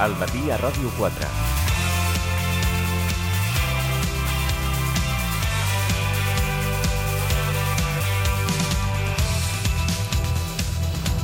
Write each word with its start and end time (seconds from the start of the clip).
al 0.00 0.14
matí 0.16 0.48
a 0.48 0.56
Ràdio 0.56 0.88
4. 0.96 1.28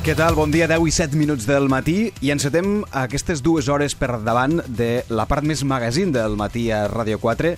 Què 0.04 0.14
tal? 0.14 0.36
Bon 0.36 0.52
dia, 0.52 0.68
10 0.68 0.84
i 0.86 0.92
7 0.94 1.16
minuts 1.18 1.48
del 1.48 1.70
matí 1.72 2.12
i 2.22 2.30
encetem 2.30 2.84
aquestes 2.92 3.40
dues 3.42 3.66
hores 3.72 3.96
per 3.98 4.20
davant 4.22 4.60
de 4.68 5.00
la 5.08 5.24
part 5.26 5.42
més 5.42 5.64
magazine 5.64 6.12
del 6.14 6.36
matí 6.38 6.68
a 6.70 6.84
Ràdio 6.92 7.16
4. 7.18 7.56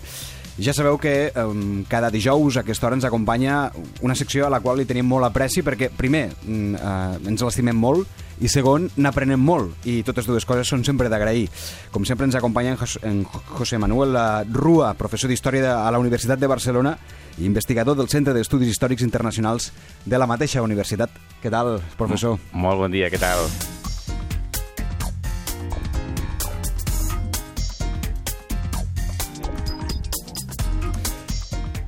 Ja 0.58 0.72
sabeu 0.74 0.98
que 0.98 1.30
um, 1.38 1.84
cada 1.86 2.10
dijous 2.10 2.56
a 2.56 2.64
aquesta 2.64 2.88
hora 2.88 2.96
ens 2.98 3.06
acompanya 3.06 3.70
una 4.02 4.16
secció 4.18 4.46
a 4.46 4.50
la 4.50 4.58
qual 4.58 4.80
li 4.80 4.88
tenim 4.90 5.06
molt 5.06 5.28
apreci 5.28 5.62
perquè, 5.62 5.86
primer, 5.94 6.32
uh, 6.34 7.14
ens 7.30 7.44
l'estimem 7.46 7.78
molt 7.78 8.26
i 8.42 8.50
segon, 8.50 8.88
n'aprenem 8.98 9.38
molt 9.38 9.86
i 9.86 10.00
totes 10.06 10.26
dues 10.26 10.46
coses 10.46 10.66
són 10.66 10.82
sempre 10.86 11.10
d'agrair. 11.10 11.46
Com 11.94 12.06
sempre 12.06 12.26
ens 12.26 12.34
acompanya 12.38 12.74
en, 12.74 12.82
Jos 12.82 12.98
en 13.06 13.22
José 13.54 13.78
Manuel 13.78 14.18
Rua, 14.50 14.92
professor 14.98 15.30
d'Història 15.30 15.78
a 15.78 15.94
la 15.94 16.02
Universitat 16.02 16.42
de 16.42 16.50
Barcelona 16.50 16.96
i 17.38 17.46
investigador 17.46 17.94
del 17.94 18.10
Centre 18.10 18.34
d'Estudis 18.34 18.74
Històrics 18.74 19.06
Internacionals 19.06 19.72
de 20.04 20.18
la 20.18 20.26
mateixa 20.26 20.62
universitat. 20.62 21.10
Què 21.42 21.54
tal, 21.54 21.78
professor? 21.98 22.38
Molt 22.52 22.82
bon 22.82 22.94
dia, 22.94 23.10
què 23.14 23.22
tal? 23.22 23.46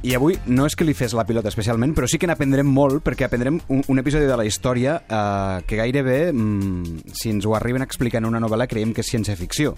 I 0.00 0.14
avui 0.16 0.38
no 0.48 0.64
és 0.64 0.72
que 0.72 0.84
li 0.88 0.94
fes 0.96 1.12
la 1.12 1.26
pilota 1.28 1.50
especialment, 1.50 1.90
però 1.92 2.06
sí 2.08 2.16
que 2.16 2.28
n'aprendrem 2.28 2.68
molt, 2.72 3.02
perquè 3.04 3.26
aprendrem 3.26 3.58
un, 3.68 3.82
un 3.84 4.00
episodi 4.00 4.24
de 4.24 4.38
la 4.38 4.46
història 4.48 4.94
eh, 5.02 5.58
que 5.68 5.76
gairebé, 5.76 6.30
mm, 6.32 7.12
si 7.12 7.28
ens 7.34 7.44
ho 7.44 7.52
arriben 7.56 7.84
a 7.84 7.88
explicar 7.88 8.22
en 8.22 8.30
una 8.30 8.40
novel·la, 8.40 8.64
creiem 8.70 8.94
que 8.96 9.04
és 9.04 9.10
ciència-ficció. 9.12 9.74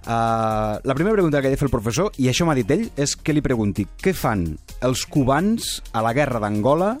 Uh, 0.00 0.80
la 0.82 0.94
primera 0.96 1.12
pregunta 1.12 1.42
que 1.42 1.50
ha 1.50 1.52
de 1.52 1.58
fer 1.60 1.68
el 1.68 1.74
professor, 1.74 2.10
i 2.18 2.26
això 2.30 2.46
m'ha 2.48 2.56
dit 2.58 2.70
ell, 2.72 2.86
és 2.98 3.14
que 3.14 3.34
li 3.36 3.44
pregunti 3.44 3.84
què 4.00 4.14
fan 4.16 4.46
els 4.82 5.04
cubans 5.06 5.76
a 5.92 6.02
la 6.02 6.14
guerra 6.16 6.40
d'Angola 6.42 6.94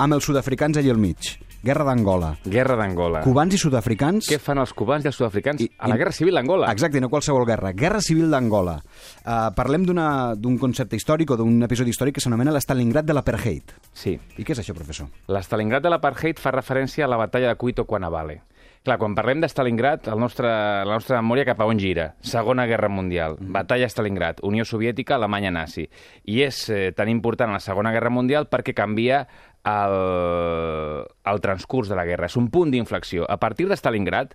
amb 0.00 0.16
els 0.16 0.26
sud-africans 0.26 0.80
allà 0.80 0.94
al 0.96 0.98
mig. 0.98 1.34
Guerra 1.62 1.84
d'Angola. 1.84 2.30
Guerra 2.44 2.76
d'Angola. 2.80 3.20
Cubans 3.20 3.52
i 3.54 3.58
sud-africans... 3.60 4.30
Què 4.30 4.38
fan 4.40 4.62
els 4.62 4.72
cubans 4.72 5.04
i 5.04 5.10
els 5.10 5.18
sud-africans 5.18 5.60
I- 5.60 5.68
a 5.76 5.90
la 5.92 5.96
i- 5.98 6.00
Guerra 6.00 6.14
Civil 6.16 6.38
d'Angola? 6.38 6.70
Exacte, 6.72 7.02
no 7.04 7.10
qualsevol 7.12 7.44
guerra. 7.48 7.74
Guerra 7.76 8.00
Civil 8.00 8.30
d'Angola. 8.32 8.78
Uh, 9.20 9.50
parlem 9.56 9.84
d'un 9.84 10.56
concepte 10.58 10.96
històric 10.96 11.34
o 11.34 11.40
d'un 11.40 11.60
episodi 11.68 11.92
històric 11.92 12.16
que 12.16 12.24
s'anomena 12.24 12.54
l'Stalingrad 12.56 13.04
de 13.04 13.16
l'apartheid. 13.16 13.74
Sí. 13.92 14.16
I 14.38 14.44
què 14.44 14.56
és 14.56 14.62
això, 14.64 14.72
professor? 14.76 15.12
L'Stalingrad 15.28 15.84
de 15.84 15.92
l'apartheid 15.92 16.40
fa 16.40 16.54
referència 16.56 17.04
a 17.04 17.12
la 17.12 17.20
batalla 17.20 17.52
de 17.52 17.60
Cuito 17.60 17.84
Cuanavale. 17.84 18.40
Clar, 18.80 18.96
quan 18.96 19.12
parlem 19.12 19.42
de 19.42 19.48
Stalingrad, 19.52 20.06
el 20.08 20.16
nostre, 20.16 20.48
la 20.48 20.94
nostra 20.94 21.18
memòria 21.20 21.44
cap 21.44 21.58
a 21.60 21.66
on 21.68 21.76
gira? 21.76 22.14
Segona 22.24 22.64
Guerra 22.64 22.88
Mundial, 22.88 23.34
mm. 23.36 23.52
batalla 23.52 23.84
a 23.84 23.92
Stalingrad, 23.92 24.38
Unió 24.48 24.64
Soviètica, 24.64 25.18
Alemanya 25.18 25.50
nazi. 25.52 25.84
I 26.24 26.40
és 26.46 26.62
eh, 26.72 26.86
tan 26.96 27.10
important 27.12 27.52
la 27.52 27.60
Segona 27.60 27.92
Guerra 27.92 28.08
Mundial 28.08 28.48
perquè 28.48 28.72
canvia 28.72 29.26
el, 29.64 31.06
el 31.24 31.40
transcurs 31.40 31.88
de 31.88 31.98
la 31.98 32.06
guerra. 32.08 32.30
És 32.30 32.36
un 32.40 32.50
punt 32.50 32.72
d'inflexió. 32.72 33.26
A 33.30 33.38
partir 33.42 33.68
de 33.68 33.76
Stalingrad, 33.76 34.34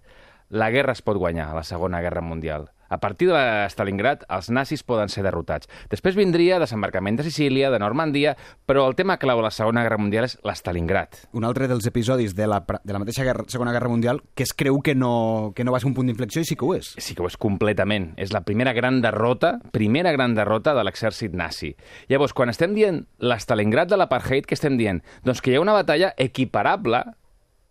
la 0.49 0.69
guerra 0.71 0.93
es 0.93 1.01
pot 1.01 1.17
guanyar, 1.17 1.53
la 1.55 1.63
Segona 1.63 2.01
Guerra 2.01 2.21
Mundial. 2.21 2.69
A 2.89 2.99
partir 2.99 3.29
de 3.31 3.65
Stalingrad, 3.69 4.25
els 4.29 4.49
nazis 4.53 4.83
poden 4.85 5.09
ser 5.09 5.23
derrotats. 5.25 5.69
Després 5.89 6.17
vindria 6.17 6.59
desembarcament 6.61 7.17
de 7.17 7.25
Sicília, 7.25 7.71
de 7.73 7.79
Normandia, 7.81 8.35
però 8.65 8.85
el 8.87 8.95
tema 8.95 9.17
clau 9.17 9.41
de 9.41 9.47
la 9.47 9.53
Segona 9.53 9.83
Guerra 9.83 9.99
Mundial 10.01 10.27
és 10.27 10.37
l'Stalingrad. 10.45 11.25
Un 11.33 11.47
altre 11.47 11.69
dels 11.71 11.87
episodis 11.89 12.35
de 12.37 12.47
la, 12.49 12.61
de 12.61 12.93
la 12.93 13.01
mateixa 13.01 13.25
guerra, 13.25 13.47
Segona 13.51 13.73
Guerra 13.73 13.89
Mundial 13.89 14.21
que 14.35 14.43
es 14.43 14.53
creu 14.53 14.81
que 14.81 14.95
no, 14.95 15.53
que 15.55 15.63
no 15.63 15.73
va 15.73 15.81
ser 15.81 15.89
un 15.89 15.97
punt 15.97 16.09
d'inflexió 16.09 16.43
i 16.43 16.47
sí 16.47 16.57
que 16.59 16.65
ho 16.67 16.75
és. 16.77 16.93
Sí 17.01 17.15
que 17.15 17.25
ho 17.25 17.29
és 17.29 17.37
completament. 17.41 18.11
És 18.21 18.33
la 18.35 18.45
primera 18.45 18.73
gran 18.77 19.01
derrota, 19.01 19.57
primera 19.73 20.13
gran 20.15 20.35
derrota 20.37 20.75
de 20.77 20.85
l'exèrcit 20.85 21.33
nazi. 21.33 21.73
Llavors, 22.11 22.35
quan 22.37 22.53
estem 22.53 22.75
dient 22.77 23.03
l'Stalingrad 23.19 23.91
de 23.91 23.99
l'apartheid, 23.99 24.45
què 24.45 24.57
estem 24.57 24.77
dient? 24.79 25.01
Doncs 25.25 25.41
que 25.41 25.53
hi 25.53 25.59
ha 25.59 25.63
una 25.63 25.77
batalla 25.77 26.13
equiparable 26.17 27.03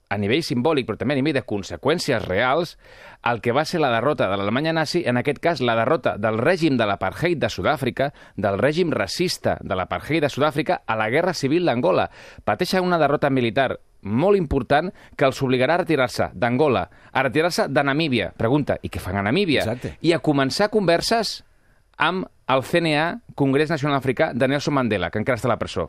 a 0.08 0.18
nivell 0.20 0.42
simbòlic, 0.44 0.86
però 0.88 0.98
també 1.00 1.14
a 1.14 1.18
nivell 1.18 1.36
de 1.36 1.44
conseqüències 1.46 2.26
reals, 2.26 2.76
el 3.24 3.40
que 3.40 3.54
va 3.56 3.64
ser 3.64 3.80
la 3.80 3.92
derrota 3.92 4.28
de 4.28 4.36
l'Alemanya 4.36 4.74
nazi, 4.76 5.04
en 5.08 5.16
aquest 5.16 5.40
cas 5.42 5.62
la 5.64 5.76
derrota 5.78 6.16
del 6.20 6.38
règim 6.42 6.76
de 6.80 6.86
l'apartheid 6.86 7.40
de 7.40 7.50
Sud-àfrica, 7.50 8.12
del 8.36 8.58
règim 8.60 8.92
racista 8.92 9.56
de 9.62 9.78
l'apartheid 9.78 10.26
de 10.26 10.30
Sud-àfrica 10.30 10.82
a 10.86 10.96
la 11.00 11.08
Guerra 11.10 11.34
Civil 11.34 11.64
d'Angola. 11.64 12.10
Pateixen 12.44 12.84
una 12.84 13.00
derrota 13.00 13.30
militar 13.30 13.72
molt 14.04 14.36
important 14.36 14.92
que 15.16 15.24
els 15.24 15.40
obligarà 15.42 15.78
a 15.78 15.82
retirar-se 15.82 16.28
d'Angola, 16.36 16.84
a 17.10 17.24
retirar-se 17.24 17.68
de 17.72 17.84
Namíbia. 17.84 18.30
Pregunta, 18.36 18.76
i 18.82 18.92
què 18.92 19.00
fan 19.00 19.16
a 19.16 19.24
Namíbia? 19.24 19.64
Exacte. 19.64 19.96
I 20.04 20.12
a 20.12 20.20
començar 20.20 20.68
converses 20.72 21.38
amb 21.96 22.28
el 22.50 22.64
CNA, 22.68 23.20
Congrés 23.34 23.70
Nacional 23.72 23.96
Africà, 23.98 24.32
de 24.34 24.48
Nelson 24.48 24.74
Mandela, 24.76 25.10
que 25.10 25.22
encara 25.22 25.40
està 25.40 25.48
a 25.48 25.54
la 25.54 25.60
presó. 25.60 25.88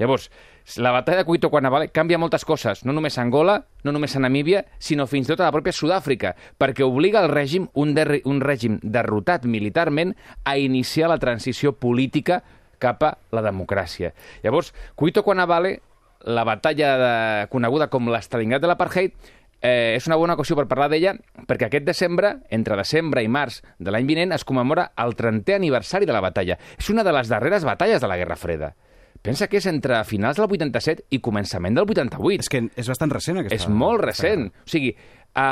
Llavors, 0.00 0.30
la 0.76 0.92
batalla 0.92 1.18
de 1.18 1.24
Cuito 1.24 1.50
Cuanavale 1.50 1.88
canvia 1.88 2.18
moltes 2.18 2.44
coses, 2.44 2.84
no 2.84 2.92
només 2.92 3.18
a 3.18 3.24
Angola, 3.24 3.56
no 3.82 3.92
només 3.92 4.14
a 4.14 4.22
Namíbia, 4.22 4.64
sinó 4.78 5.06
fins 5.10 5.28
i 5.28 5.32
tot 5.32 5.42
a 5.42 5.48
la 5.48 5.54
pròpia 5.54 5.74
Sud-àfrica, 5.74 6.34
perquè 6.60 6.86
obliga 6.86 7.22
el 7.24 7.30
règim, 7.32 7.68
un, 7.74 7.94
derri, 7.96 8.20
un 8.24 8.40
règim 8.44 8.78
derrotat 8.82 9.46
militarment, 9.48 10.14
a 10.44 10.56
iniciar 10.58 11.10
la 11.10 11.18
transició 11.18 11.72
política 11.72 12.42
cap 12.80 13.02
a 13.04 13.14
la 13.34 13.42
democràcia. 13.44 14.14
Llavors, 14.44 14.72
Cuito 14.94 15.24
Cuanavale, 15.26 15.80
la 16.24 16.44
batalla 16.44 16.96
de, 17.00 17.12
coneguda 17.52 17.88
com 17.90 18.08
l'Estalingrad 18.12 18.62
de 18.62 18.70
l'apartheid, 18.70 19.14
eh, 19.60 19.96
és 19.96 20.06
una 20.08 20.16
bona 20.16 20.36
ocasió 20.36 20.56
per 20.56 20.66
parlar 20.68 20.88
d'ella 20.92 21.14
perquè 21.48 21.68
aquest 21.68 21.86
desembre, 21.88 22.36
entre 22.50 22.78
desembre 22.80 23.24
i 23.24 23.28
març 23.28 23.60
de 23.78 23.92
l'any 23.92 24.08
vinent, 24.08 24.32
es 24.36 24.46
commemora 24.48 24.90
el 25.00 25.16
30è 25.16 25.56
aniversari 25.56 26.08
de 26.08 26.16
la 26.16 26.24
batalla. 26.24 26.58
És 26.78 26.90
una 26.92 27.04
de 27.04 27.12
les 27.16 27.28
darreres 27.28 27.66
batalles 27.68 28.00
de 28.00 28.08
la 28.08 28.16
Guerra 28.20 28.38
Freda. 28.40 28.74
Pensa 29.20 29.50
que 29.52 29.58
és 29.60 29.66
entre 29.68 29.98
finals 30.08 30.38
del 30.40 30.46
87 30.48 31.04
i 31.12 31.20
començament 31.20 31.76
del 31.76 31.84
88. 31.84 32.40
És 32.40 32.48
que 32.52 32.62
és 32.72 32.88
bastant 32.88 33.10
recent, 33.12 33.40
aquesta. 33.42 33.58
És 33.58 33.66
molt 33.68 34.00
recent. 34.00 34.46
O 34.48 34.70
sigui, 34.70 34.94
eh, 34.94 35.42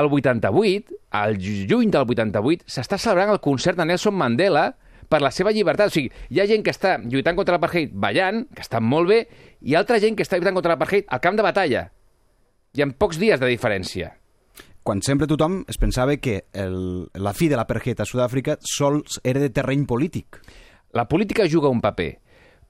al 0.00 0.06
88, 0.06 0.94
al 1.18 1.38
juny 1.42 1.90
del 1.90 2.06
88, 2.06 2.68
s'està 2.70 2.98
celebrant 2.98 3.34
el 3.34 3.40
concert 3.42 3.78
de 3.78 3.88
Nelson 3.88 4.14
Mandela 4.14 4.68
per 5.08 5.20
la 5.24 5.32
seva 5.34 5.50
llibertat. 5.50 5.90
O 5.90 5.94
sigui, 5.94 6.12
hi 6.30 6.40
ha 6.40 6.46
gent 6.46 6.62
que 6.62 6.74
està 6.74 6.96
lluitant 7.02 7.36
contra 7.38 7.56
l'apartheid 7.56 7.90
ballant, 7.92 8.44
que 8.54 8.62
està 8.62 8.80
molt 8.80 9.10
bé, 9.10 9.24
i 9.66 9.74
altra 9.74 9.98
gent 9.98 10.14
que 10.14 10.22
està 10.22 10.38
lluitant 10.38 10.60
contra 10.60 10.76
l'apartheid 10.76 11.10
al 11.10 11.24
camp 11.24 11.40
de 11.40 11.46
batalla. 11.46 11.88
Hi 12.76 12.84
ha 12.84 12.90
pocs 12.94 13.18
dies 13.18 13.40
de 13.40 13.50
diferència. 13.50 14.12
Quan 14.86 15.02
sempre 15.02 15.26
tothom 15.28 15.64
es 15.68 15.76
pensava 15.76 16.14
que 16.16 16.44
el, 16.56 17.08
la 17.18 17.34
fi 17.36 17.50
de 17.50 17.58
l'apartheid 17.58 17.98
a 18.00 18.06
Sud-àfrica 18.08 18.56
sols 18.62 19.18
era 19.24 19.42
de 19.42 19.50
terreny 19.50 19.84
polític. 19.88 20.38
La 20.96 21.08
política 21.08 21.44
juga 21.50 21.68
un 21.68 21.82
paper, 21.84 22.14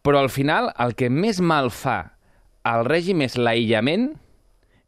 però 0.09 0.23
al 0.25 0.31
final 0.33 0.71
el 0.81 0.95
que 0.97 1.11
més 1.13 1.43
mal 1.45 1.69
fa 1.69 1.99
al 2.65 2.87
règim 2.89 3.21
és 3.27 3.35
l'aïllament 3.37 4.07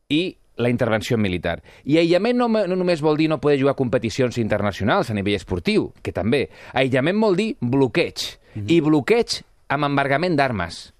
i 0.08 0.22
la 0.60 0.70
intervenció 0.72 1.18
militar. 1.20 1.58
I 1.84 1.98
aïllament 2.00 2.38
no, 2.40 2.48
no 2.48 2.76
només 2.76 3.02
vol 3.04 3.18
dir 3.20 3.28
no 3.28 3.40
poder 3.40 3.58
jugar 3.60 3.76
competicions 3.76 4.38
internacionals 4.40 5.10
a 5.12 5.16
nivell 5.16 5.36
esportiu, 5.36 5.90
que 6.00 6.14
també. 6.16 6.46
Aïllament 6.72 7.20
vol 7.20 7.36
dir 7.36 7.50
bloqueig. 7.60 8.16
Mm 8.54 8.62
-hmm. 8.62 8.72
I 8.72 8.80
bloqueig 8.80 9.42
amb 9.68 9.84
embargament 9.84 10.36
d'armes. 10.36 10.92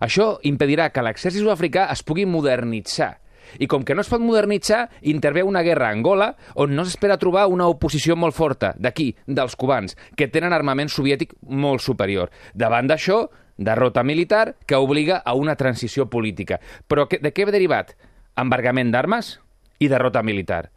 Això 0.00 0.38
impedirà 0.42 0.90
que 0.90 1.02
l'exèrcit 1.02 1.42
sud-africà 1.42 1.88
es 1.92 2.02
pugui 2.02 2.26
modernitzar. 2.26 3.18
I 3.58 3.66
com 3.66 3.84
que 3.84 3.94
no 3.94 4.02
es 4.02 4.08
pot 4.08 4.20
modernitzar, 4.20 4.90
intervé 5.02 5.42
una 5.42 5.62
guerra 5.62 5.88
a 5.88 5.92
Angola 5.92 6.36
on 6.54 6.74
no 6.74 6.84
s'espera 6.84 7.16
trobar 7.16 7.46
una 7.46 7.66
oposició 7.66 8.16
molt 8.16 8.34
forta, 8.34 8.74
d'aquí, 8.76 9.14
dels 9.26 9.56
cubans, 9.56 9.96
que 10.16 10.28
tenen 10.28 10.52
armament 10.52 10.88
soviètic 10.88 11.34
molt 11.42 11.80
superior. 11.80 12.30
Davant 12.54 12.86
d'això, 12.86 13.28
derrota 13.58 14.02
militar 14.02 14.56
que 14.66 14.76
obliga 14.76 15.18
a 15.18 15.34
una 15.34 15.56
transició 15.56 16.08
política. 16.08 16.60
Però 16.86 17.08
que, 17.10 17.18
de 17.20 17.34
què 17.34 17.44
ve 17.44 17.52
derivat? 17.52 17.92
Embargament 18.38 18.94
d'armes 18.94 19.34
i 19.82 19.90
derrota 19.90 20.22
militar. 20.22 20.70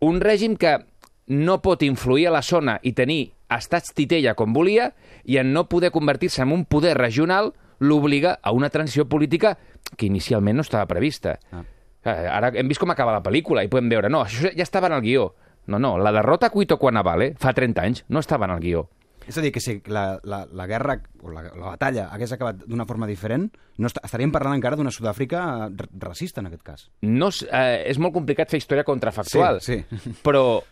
Un 0.00 0.22
règim 0.22 0.56
que 0.56 0.78
no 1.26 1.60
pot 1.62 1.82
influir 1.82 2.28
a 2.28 2.34
la 2.34 2.42
zona 2.42 2.78
i 2.82 2.94
tenir 2.96 3.34
estats 3.52 3.92
titella 3.94 4.34
com 4.38 4.54
volia 4.54 4.92
i 5.24 5.36
en 5.38 5.52
no 5.52 5.68
poder 5.68 5.92
convertir-se 5.92 6.42
en 6.42 6.54
un 6.54 6.64
poder 6.64 6.96
regional 6.96 7.52
l'obliga 7.82 8.38
a 8.42 8.52
una 8.52 8.70
transició 8.70 9.08
política 9.08 9.56
que 9.96 10.06
inicialment 10.06 10.56
no 10.56 10.64
estava 10.66 10.86
prevista. 10.86 11.38
Ah. 11.52 11.62
Eh, 12.04 12.26
Ara 12.30 12.52
hem 12.54 12.70
vist 12.70 12.80
com 12.80 12.90
acaba 12.90 13.14
la 13.14 13.22
pel·lícula 13.22 13.64
i 13.64 13.70
podem 13.70 13.90
veure, 13.90 14.10
no, 14.10 14.24
això 14.24 14.50
ja 14.50 14.66
estava 14.66 14.88
en 14.90 14.98
el 14.98 15.04
guió. 15.04 15.32
No, 15.66 15.78
no, 15.78 15.96
la 15.98 16.10
derrota 16.14 16.48
a 16.48 16.50
Cuito 16.50 16.78
Cuanavale 16.78 17.34
fa 17.38 17.52
30 17.54 17.82
anys 17.82 18.04
no 18.08 18.22
estava 18.22 18.48
en 18.48 18.56
el 18.56 18.62
guió. 18.62 18.88
És 19.28 19.38
a 19.38 19.42
dir, 19.44 19.52
que 19.54 19.60
si 19.62 19.78
la, 19.86 20.18
la, 20.24 20.42
la 20.50 20.66
guerra 20.66 20.96
o 21.22 21.30
la, 21.30 21.42
la 21.54 21.72
batalla 21.76 22.08
hagués 22.12 22.32
acabat 22.34 22.64
d'una 22.66 22.86
forma 22.88 23.06
diferent, 23.06 23.48
no 23.78 23.86
est 23.90 24.00
estaríem 24.02 24.32
parlant 24.34 24.56
encara 24.58 24.76
d'una 24.76 24.90
Sud-àfrica 24.90 25.44
r- 25.70 25.88
racista, 26.02 26.40
en 26.42 26.50
aquest 26.50 26.62
cas. 26.66 26.86
No, 27.02 27.30
eh, 27.50 27.84
és 27.90 27.98
molt 28.02 28.14
complicat 28.14 28.50
fer 28.50 28.58
història 28.62 28.84
contrafactual, 28.84 29.60
Sí, 29.62 29.80
sí. 29.90 30.14
però 30.26 30.62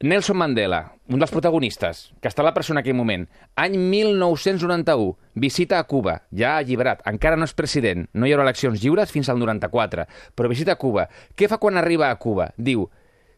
Nelson 0.00 0.36
Mandela, 0.38 0.92
un 1.10 1.18
dels 1.18 1.32
protagonistes, 1.34 2.12
que 2.22 2.28
està 2.30 2.44
a 2.44 2.46
la 2.46 2.52
presó 2.54 2.70
en 2.70 2.78
aquell 2.78 2.94
moment, 2.94 3.24
any 3.58 3.74
1991, 3.78 5.16
visita 5.34 5.80
a 5.80 5.86
Cuba, 5.90 6.20
ja 6.30 6.52
alliberat, 6.60 7.02
encara 7.10 7.34
no 7.36 7.48
és 7.48 7.54
president, 7.58 8.04
no 8.14 8.26
hi 8.28 8.34
haurà 8.34 8.44
eleccions 8.46 8.78
lliures 8.82 9.10
fins 9.10 9.26
al 9.28 9.40
94, 9.42 10.04
però 10.38 10.50
visita 10.52 10.76
Cuba. 10.78 11.08
Què 11.34 11.48
fa 11.50 11.58
quan 11.58 11.76
arriba 11.82 12.12
a 12.12 12.18
Cuba? 12.22 12.52
Diu, 12.56 12.86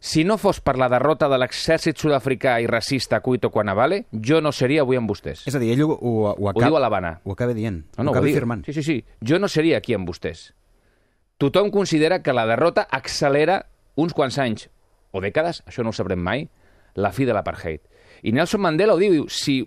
Si 0.00 0.22
no 0.24 0.38
fos 0.40 0.62
per 0.64 0.78
la 0.80 0.88
derrota 0.88 1.28
de 1.28 1.36
l'exèrcit 1.36 1.98
sud-africà 2.00 2.54
i 2.62 2.66
racista 2.66 3.18
Cuito 3.20 3.50
Quanavale, 3.52 4.06
jo 4.12 4.40
no 4.40 4.48
seria 4.50 4.80
avui 4.80 4.96
amb 4.96 5.10
vostès. 5.12 5.42
És 5.46 5.54
a 5.54 5.60
dir, 5.60 5.74
ell 5.74 5.82
ho, 5.84 5.90
ho, 5.92 6.12
ho, 6.30 6.30
Ho 6.40 6.48
acaba, 6.48 6.66
diu 6.70 6.76
a 6.78 6.80
l'Havana. 6.80 7.10
ho 7.22 7.32
acaba 7.34 7.52
dient, 7.52 7.82
No, 7.98 8.04
no, 8.04 8.10
ho 8.10 8.14
acaba 8.14 8.24
ho 8.24 8.28
diu. 8.30 8.36
afirmant. 8.38 8.64
Sí, 8.64 8.72
sí, 8.72 8.82
sí. 8.82 9.04
Jo 9.20 9.38
no 9.38 9.48
seria 9.48 9.76
aquí 9.76 9.92
amb 9.92 10.08
vostès. 10.08 10.54
Tothom 11.36 11.70
considera 11.70 12.22
que 12.22 12.32
la 12.32 12.46
derrota 12.46 12.86
accelera 12.90 13.66
uns 13.96 14.14
quants 14.16 14.38
anys 14.38 14.70
o 15.12 15.20
dècades, 15.20 15.62
això 15.66 15.82
no 15.84 15.90
ho 15.90 15.96
sabrem 15.96 16.18
mai, 16.20 16.48
la 16.94 17.12
fi 17.12 17.26
de 17.28 17.34
l'apartheid. 17.36 17.80
I 18.22 18.32
Nelson 18.32 18.60
Mandela 18.60 18.94
ho 18.94 18.98
diu, 19.00 19.12
diu 19.12 19.28
si 19.28 19.60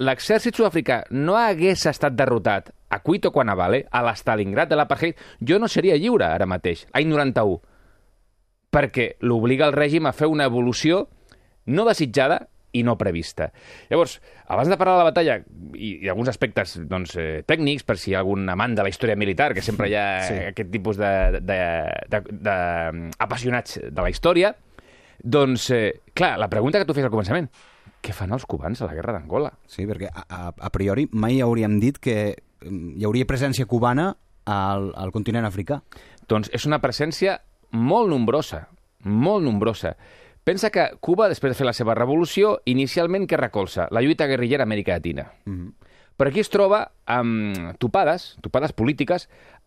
l'exèrcit 0.00 0.56
sud-africà 0.56 1.04
no 1.10 1.36
hagués 1.36 1.86
estat 1.86 2.12
derrotat 2.16 2.70
a 2.90 3.00
Cuito 3.00 3.30
Quanavale, 3.32 3.86
a 3.90 4.02
l'Stalingrad 4.02 4.68
de 4.68 4.76
l'apartheid, 4.76 5.16
jo 5.40 5.58
no 5.58 5.68
seria 5.68 5.96
lliure 5.96 6.24
ara 6.26 6.46
mateix, 6.48 6.86
any 6.92 7.06
91, 7.08 7.60
perquè 8.70 9.14
l'obliga 9.26 9.66
el 9.68 9.74
règim 9.76 10.06
a 10.06 10.12
fer 10.14 10.28
una 10.30 10.46
evolució 10.48 11.08
no 11.66 11.84
desitjada 11.88 12.46
i 12.72 12.84
no 12.86 12.94
prevista. 12.94 13.48
Llavors, 13.90 14.20
abans 14.46 14.68
de 14.70 14.76
parlar 14.78 14.94
de 14.94 15.02
la 15.02 15.08
batalla 15.08 15.34
i, 15.74 16.04
i 16.04 16.08
alguns 16.08 16.30
aspectes 16.30 16.76
doncs, 16.86 17.16
eh, 17.18 17.42
tècnics, 17.42 17.82
per 17.82 17.96
si 17.98 18.12
hi 18.12 18.14
ha 18.14 18.20
algun 18.22 18.46
amant 18.48 18.76
de 18.78 18.84
la 18.86 18.92
història 18.92 19.16
militar, 19.18 19.50
que 19.54 19.62
sempre 19.66 19.88
hi 19.90 19.96
ha 19.98 20.04
Sí. 20.22 20.34
sí. 20.36 20.44
aquest 20.52 20.70
tipus 20.70 20.96
de, 21.00 21.10
de, 21.34 21.40
de, 21.42 21.58
de, 22.14 22.20
de 22.46 22.54
apassionats 23.18 23.80
de 23.82 24.00
la 24.06 24.10
història, 24.14 24.54
doncs, 25.18 25.66
eh, 25.74 26.00
clar, 26.14 26.36
la 26.38 26.48
pregunta 26.48 26.78
que 26.78 26.86
tu 26.86 26.94
fes 26.94 27.04
al 27.04 27.10
començament, 27.12 27.50
què 28.00 28.14
fan 28.16 28.30
els 28.32 28.46
cubans 28.48 28.80
a 28.80 28.86
la 28.86 28.94
guerra 28.94 29.12
d'Angola? 29.18 29.50
Sí, 29.68 29.84
perquè 29.90 30.08
a, 30.08 30.22
a, 30.30 30.40
a 30.54 30.70
priori 30.72 31.08
mai 31.12 31.42
hauríem 31.42 31.74
dit 31.82 31.98
que 31.98 32.36
mm, 32.64 32.94
hi 33.00 33.04
hauria 33.04 33.26
presència 33.28 33.66
cubana 33.66 34.12
al, 34.46 34.92
al 34.94 35.10
continent 35.12 35.44
africà. 35.44 35.82
Doncs 36.30 36.48
és 36.54 36.64
una 36.70 36.78
presència 36.80 37.40
molt 37.72 38.10
nombrosa, 38.10 38.68
molt 39.04 39.44
nombrosa. 39.44 39.96
Pensa 40.44 40.70
que 40.70 40.86
Cuba, 41.00 41.28
després 41.28 41.52
de 41.52 41.58
fer 41.58 41.66
la 41.68 41.76
seva 41.76 41.94
revolució, 41.94 42.58
inicialment 42.64 43.26
què 43.28 43.38
recolza? 43.38 43.88
La 43.92 44.00
lluita 44.00 44.26
guerrillera 44.26 44.64
a 44.64 44.68
Amèrica 44.68 44.96
Llatina. 44.96 45.32
Mm 45.44 45.58
-hmm. 45.58 45.89
Però 46.20 46.28
aquí 46.28 46.42
es 46.44 46.50
troba 46.52 46.82
amb 47.08 47.78
topades, 47.80 48.34
topades 48.44 48.74
polítiques, 48.76 49.22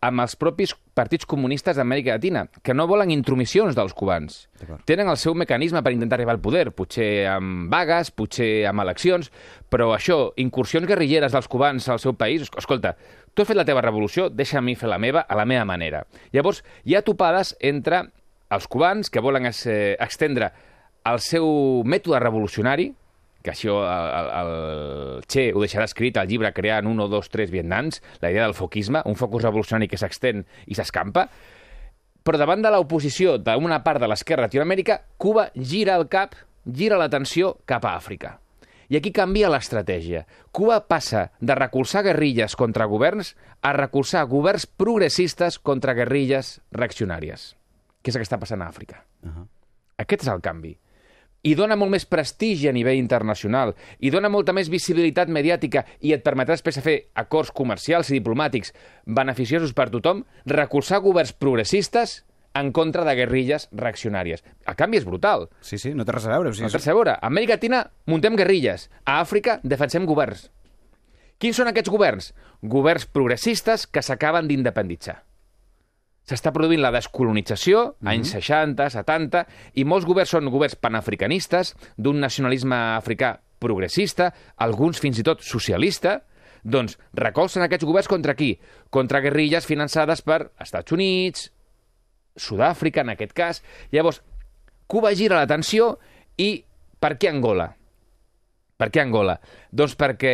amb 0.06 0.22
els 0.22 0.36
propis 0.38 0.76
partits 0.94 1.26
comunistes 1.26 1.80
d'Amèrica 1.80 2.12
Llatina, 2.14 2.44
que 2.62 2.76
no 2.78 2.86
volen 2.86 3.10
intromissions 3.10 3.74
dels 3.74 3.96
cubans. 3.98 4.36
Tenen 4.86 5.10
el 5.10 5.18
seu 5.18 5.34
mecanisme 5.34 5.82
per 5.82 5.96
intentar 5.96 6.20
arribar 6.20 6.36
al 6.36 6.42
poder, 6.44 6.68
potser 6.78 7.26
amb 7.32 7.72
vagues, 7.74 8.12
potser 8.14 8.68
amb 8.70 8.84
eleccions, 8.86 9.32
però 9.72 9.90
això, 9.96 10.20
incursions 10.38 10.86
guerrilleres 10.86 11.34
dels 11.34 11.50
cubans 11.50 11.90
al 11.90 11.98
seu 12.04 12.14
país, 12.14 12.44
esc- 12.46 12.60
escolta, 12.62 12.94
tu 13.34 13.42
has 13.42 13.50
fet 13.50 13.58
la 13.58 13.66
teva 13.66 13.82
revolució, 13.82 14.30
deixa 14.30 14.60
a 14.60 14.62
mi 14.62 14.76
fer 14.78 14.92
la 14.94 15.00
meva 15.02 15.26
a 15.26 15.36
la 15.40 15.46
meva 15.50 15.66
manera. 15.66 16.04
Llavors, 16.36 16.62
hi 16.86 16.94
ha 16.94 17.02
topades 17.02 17.56
entre 17.62 18.04
els 18.54 18.68
cubans 18.70 19.10
que 19.10 19.24
volen 19.26 19.48
es, 19.50 19.66
eh, 19.66 19.96
extendre 20.00 20.52
el 21.10 21.18
seu 21.20 21.82
mètode 21.84 22.20
revolucionari, 22.22 22.92
que 23.44 23.52
això 23.52 23.82
el, 23.84 24.14
el, 24.20 24.30
el 24.40 25.26
Che 25.28 25.50
ho 25.52 25.62
deixarà 25.62 25.86
escrit 25.90 26.18
al 26.18 26.30
llibre 26.32 26.54
Creant 26.56 26.88
un 26.88 27.04
o 27.04 27.10
dos, 27.12 27.28
tres 27.30 27.52
Vietnams, 27.52 28.00
la 28.24 28.32
idea 28.32 28.48
del 28.48 28.56
foquisme, 28.56 29.04
un 29.06 29.20
focus 29.20 29.44
revolucionari 29.44 29.90
que 29.92 30.00
s'extén 30.00 30.46
i 30.72 30.80
s'escampa, 30.80 31.28
però 32.24 32.40
davant 32.40 32.64
de 32.64 32.72
l'oposició 32.72 33.36
d'una 33.38 33.82
part 33.84 34.00
de 34.00 34.08
l'esquerra 34.08 34.48
Latinoamèrica, 34.48 35.02
Cuba 35.20 35.50
gira 35.60 35.98
el 36.00 36.08
cap, 36.08 36.38
gira 36.64 36.98
l'atenció 36.98 37.58
cap 37.68 37.84
a 37.84 37.98
Àfrica. 38.00 38.38
I 38.88 39.00
aquí 39.00 39.12
canvia 39.16 39.50
l'estratègia. 39.52 40.24
Cuba 40.56 40.80
passa 40.88 41.26
de 41.42 41.56
recolzar 41.58 42.04
guerrilles 42.06 42.56
contra 42.56 42.88
governs 42.88 43.34
a 43.62 43.74
recolzar 43.76 44.24
governs 44.32 44.68
progressistes 44.68 45.58
contra 45.60 45.96
guerrilles 45.98 46.60
reaccionàries, 46.72 47.54
que 48.04 48.12
és 48.12 48.16
el 48.16 48.24
que 48.24 48.30
està 48.30 48.40
passant 48.40 48.64
a 48.64 48.70
Àfrica. 48.70 49.04
Uh 49.24 49.30
-huh. 49.30 49.48
Aquest 49.98 50.24
és 50.24 50.30
el 50.30 50.42
canvi. 50.42 50.78
I 51.44 51.56
dona 51.60 51.76
molt 51.76 51.92
més 51.92 52.06
prestigi 52.08 52.70
a 52.70 52.74
nivell 52.76 52.96
internacional, 52.96 53.74
i 54.00 54.12
dona 54.14 54.30
molta 54.32 54.54
més 54.56 54.70
visibilitat 54.72 55.28
mediàtica 55.28 55.84
i 56.00 56.14
et 56.16 56.24
permetrà 56.24 56.56
després 56.56 56.80
fer 56.80 56.98
acords 57.20 57.52
comercials 57.52 58.10
i 58.10 58.16
diplomàtics 58.20 58.72
beneficiosos 59.06 59.74
per 59.76 59.90
tothom, 59.92 60.24
recolzar 60.48 61.02
governs 61.04 61.34
progressistes 61.36 62.22
en 62.56 62.72
contra 62.72 63.04
de 63.04 63.16
guerrilles 63.18 63.68
reaccionàries. 63.74 64.44
El 64.70 64.78
canvi 64.80 65.02
és 65.02 65.06
brutal. 65.10 65.50
Sí, 65.60 65.80
sí, 65.82 65.92
no 65.98 66.06
té 66.06 66.16
res 66.16 66.30
a 66.30 66.36
veure. 66.36 66.54
O 66.54 66.54
sigui, 66.54 66.70
No 66.70 66.80
té 66.80 66.90
a 66.90 66.96
veure. 66.96 67.18
A 67.18 67.28
Amèrica 67.28 67.58
Llatina 67.58 67.84
muntem 68.08 68.38
guerrilles. 68.40 68.90
A 69.04 69.20
Àfrica 69.20 69.60
defensem 69.64 70.06
governs. 70.06 70.48
Quins 71.42 71.58
són 71.60 71.68
aquests 71.68 71.92
governs? 71.92 72.32
Governs 72.62 73.08
progressistes 73.10 73.88
que 73.88 74.06
s'acaben 74.06 74.48
d'independitzar. 74.48 75.24
S'està 76.24 76.54
produint 76.56 76.80
la 76.82 76.92
descolonització, 76.92 77.84
mm 77.84 78.08
-hmm. 78.08 78.12
anys 78.12 78.32
60, 78.32 78.90
70, 78.90 79.46
i 79.74 79.84
molts 79.84 80.06
governs 80.06 80.30
són 80.30 80.50
governs 80.50 80.76
panafricanistes, 80.76 81.76
d'un 81.98 82.20
nacionalisme 82.20 82.76
africà 82.76 83.40
progressista, 83.60 84.34
alguns 84.58 85.00
fins 85.00 85.20
i 85.20 85.24
tot 85.24 85.42
socialista, 85.42 86.22
doncs 86.64 86.98
recolzen 87.14 87.64
aquests 87.64 87.86
governs 87.86 88.08
contra 88.08 88.36
qui? 88.36 88.60
Contra 88.90 89.20
guerrilles 89.20 89.66
finançades 89.66 90.22
per 90.22 90.52
Estats 90.60 90.92
Units, 90.92 91.52
Sud-àfrica, 92.36 93.02
en 93.02 93.10
aquest 93.10 93.34
cas. 93.34 93.62
Llavors, 93.92 94.22
Cuba 94.88 95.14
gira 95.14 95.38
l'atenció 95.38 96.00
i 96.38 96.64
per 97.00 97.18
què 97.20 97.30
Angola? 97.30 97.68
Per 98.78 98.90
què 98.90 99.04
Angola? 99.04 99.40
Doncs 99.72 99.96
perquè 100.00 100.34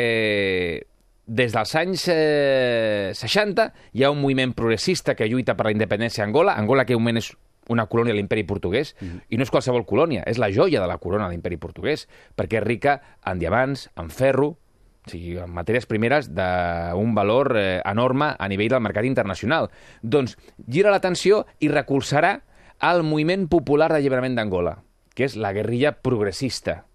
des 1.30 1.54
dels 1.54 1.76
anys 1.78 2.08
eh, 2.10 3.12
60 3.14 3.68
hi 3.94 4.04
ha 4.04 4.10
un 4.10 4.20
moviment 4.22 4.56
progressista 4.58 5.14
que 5.16 5.28
lluita 5.30 5.54
per 5.56 5.68
la 5.70 5.76
independència 5.76 6.24
a 6.24 6.28
Angola. 6.28 6.58
Angola, 6.58 6.88
que 6.90 6.98
moment 6.98 7.22
és 7.22 7.30
una 7.70 7.86
colònia 7.86 8.16
de 8.16 8.18
l'imperi 8.18 8.44
portuguès, 8.50 8.96
mm 9.00 9.08
-hmm. 9.08 9.22
i 9.30 9.38
no 9.38 9.44
és 9.44 9.52
qualsevol 9.52 9.86
colònia, 9.86 10.24
és 10.26 10.40
la 10.40 10.52
joia 10.52 10.82
de 10.82 10.88
la 10.88 10.98
corona 10.98 11.26
de 11.26 11.32
l'imperi 11.32 11.58
portuguès, 11.58 12.08
perquè 12.36 12.58
és 12.58 12.64
rica 12.64 13.02
en 13.24 13.38
diamants, 13.38 13.90
en 13.96 14.10
ferro, 14.10 14.58
o 15.06 15.10
sigui, 15.10 15.38
en 15.38 15.52
matèries 15.52 15.86
primeres 15.86 16.34
d'un 16.34 17.14
valor 17.16 17.56
eh, 17.58 17.82
enorme 17.86 18.36
a 18.38 18.48
nivell 18.48 18.70
del 18.70 18.82
mercat 18.82 19.06
internacional. 19.06 19.70
Doncs 20.02 20.38
gira 20.68 20.92
l'atenció 20.92 21.46
i 21.60 21.68
recolzarà 21.68 22.42
el 22.82 23.04
moviment 23.04 23.48
popular 23.48 23.90
d'alliberament 23.92 24.36
d'Angola, 24.36 24.84
que 25.14 25.26
és 25.26 25.36
la 25.36 25.54
guerrilla 25.54 26.02
progressista. 26.02 26.89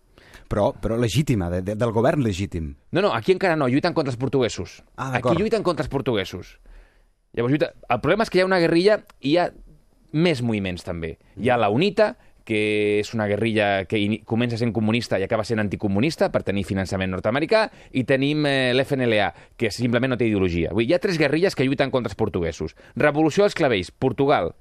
Però, 0.51 0.73
però 0.81 0.99
legítima, 1.01 1.51
de, 1.53 1.63
de, 1.63 1.77
del 1.79 1.93
govern 1.95 2.23
legítim. 2.25 2.75
No, 2.93 3.03
no, 3.05 3.15
aquí 3.15 3.35
encara 3.35 3.57
no, 3.57 3.69
lluiten 3.69 3.95
contra 3.97 4.13
els 4.13 4.21
portuguesos. 4.21 4.83
Ah, 4.97 5.13
aquí 5.19 5.35
lluiten 5.39 5.63
contra 5.67 5.85
els 5.87 5.93
portuguesos. 5.93 6.59
Llavors, 7.35 7.53
lluita... 7.53 7.73
El 7.91 8.01
problema 8.01 8.27
és 8.27 8.31
que 8.31 8.39
hi 8.39 8.45
ha 8.45 8.49
una 8.49 8.61
guerrilla 8.63 9.01
i 9.21 9.35
hi 9.35 9.39
ha 9.43 9.49
més 10.14 10.43
moviments 10.47 10.87
també. 10.87 11.17
Hi 11.41 11.50
ha 11.50 11.59
la 11.59 11.71
UNITA, 11.75 12.12
que 12.45 13.00
és 13.00 13.11
una 13.17 13.26
guerrilla 13.26 13.87
que 13.88 13.99
comença 14.29 14.59
sent 14.61 14.75
comunista 14.76 15.19
i 15.19 15.25
acaba 15.25 15.47
sent 15.49 15.62
anticomunista 15.62 16.29
per 16.31 16.45
tenir 16.45 16.67
finançament 16.69 17.11
nord-americà, 17.11 17.64
i 17.97 18.05
tenim 18.05 18.45
eh, 18.47 18.75
l'FNLA, 18.76 19.31
que 19.57 19.73
simplement 19.73 20.12
no 20.12 20.21
té 20.21 20.29
ideologia. 20.29 20.75
Vull 20.76 20.85
dir, 20.85 20.93
hi 20.93 20.99
ha 20.99 21.03
tres 21.03 21.19
guerrilles 21.19 21.57
que 21.57 21.67
lluiten 21.67 21.91
contra 21.91 22.12
els 22.12 22.21
portuguesos. 22.21 22.76
Revolució 23.00 23.49
dels 23.49 23.57
clavells, 23.59 23.91
Portugal, 23.91 24.53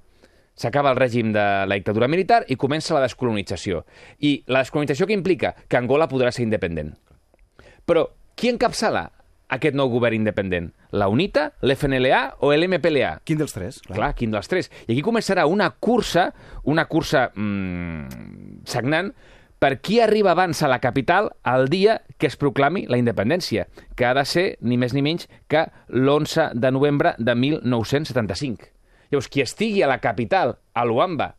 s'acaba 0.55 0.91
el 0.93 0.99
règim 0.99 1.33
de 1.33 1.43
la 1.67 1.75
dictadura 1.75 2.07
militar 2.07 2.43
i 2.47 2.57
comença 2.59 2.95
la 2.95 3.03
descolonització. 3.05 3.83
I 4.19 4.43
la 4.47 4.63
descolonització 4.63 5.07
que 5.09 5.17
implica 5.17 5.55
que 5.67 5.79
Angola 5.79 6.09
podrà 6.11 6.31
ser 6.31 6.45
independent. 6.45 6.93
Però 7.85 8.07
qui 8.37 8.51
encapçala 8.53 9.09
aquest 9.53 9.75
nou 9.77 9.89
govern 9.91 10.17
independent? 10.17 10.71
La 10.93 11.09
UNITA, 11.11 11.49
l'FNLA 11.61 12.23
o 12.45 12.53
l'MPLA? 12.53 13.17
Quin 13.25 13.41
dels 13.41 13.53
tres? 13.53 13.81
Clar. 13.85 13.97
Clar, 13.97 14.11
quin 14.17 14.33
dels 14.33 14.49
tres. 14.49 14.71
I 14.87 14.93
aquí 14.93 15.03
començarà 15.05 15.45
una 15.49 15.69
cursa, 15.73 16.29
una 16.69 16.87
cursa 16.89 17.27
mmm, 17.35 18.63
sagnant, 18.69 19.13
per 19.63 19.77
qui 19.79 20.01
arriba 20.03 20.33
abans 20.33 20.59
a 20.59 20.67
la 20.67 20.81
capital 20.83 21.29
el 21.47 21.69
dia 21.71 22.01
que 22.19 22.27
es 22.27 22.35
proclami 22.35 22.83
la 22.91 22.99
independència, 22.99 23.69
que 23.95 24.05
ha 24.05 24.13
de 24.17 24.25
ser 24.27 24.45
ni 24.59 24.75
més 24.75 24.91
ni 24.91 25.05
menys 25.05 25.29
que 25.47 25.69
l'11 25.87 26.51
de 26.51 26.71
novembre 26.75 27.15
de 27.17 27.35
1975. 27.35 28.72
Llavors, 29.13 29.29
qui 29.29 29.43
estigui 29.45 29.83
a 29.85 29.87
la 29.91 29.99
capital, 30.01 30.57
a 30.73 30.83
Luamba, 30.89 31.35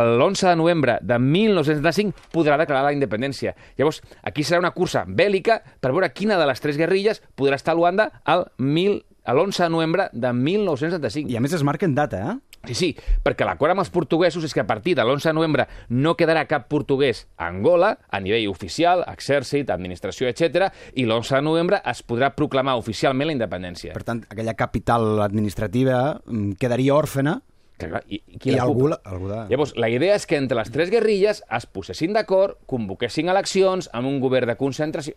l'11 0.00 0.48
de 0.48 0.56
novembre 0.56 0.94
de 1.04 1.18
1975 1.20 2.30
podrà 2.32 2.56
declarar 2.56 2.86
la 2.88 2.94
independència. 2.96 3.52
Llavors, 3.76 4.00
aquí 4.24 4.40
serà 4.42 4.62
una 4.62 4.72
cursa 4.72 5.04
bèl·lica 5.04 5.58
per 5.84 5.92
veure 5.92 6.08
quina 6.16 6.38
de 6.40 6.46
les 6.48 6.62
tres 6.64 6.78
guerrilles 6.80 7.20
podrà 7.36 7.58
estar 7.60 7.74
a 7.74 7.76
Luanda 7.76 8.06
al 8.24 8.46
mil- 8.56 9.02
a 9.24 9.34
l'11 9.36 9.62
de 9.66 9.68
novembre 9.72 10.08
de 10.12 10.32
1975. 10.32 11.30
I 11.30 11.36
a 11.36 11.40
més 11.44 11.52
es 11.52 11.62
marquen 11.62 11.94
data, 11.94 12.22
eh? 12.32 12.53
Sí, 12.66 12.74
sí, 12.74 12.88
perquè 13.22 13.44
l'acord 13.46 13.70
amb 13.74 13.82
els 13.84 13.90
portuguesos 13.90 14.44
és 14.44 14.54
que 14.54 14.60
a 14.62 14.66
partir 14.66 14.94
de 14.96 15.02
l'11 15.04 15.30
de 15.30 15.32
novembre 15.36 15.66
no 15.90 16.14
quedarà 16.16 16.46
cap 16.48 16.68
portuguès 16.68 17.26
a 17.36 17.48
Angola, 17.48 17.98
a 18.08 18.20
nivell 18.20 18.48
oficial, 18.48 19.04
exèrcit, 19.12 19.70
administració, 19.70 20.28
etc. 20.28 20.70
i 20.94 21.04
l'11 21.04 21.36
de 21.36 21.42
novembre 21.42 21.80
es 21.84 22.02
podrà 22.06 22.32
proclamar 22.34 22.76
oficialment 22.80 23.26
la 23.28 23.36
independència. 23.36 23.92
Per 23.92 24.04
tant, 24.04 24.24
aquella 24.30 24.54
capital 24.54 25.20
administrativa 25.22 26.20
mm, 26.24 26.52
quedaria 26.60 26.94
òrfena 26.94 27.40
Que, 27.76 27.88
clar, 27.90 28.04
I, 28.06 28.20
i 28.30 28.38
qui 28.38 28.52
i 28.52 28.54
la 28.54 28.62
algú, 28.62 28.86
la- 28.86 29.00
algú 29.02 29.26
de... 29.26 29.38
Llavors, 29.50 29.72
la 29.74 29.88
idea 29.90 30.14
és 30.14 30.28
que 30.30 30.36
entre 30.38 30.54
les 30.60 30.68
tres 30.70 30.92
guerrilles 30.94 31.40
es 31.42 31.64
posessin 31.66 32.12
d'acord, 32.14 32.60
convoquessin 32.70 33.26
eleccions 33.32 33.88
amb 33.92 34.06
un 34.06 34.20
govern 34.22 34.46
de 34.46 34.54
concentració... 34.56 35.16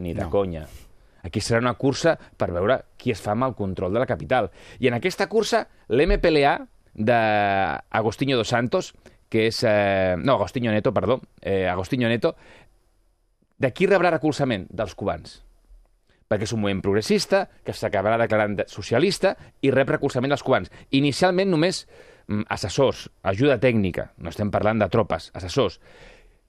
Ni 0.00 0.14
de 0.16 0.22
No. 0.24 0.30
conya. 0.32 0.62
Aquí 1.22 1.42
serà 1.44 1.60
una 1.60 1.74
cursa 1.76 2.14
per 2.40 2.48
veure 2.56 2.78
qui 2.96 3.12
es 3.12 3.20
fa 3.20 3.34
amb 3.34 3.44
el 3.50 3.54
control 3.54 3.92
de 3.92 4.00
la 4.00 4.06
capital. 4.08 4.48
I 4.80 4.88
en 4.88 4.94
aquesta 4.96 5.26
cursa, 5.28 5.66
l'MPLA 5.92 6.54
d'Agostinho 6.94 8.36
dos 8.36 8.48
Santos, 8.48 8.94
que 9.28 9.46
és... 9.48 9.62
Eh, 9.66 10.16
no, 10.18 10.34
Agostinho 10.34 10.72
Neto, 10.72 10.92
perdó. 10.92 11.20
Eh, 11.40 11.68
Agostinho 11.68 12.08
Neto. 12.08 12.34
De 13.60 13.72
qui 13.72 13.86
rebrà 13.86 14.10
recolzament? 14.10 14.66
Dels 14.70 14.94
cubans. 14.98 15.40
Perquè 16.30 16.46
és 16.46 16.52
un 16.54 16.60
moviment 16.62 16.82
progressista, 16.82 17.44
que 17.66 17.74
s'acabarà 17.74 18.18
declarant 18.20 18.56
de- 18.58 18.66
socialista 18.70 19.34
i 19.62 19.70
rep 19.74 19.90
recolzament 19.96 20.30
dels 20.32 20.44
cubans. 20.46 20.70
Inicialment 20.94 21.50
només 21.50 21.84
mm, 22.28 22.44
assessors, 22.48 23.08
ajuda 23.22 23.58
tècnica, 23.62 24.10
no 24.18 24.30
estem 24.30 24.50
parlant 24.50 24.78
de 24.82 24.88
tropes, 24.90 25.30
assessors. 25.34 25.80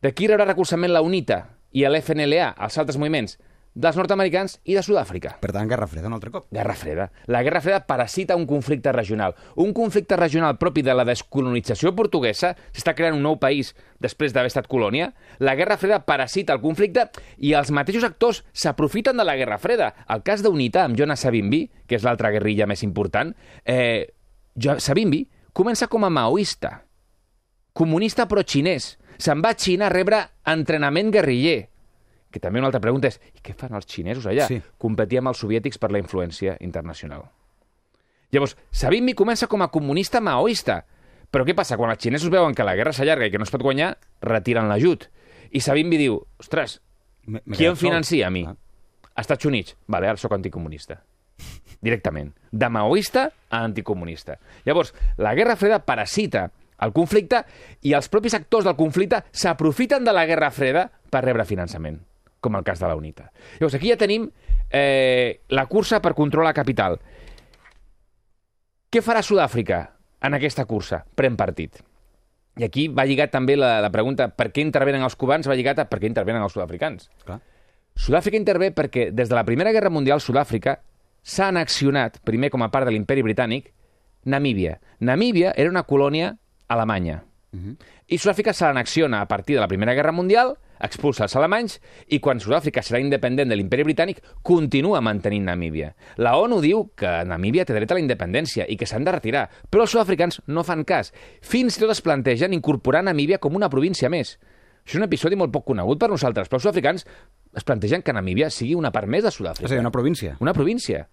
De 0.01 0.13
qui 0.13 0.29
rebrà 0.29 0.45
recolzament 0.49 0.93
la 0.93 1.01
UNITA 1.05 1.41
i 1.77 1.85
l'FNLA, 1.85 2.53
els 2.57 2.77
altres 2.81 2.97
moviments? 3.01 3.37
Dels 3.73 3.95
nord-americans 3.95 4.57
i 4.67 4.75
de 4.75 4.81
Sud-àfrica. 4.83 5.37
Per 5.39 5.53
tant, 5.55 5.69
Guerra 5.69 5.87
Freda 5.87 6.09
un 6.09 6.15
altre 6.17 6.31
cop. 6.33 6.49
Guerra 6.51 6.73
Freda. 6.75 7.05
La 7.31 7.39
Guerra 7.41 7.61
Freda 7.63 7.85
parasita 7.87 8.35
un 8.35 8.43
conflicte 8.45 8.91
regional. 8.91 9.35
Un 9.55 9.71
conflicte 9.71 10.17
regional 10.19 10.57
propi 10.59 10.83
de 10.83 10.91
la 10.91 11.05
descolonització 11.07 11.93
portuguesa, 11.95 12.51
s'està 12.75 12.91
creant 12.97 13.15
un 13.15 13.23
nou 13.23 13.39
país 13.39 13.71
després 14.03 14.35
d'haver 14.35 14.51
estat 14.51 14.67
colònia. 14.67 15.13
La 15.39 15.55
Guerra 15.55 15.79
Freda 15.79 16.01
parasita 16.03 16.57
el 16.57 16.59
conflicte 16.59 17.07
i 17.39 17.55
els 17.55 17.71
mateixos 17.71 18.03
actors 18.03 18.43
s'aprofiten 18.51 19.15
de 19.15 19.23
la 19.23 19.37
Guerra 19.39 19.61
Freda. 19.61 19.93
El 20.11 20.27
cas 20.27 20.43
d'UNITA, 20.43 20.83
amb 20.83 20.99
Jonas 20.99 21.23
Savimbi, 21.23 21.63
que 21.87 21.95
és 21.95 22.03
l'altra 22.03 22.33
guerrilla 22.35 22.67
més 22.67 22.83
important, 22.83 23.31
eh, 23.63 24.11
Savimbi 24.59 25.23
comença 25.53 25.87
com 25.87 26.03
a 26.03 26.11
maoista, 26.11 26.81
comunista 27.71 28.27
però 28.27 28.43
xinès. 28.43 28.97
Se'n 29.17 29.39
va 29.39 29.53
a 29.53 29.55
Xina 29.55 29.87
a 29.87 29.93
rebre 29.93 30.25
entrenament 30.43 31.11
guerriller. 31.13 31.70
Que 32.31 32.39
també 32.39 32.61
una 32.61 32.69
altra 32.71 32.81
pregunta 32.83 33.09
és, 33.11 33.19
i 33.35 33.43
què 33.43 33.53
fan 33.57 33.75
els 33.75 33.87
xinesos 33.89 34.25
allà? 34.29 34.47
Sí. 34.47 34.61
Competir 34.79 35.19
amb 35.19 35.33
els 35.33 35.41
soviètics 35.43 35.81
per 35.81 35.91
la 35.91 35.99
influència 35.99 36.55
internacional. 36.63 37.25
Llavors, 38.31 38.55
Savimbi 38.71 39.13
comença 39.17 39.49
com 39.51 39.61
a 39.61 39.69
comunista 39.71 40.21
maoista. 40.23 40.81
Però 41.31 41.43
què 41.47 41.55
passa? 41.55 41.77
Quan 41.79 41.91
els 41.91 41.99
xinesos 42.03 42.31
veuen 42.31 42.55
que 42.55 42.63
la 42.67 42.75
guerra 42.79 42.95
s'allarga 42.95 43.27
i 43.27 43.31
que 43.31 43.39
no 43.39 43.47
es 43.47 43.51
pot 43.51 43.63
guanyar, 43.63 43.93
retiren 44.23 44.71
l'ajut. 44.71 45.09
I 45.51 45.59
Savimbi 45.63 45.99
diu, 45.99 46.17
ostres, 46.39 46.79
qui 47.27 47.67
em 47.67 47.75
financia 47.79 48.27
a 48.27 48.33
mi? 48.33 48.45
Ah. 48.47 48.55
Estats 49.19 49.45
Units. 49.45 49.75
Vale, 49.91 50.07
ara 50.07 50.19
sóc 50.19 50.33
anticomunista. 50.35 51.01
Directament. 51.81 52.31
De 52.51 52.69
maoista 52.69 53.27
a 53.49 53.63
anticomunista. 53.65 54.37
Llavors, 54.65 54.93
la 55.17 55.33
Guerra 55.35 55.57
Freda 55.59 55.81
parasita 55.83 56.47
el 56.81 56.93
conflicte 56.93 57.43
i 57.85 57.93
els 57.97 58.09
propis 58.09 58.35
actors 58.37 58.65
del 58.65 58.77
conflicte 58.77 59.21
s'aprofiten 59.31 60.05
de 60.05 60.13
la 60.15 60.25
Guerra 60.29 60.51
Freda 60.53 60.87
per 61.11 61.23
rebre 61.25 61.45
finançament, 61.45 61.99
com 62.41 62.57
el 62.57 62.65
cas 62.67 62.81
de 62.81 62.89
la 62.89 62.97
UNITA. 62.97 63.29
Llavors, 63.59 63.77
aquí 63.77 63.91
ja 63.93 63.99
tenim 64.01 64.27
eh, 64.69 65.41
la 65.53 65.67
cursa 65.69 66.01
per 66.01 66.15
controlar 66.17 66.51
la 66.51 66.57
capital. 66.57 66.97
Què 68.91 68.99
farà 69.05 69.21
Sud-àfrica 69.23 69.85
en 70.27 70.35
aquesta 70.35 70.65
cursa? 70.67 71.03
Pren 71.15 71.37
partit. 71.39 71.79
I 72.59 72.65
aquí 72.67 72.89
va 72.91 73.05
lligat 73.07 73.31
també 73.31 73.55
la, 73.55 73.77
la 73.79 73.91
pregunta 73.93 74.27
per 74.35 74.49
què 74.51 74.65
intervenen 74.65 75.05
els 75.05 75.15
cubans, 75.15 75.47
va 75.47 75.55
lligat 75.55 75.79
a 75.79 75.87
per 75.87 76.01
què 76.01 76.09
intervenen 76.09 76.43
els 76.43 76.51
sud-africans. 76.57 77.07
Sud-àfrica 77.95 78.39
intervé 78.39 78.71
perquè 78.75 79.09
des 79.15 79.29
de 79.29 79.37
la 79.37 79.45
Primera 79.47 79.71
Guerra 79.71 79.93
Mundial 79.93 80.19
Sud-àfrica 80.19 80.81
s'ha 81.21 81.47
annexionat, 81.51 82.19
primer 82.27 82.49
com 82.51 82.65
a 82.65 82.71
part 82.73 82.89
de 82.89 82.95
l'imperi 82.95 83.23
britànic, 83.23 83.71
Namíbia. 84.25 84.79
Namíbia 84.99 85.53
era 85.57 85.69
una 85.69 85.83
colònia 85.83 86.35
alemanya. 86.67 87.21
I 88.07 88.17
Sud-àfrica 88.17 88.53
se 88.53 88.65
l'annexiona 88.65 89.21
a 89.21 89.27
partir 89.27 89.55
de 89.55 89.61
la 89.61 89.67
Primera 89.71 89.93
Guerra 89.93 90.11
Mundial, 90.11 90.57
expulsa 90.83 91.25
els 91.27 91.35
alemanys, 91.35 91.79
i 92.07 92.19
quan 92.19 92.39
Sud-àfrica 92.41 92.81
serà 92.83 92.99
independent 93.01 93.49
de 93.49 93.55
l'imperi 93.57 93.85
britànic, 93.87 94.21
continua 94.43 95.01
mantenint 95.01 95.45
Namíbia. 95.49 95.93
La 96.17 96.35
ONU 96.37 96.61
diu 96.61 96.87
que 96.95 97.11
Namíbia 97.25 97.65
té 97.65 97.73
dret 97.77 97.91
a 97.91 97.97
la 97.97 98.03
independència 98.03 98.65
i 98.69 98.77
que 98.77 98.87
s'han 98.89 99.05
de 99.05 99.11
retirar, 99.15 99.47
però 99.69 99.85
els 99.85 99.93
sud-africans 99.93 100.41
no 100.47 100.63
fan 100.67 100.83
cas. 100.85 101.13
Fins 101.41 101.77
i 101.77 101.83
tot 101.83 101.93
es 101.93 102.01
plantegen 102.01 102.53
incorporar 102.57 103.03
Namíbia 103.03 103.39
com 103.39 103.55
una 103.55 103.69
província 103.69 104.09
més. 104.09 104.37
Això 104.81 104.97
és 104.97 105.01
un 105.01 105.05
episodi 105.05 105.37
molt 105.37 105.53
poc 105.53 105.67
conegut 105.69 105.99
per 106.01 106.09
nosaltres, 106.09 106.49
però 106.49 106.57
els 106.57 106.63
sud-africans 106.65 107.05
es 107.55 107.63
plantegen 107.67 108.01
que 108.01 108.13
Namíbia 108.13 108.49
sigui 108.49 108.73
una 108.75 108.91
part 108.91 109.07
més 109.07 109.21
de 109.23 109.29
És 109.29 109.35
Sud-àfrica. 109.37 109.69
a 109.69 109.75
dir, 109.75 109.79
una 109.79 109.91
província. 109.91 110.37
Una 110.39 110.53
província. 110.53 111.07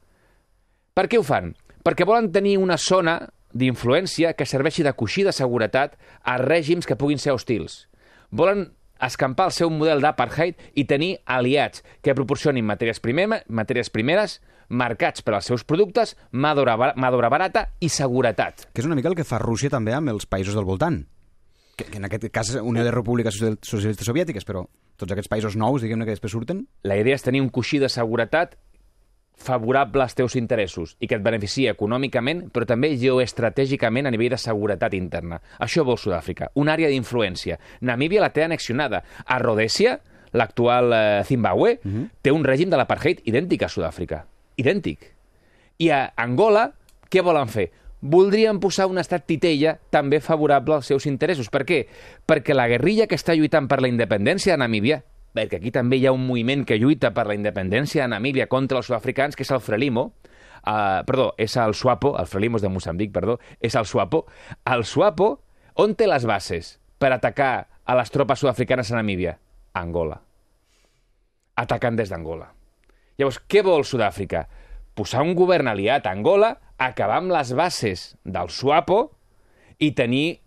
Per 0.95 1.07
què 1.07 1.19
ho 1.19 1.23
fan? 1.23 1.55
Perquè 1.85 2.07
volen 2.09 2.33
tenir 2.33 2.57
una 2.59 2.79
zona 2.79 3.29
d'influència 3.53 4.35
que 4.37 4.47
serveixi 4.47 4.83
de 4.85 4.93
coixí 4.93 5.23
de 5.25 5.33
seguretat 5.33 5.97
a 6.23 6.39
règims 6.39 6.87
que 6.87 6.97
puguin 6.97 7.19
ser 7.19 7.33
hostils. 7.33 7.89
Volen 8.31 8.73
escampar 9.01 9.49
el 9.49 9.55
seu 9.57 9.71
model 9.71 10.01
d'apartheid 10.03 10.59
i 10.75 10.85
tenir 10.85 11.19
aliats 11.27 11.85
que 12.03 12.15
proporcionin 12.15 12.67
matèries, 12.67 13.01
primer, 13.01 13.45
matèries 13.49 13.91
primeres, 13.91 14.41
marcats 14.69 15.23
per 15.25 15.35
als 15.35 15.47
seus 15.49 15.65
productes, 15.65 16.17
mà 16.33 16.55
d'obra 16.55 17.31
barata 17.31 17.69
i 17.81 17.89
seguretat. 17.89 18.69
Que 18.73 18.83
és 18.83 18.89
una 18.89 18.97
mica 18.99 19.09
el 19.09 19.17
que 19.17 19.25
fa 19.25 19.39
Rússia 19.41 19.71
també 19.73 19.95
amb 19.97 20.13
els 20.13 20.27
països 20.27 20.55
del 20.55 20.69
voltant. 20.69 21.05
Que, 21.79 21.87
que 21.87 21.99
en 22.01 22.09
aquest 22.09 22.27
cas 22.35 22.57
Unió 22.59 22.83
de 22.83 22.91
Repúbliques 22.91 23.37
Social- 23.39 23.59
Socialistes 23.63 24.09
Soviètiques, 24.09 24.45
però 24.45 24.65
tots 24.99 25.15
aquests 25.15 25.31
països 25.31 25.55
nous, 25.57 25.81
diguem-ne, 25.81 26.05
que 26.05 26.17
després 26.17 26.33
surten... 26.35 26.65
La 26.83 26.97
idea 26.99 27.15
és 27.15 27.23
tenir 27.23 27.41
un 27.41 27.53
coixí 27.55 27.79
de 27.79 27.89
seguretat 27.89 28.57
favorable 29.39 30.03
als 30.03 30.15
teus 30.19 30.37
interessos 30.37 30.97
i 31.01 31.09
que 31.09 31.17
et 31.17 31.25
beneficia 31.25 31.73
econòmicament, 31.73 32.49
però 32.53 32.67
també 32.69 32.93
geoestratègicament 32.99 34.09
a 34.09 34.13
nivell 34.13 34.35
de 34.35 34.41
seguretat 34.43 34.95
interna. 34.99 35.41
Això 35.63 35.85
vol 35.87 35.99
Sud-àfrica, 35.99 36.51
una 36.59 36.75
àrea 36.75 36.91
d'influència. 36.91 37.59
Namíbia 37.81 38.25
la 38.25 38.33
té 38.35 38.45
annexionada. 38.45 39.03
A 39.25 39.39
Rhodèsia, 39.39 39.99
l'actual 40.33 40.93
eh, 40.93 41.03
Zimbabue, 41.25 41.79
té 42.23 42.35
un 42.35 42.45
règim 42.45 42.71
de 42.71 42.77
l'apartheid 42.77 43.23
idèntic 43.25 43.65
a 43.65 43.73
Sud-àfrica. 43.73 44.25
Idèntic. 44.59 45.13
I 45.79 45.93
a 45.95 46.01
Angola, 46.19 46.73
què 47.09 47.23
volen 47.23 47.49
fer? 47.49 47.71
Voldrien 48.01 48.61
posar 48.63 48.87
un 48.87 48.99
estat 48.99 49.25
titella 49.27 49.77
també 49.91 50.21
favorable 50.23 50.77
als 50.77 50.87
seus 50.91 51.07
interessos. 51.07 51.49
Per 51.51 51.65
què? 51.67 51.85
Perquè 52.27 52.55
la 52.55 52.69
guerrilla 52.71 53.09
que 53.11 53.19
està 53.19 53.35
lluitant 53.35 53.67
per 53.71 53.81
la 53.83 53.91
independència 53.91 54.55
de 54.55 54.63
Namíbia, 54.63 55.03
perquè 55.35 55.59
aquí 55.61 55.73
també 55.75 55.99
hi 55.99 56.07
ha 56.09 56.15
un 56.15 56.27
moviment 56.27 56.65
que 56.67 56.79
lluita 56.81 57.13
per 57.15 57.27
la 57.29 57.37
independència 57.37 58.05
de 58.05 58.13
Namíbia 58.15 58.49
contra 58.49 58.81
els 58.81 58.89
sud-africans, 58.91 59.37
que 59.37 59.45
és 59.47 59.53
el 59.55 59.63
Frelimo, 59.65 60.13
uh, 60.65 61.03
perdó, 61.07 61.33
és 61.39 61.57
el 61.57 61.75
Suapo, 61.75 62.15
el 62.19 62.29
Frelimo 62.31 62.59
és 62.59 62.65
de 62.65 62.73
Moçambic, 62.73 63.13
perdó, 63.15 63.39
és 63.61 63.77
el 63.79 63.87
Suapo. 63.87 64.25
El 64.65 64.85
Suapo, 64.89 65.33
on 65.79 65.95
té 65.99 66.09
les 66.11 66.27
bases 66.27 66.77
per 66.99 67.13
atacar 67.15 67.69
a 67.85 67.99
les 67.99 68.11
tropes 68.13 68.41
sud-africanes 68.43 68.93
a 68.93 68.99
Namíbia? 68.99 69.39
A 69.73 69.83
Angola. 69.85 70.21
Atacant 71.59 71.99
des 71.99 72.11
d'Angola. 72.11 72.51
Llavors, 73.19 73.41
què 73.51 73.65
vol 73.67 73.85
Sud-àfrica? 73.87 74.45
Posar 74.95 75.25
un 75.27 75.35
govern 75.39 75.71
aliat 75.71 76.07
a 76.07 76.13
Angola, 76.15 76.53
acabar 76.79 77.19
amb 77.19 77.33
les 77.35 77.51
bases 77.59 78.13
del 78.25 78.51
Suapo 78.55 79.01
i 79.79 79.91
tenir 79.99 80.41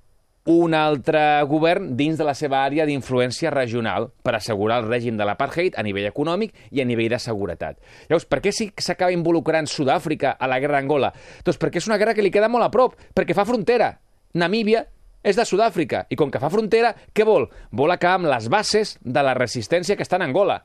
un 0.51 0.73
altre 0.75 1.21
govern 1.49 1.93
dins 1.97 2.19
de 2.19 2.25
la 2.27 2.35
seva 2.37 2.59
àrea 2.65 2.85
d'influència 2.87 3.51
regional 3.53 4.09
per 4.23 4.35
assegurar 4.35 4.81
el 4.81 4.89
règim 4.89 5.17
de 5.17 5.25
l'apartheid 5.27 5.77
a 5.79 5.83
nivell 5.87 6.09
econòmic 6.09 6.53
i 6.71 6.81
a 6.83 6.87
nivell 6.87 7.11
de 7.13 7.19
seguretat. 7.19 7.79
Llavors, 8.09 8.27
per 8.27 8.41
què 8.43 8.53
sí 8.55 8.69
que 8.75 8.83
s'acaba 8.85 9.15
involucrant 9.15 9.69
Sud-àfrica 9.71 10.35
a 10.37 10.49
la 10.51 10.59
guerra 10.59 10.79
d'Angola? 10.79 11.11
Doncs 11.45 11.59
perquè 11.61 11.81
és 11.81 11.87
una 11.89 11.99
guerra 12.01 12.15
que 12.17 12.25
li 12.25 12.33
queda 12.33 12.51
molt 12.51 12.67
a 12.67 12.71
prop, 12.73 12.97
perquè 13.15 13.37
fa 13.37 13.47
frontera. 13.47 13.93
Namíbia 14.33 14.85
és 15.23 15.37
de 15.37 15.45
Sud-àfrica 15.45 16.05
i 16.09 16.17
com 16.19 16.31
que 16.33 16.41
fa 16.41 16.49
frontera, 16.49 16.93
què 17.13 17.25
vol? 17.27 17.47
Vol 17.71 17.93
acabar 17.93 18.19
amb 18.19 18.31
les 18.31 18.49
bases 18.49 18.97
de 19.01 19.23
la 19.23 19.35
resistència 19.37 19.95
que 19.95 20.03
està 20.07 20.17
en 20.19 20.27
Angola. 20.29 20.61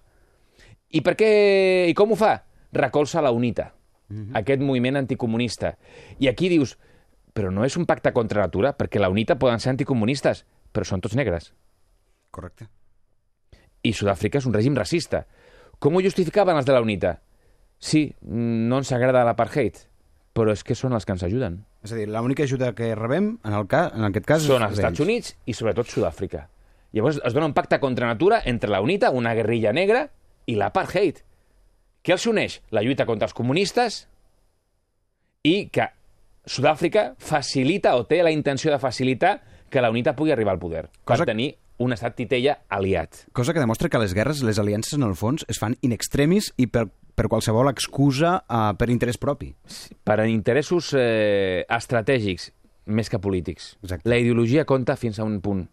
I 0.90 1.02
per 1.04 1.16
què... 1.18 1.30
I 1.90 1.94
com 1.98 2.12
ho 2.12 2.18
fa? 2.18 2.38
Recolza 2.76 3.22
la 3.24 3.32
UNITA, 3.34 3.70
aquest 4.38 4.62
moviment 4.62 4.98
anticomunista. 5.00 5.74
I 6.20 6.28
aquí 6.30 6.48
dius, 6.52 6.76
però 7.36 7.52
no 7.52 7.66
és 7.68 7.76
un 7.76 7.84
pacte 7.84 8.14
contra 8.16 8.40
la 8.40 8.48
natura, 8.48 8.72
perquè 8.78 9.00
la 9.02 9.10
UNITA 9.12 9.36
poden 9.36 9.60
ser 9.60 9.74
anticomunistes, 9.74 10.46
però 10.72 10.88
són 10.88 11.02
tots 11.04 11.18
negres. 11.18 11.50
Correcte. 12.32 12.70
I 13.84 13.92
Sud-àfrica 13.92 14.40
és 14.40 14.46
un 14.48 14.56
règim 14.56 14.76
racista. 14.78 15.26
Com 15.78 15.98
ho 15.98 16.02
justificaven 16.04 16.56
els 16.56 16.64
de 16.64 16.72
la 16.72 16.80
UNITA? 16.80 17.18
Sí, 17.76 18.08
no 18.24 18.80
ens 18.80 18.92
agrada 18.96 19.26
l'apartheid, 19.28 19.82
però 20.32 20.54
és 20.56 20.64
que 20.64 20.74
són 20.78 20.96
els 20.96 21.04
que 21.04 21.12
ens 21.12 21.26
ajuden. 21.28 21.60
És 21.84 21.92
a 21.92 21.98
dir, 21.98 22.06
l'única 22.08 22.46
ajuda 22.48 22.72
que 22.78 22.94
rebem, 22.96 23.34
en, 23.44 23.56
el 23.58 23.68
ca, 23.68 23.90
en 23.92 24.08
aquest 24.08 24.26
cas... 24.26 24.48
Són 24.48 24.64
els 24.64 24.80
Estats. 24.80 25.04
Units 25.04 25.36
i 25.44 25.54
sobretot 25.54 25.92
Sud-àfrica. 25.92 26.46
Llavors 26.96 27.20
es 27.20 27.36
dona 27.36 27.50
un 27.50 27.54
pacte 27.54 27.76
contra 27.82 28.08
natura 28.08 28.40
entre 28.48 28.72
la 28.72 28.80
UNITA, 28.80 29.12
una 29.12 29.36
guerrilla 29.36 29.74
negra, 29.76 30.06
i 30.48 30.56
l'apartheid. 30.56 31.20
Què 32.00 32.16
els 32.16 32.26
uneix? 32.30 32.62
La 32.72 32.80
lluita 32.80 33.04
contra 33.04 33.28
els 33.28 33.36
comunistes 33.36 34.06
i 35.44 35.68
que 35.68 35.90
Sud-àfrica 36.46 37.14
facilita 37.18 37.96
o 37.98 38.06
té 38.06 38.22
la 38.22 38.30
intenció 38.30 38.70
de 38.70 38.78
facilitar 38.78 39.40
que 39.68 39.82
la 39.82 39.90
UNITA 39.90 40.14
pugui 40.16 40.32
arribar 40.32 40.54
al 40.54 40.60
poder 40.62 40.88
Cosa- 41.04 41.24
per 41.24 41.34
tenir 41.34 41.56
un 41.78 41.92
estat 41.92 42.14
titella 42.16 42.60
aliat. 42.72 43.26
Cosa 43.32 43.52
que 43.52 43.60
demostra 43.60 43.90
que 43.90 43.98
les 43.98 44.14
guerres, 44.14 44.42
les 44.42 44.58
aliances, 44.58 44.94
en 44.94 45.02
el 45.02 45.14
fons, 45.14 45.44
es 45.48 45.58
fan 45.60 45.76
in 45.82 45.92
extremis 45.92 46.52
i 46.56 46.68
per, 46.72 46.86
per 46.88 47.28
qualsevol 47.28 47.68
excusa 47.68 48.38
uh, 48.48 48.72
per 48.78 48.88
interès 48.88 49.18
propi. 49.20 49.50
Per 50.04 50.16
interessos 50.24 50.94
eh, 50.96 51.66
estratègics 51.68 52.52
més 52.86 53.10
que 53.10 53.18
polítics. 53.20 53.74
Exacte. 53.82 54.08
La 54.08 54.16
ideologia 54.22 54.64
compta 54.64 54.96
fins 54.96 55.18
a 55.18 55.26
un 55.26 55.40
punt 55.44 55.66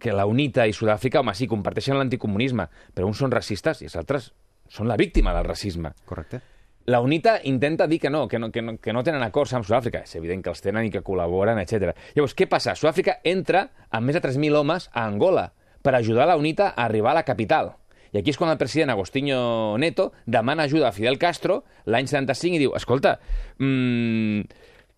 que 0.00 0.12
la 0.12 0.26
UNITA 0.26 0.66
i 0.66 0.74
Sud-àfrica, 0.76 1.20
home, 1.20 1.32
sí, 1.36 1.46
comparteixen 1.48 1.96
l'anticomunisme, 1.96 2.66
però 2.92 3.06
uns 3.08 3.20
són 3.20 3.32
racistes 3.32 3.80
i 3.80 3.88
els 3.88 3.96
altres 4.00 4.32
són 4.68 4.88
la 4.88 4.96
víctima 4.96 5.32
del 5.36 5.44
racisme. 5.44 5.92
Correcte. 6.08 6.40
La 6.86 7.00
UNITA 7.00 7.40
intenta 7.44 7.86
dir 7.86 8.00
que 8.00 8.10
no, 8.10 8.26
que 8.26 8.38
no, 8.38 8.50
que 8.50 8.62
no, 8.62 8.76
que 8.78 8.92
no 8.92 9.02
tenen 9.04 9.22
acords 9.22 9.52
amb 9.54 9.66
Sud-àfrica. 9.66 10.04
És 10.06 10.16
evident 10.16 10.42
que 10.42 10.50
els 10.50 10.62
tenen 10.64 10.86
i 10.86 10.90
que 10.90 11.04
col·laboren, 11.06 11.60
etc. 11.60 11.92
Llavors, 12.16 12.34
què 12.34 12.48
passa? 12.48 12.74
Sud-àfrica 12.74 13.18
entra 13.24 13.68
amb 13.90 14.08
més 14.08 14.16
de 14.16 14.24
3.000 14.24 14.56
homes 14.56 14.88
a 14.92 15.04
Angola 15.04 15.50
per 15.82 15.94
ajudar 15.94 16.26
la 16.28 16.38
UNITA 16.40 16.72
a 16.72 16.86
arribar 16.86 17.12
a 17.12 17.20
la 17.20 17.28
capital. 17.28 17.74
I 18.10 18.18
aquí 18.18 18.32
és 18.32 18.38
quan 18.40 18.50
el 18.50 18.58
president 18.58 18.90
Agostinho 18.90 19.78
Neto 19.78 20.10
demana 20.26 20.64
ajuda 20.66 20.88
a 20.88 20.92
Fidel 20.92 21.18
Castro 21.18 21.62
l'any 21.86 22.08
75 22.10 22.58
i 22.58 22.62
diu, 22.64 22.74
escolta, 22.74 23.20
mmm, 23.58 24.42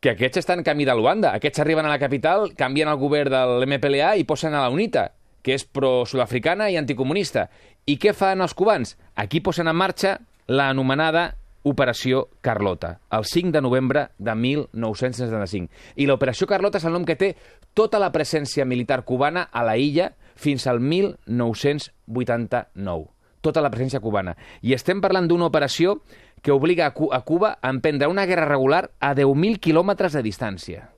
que 0.03 0.15
aquests 0.15 0.41
estan 0.41 0.63
en 0.63 0.67
camí 0.67 0.87
de 0.89 0.95
Luanda, 0.97 1.35
aquests 1.37 1.61
arriben 1.61 1.87
a 1.87 1.93
la 1.93 2.01
capital, 2.01 2.55
canvien 2.57 2.89
el 2.89 2.99
govern 2.99 3.31
de 3.31 3.43
l'MPLA 3.61 4.17
i 4.19 4.25
posen 4.25 4.57
a 4.57 4.65
la 4.65 4.73
UNITA, 4.73 5.11
que 5.45 5.55
és 5.55 5.67
pro-sudafricana 5.67 6.71
i 6.73 6.79
anticomunista. 6.81 7.49
I 7.87 7.99
què 8.01 8.15
fan 8.17 8.41
els 8.41 8.55
cubans? 8.55 8.97
Aquí 9.15 9.43
posen 9.45 9.69
en 9.69 9.77
marxa 9.77 10.17
l'anomenada 10.49 11.35
Operació 11.63 12.27
Carlota, 12.43 12.99
el 13.15 13.23
5 13.25 13.53
de 13.55 13.61
novembre 13.63 14.09
de 14.19 14.35
1975. 14.35 15.71
I 15.97 16.07
l'Operació 16.11 16.47
Carlota 16.51 16.79
és 16.83 16.87
el 16.89 16.93
nom 16.97 17.05
que 17.07 17.15
té 17.19 17.37
tota 17.75 17.99
la 18.03 18.11
presència 18.15 18.65
militar 18.67 19.05
cubana 19.07 19.49
a 19.53 19.63
la 19.63 19.77
illa 19.79 20.13
fins 20.35 20.67
al 20.67 20.81
1989. 20.81 23.07
Tota 23.43 23.61
la 23.63 23.71
presència 23.71 24.01
cubana. 24.03 24.37
I 24.63 24.75
estem 24.75 25.01
parlant 25.03 25.29
d'una 25.31 25.47
operació 25.51 26.01
que 26.43 26.53
obliga 26.53 26.87
a, 26.87 26.95
Cu 26.95 27.09
a 27.15 27.21
Cuba 27.23 27.59
a 27.63 27.71
emprendre 27.71 28.09
una 28.11 28.27
guerra 28.27 28.49
regular 28.51 28.91
a 28.99 29.15
10.000 29.15 29.59
quilòmetres 29.63 30.13
de 30.19 30.23
distància. 30.23 30.91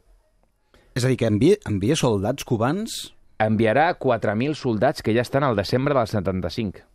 És 0.95 1.05
a 1.05 1.09
dir, 1.11 1.19
que 1.21 1.29
envia, 1.29 1.57
envia 1.69 1.97
soldats 1.97 2.45
cubans... 2.45 3.13
Enviarà 3.45 3.99
4.000 3.99 4.55
soldats 4.55 5.03
que 5.03 5.13
ja 5.13 5.21
estan 5.27 5.43
al 5.43 5.57
desembre 5.59 5.93
del 5.93 6.07
75. 6.07 6.87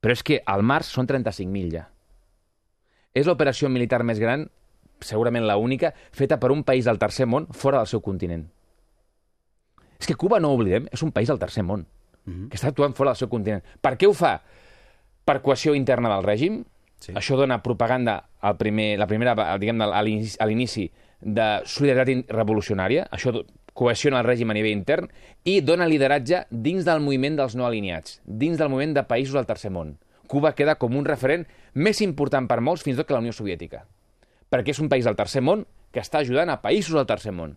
Però 0.00 0.12
és 0.16 0.22
que 0.24 0.40
al 0.48 0.64
març 0.64 0.88
són 0.96 1.06
35.000 1.06 1.68
ja. 1.70 1.93
És 3.14 3.26
l'operació 3.26 3.70
militar 3.70 4.02
més 4.02 4.18
gran, 4.18 4.48
segurament 5.00 5.46
la 5.46 5.56
única, 5.56 5.92
feta 6.12 6.40
per 6.40 6.50
un 6.52 6.64
país 6.66 6.84
del 6.84 6.98
tercer 6.98 7.26
món 7.30 7.46
fora 7.52 7.78
del 7.78 7.90
seu 7.90 8.02
continent. 8.02 8.48
És 10.00 10.08
que 10.10 10.16
Cuba, 10.18 10.40
no 10.40 10.50
ho 10.50 10.58
oblidem, 10.58 10.88
és 10.92 11.02
un 11.06 11.12
país 11.14 11.30
del 11.30 11.38
tercer 11.38 11.62
món, 11.64 11.86
mm 12.24 12.32
-hmm. 12.32 12.48
que 12.48 12.58
està 12.58 12.68
actuant 12.68 12.94
fora 12.94 13.10
del 13.10 13.16
seu 13.16 13.28
continent. 13.28 13.62
Per 13.80 13.96
què 13.96 14.06
ho 14.08 14.12
fa? 14.12 14.42
Per 15.24 15.40
cohesió 15.40 15.74
interna 15.74 16.14
del 16.14 16.24
règim. 16.24 16.64
Sí. 16.98 17.12
Això 17.12 17.36
dona 17.36 17.62
propaganda 17.62 18.30
al 18.40 18.56
primer, 18.56 18.98
la 18.98 19.06
primera, 19.06 19.58
diguem 19.58 19.80
a 19.80 20.02
l'inici 20.46 20.90
de 21.20 21.60
solidaritat 21.64 22.30
revolucionària. 22.30 23.08
Això 23.10 23.44
cohesiona 23.72 24.20
el 24.20 24.26
règim 24.26 24.50
a 24.50 24.54
nivell 24.54 24.72
intern 24.72 25.08
i 25.44 25.60
dona 25.60 25.86
lideratge 25.86 26.46
dins 26.50 26.84
del 26.84 27.00
moviment 27.00 27.36
dels 27.36 27.54
no 27.54 27.66
alineats, 27.66 28.20
dins 28.24 28.58
del 28.58 28.68
moviment 28.68 28.94
de 28.94 29.02
països 29.02 29.34
del 29.34 29.46
tercer 29.46 29.70
món. 29.70 29.98
Cuba 30.28 30.54
queda 30.54 30.76
com 30.80 30.96
un 30.96 31.06
referent 31.06 31.46
més 31.74 32.00
important 32.04 32.48
per 32.50 32.60
molts 32.64 32.84
fins 32.84 32.96
i 32.96 33.02
tot 33.02 33.08
que 33.08 33.16
la 33.16 33.22
Unió 33.22 33.34
Soviètica. 33.34 33.84
Perquè 34.50 34.74
és 34.74 34.80
un 34.80 34.90
país 34.92 35.04
del 35.04 35.18
tercer 35.18 35.42
món 35.42 35.66
que 35.92 36.02
està 36.02 36.20
ajudant 36.22 36.50
a 36.50 36.60
països 36.62 36.94
del 36.96 37.08
tercer 37.08 37.32
món. 37.32 37.56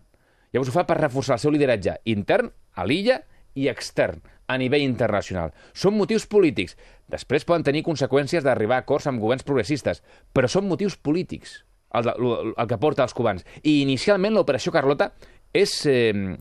Llavors 0.52 0.70
ho 0.70 0.74
fa 0.76 0.86
per 0.88 0.98
reforçar 1.00 1.36
el 1.36 1.42
seu 1.42 1.52
lideratge 1.52 1.98
intern 2.08 2.50
a 2.74 2.86
l'illa 2.88 3.20
i 3.58 3.68
extern, 3.68 4.20
a 4.48 4.56
nivell 4.60 4.84
internacional. 4.84 5.52
Són 5.74 5.96
motius 5.98 6.26
polítics. 6.30 6.76
Després 7.10 7.44
poden 7.48 7.66
tenir 7.66 7.84
conseqüències 7.86 8.44
d'arribar 8.44 8.78
a 8.78 8.86
acords 8.86 9.08
amb 9.10 9.20
governs 9.20 9.44
progressistes, 9.44 10.02
però 10.32 10.48
són 10.48 10.68
motius 10.70 10.96
polítics 10.96 11.62
el, 11.94 12.08
el, 12.08 12.54
el 12.56 12.68
que 12.68 12.78
porta 12.80 13.04
els 13.04 13.16
cubans. 13.16 13.44
I 13.62 13.80
inicialment 13.82 14.36
l'operació 14.36 14.72
Carlota 14.74 15.10
és, 15.56 15.74
eh, 15.88 16.36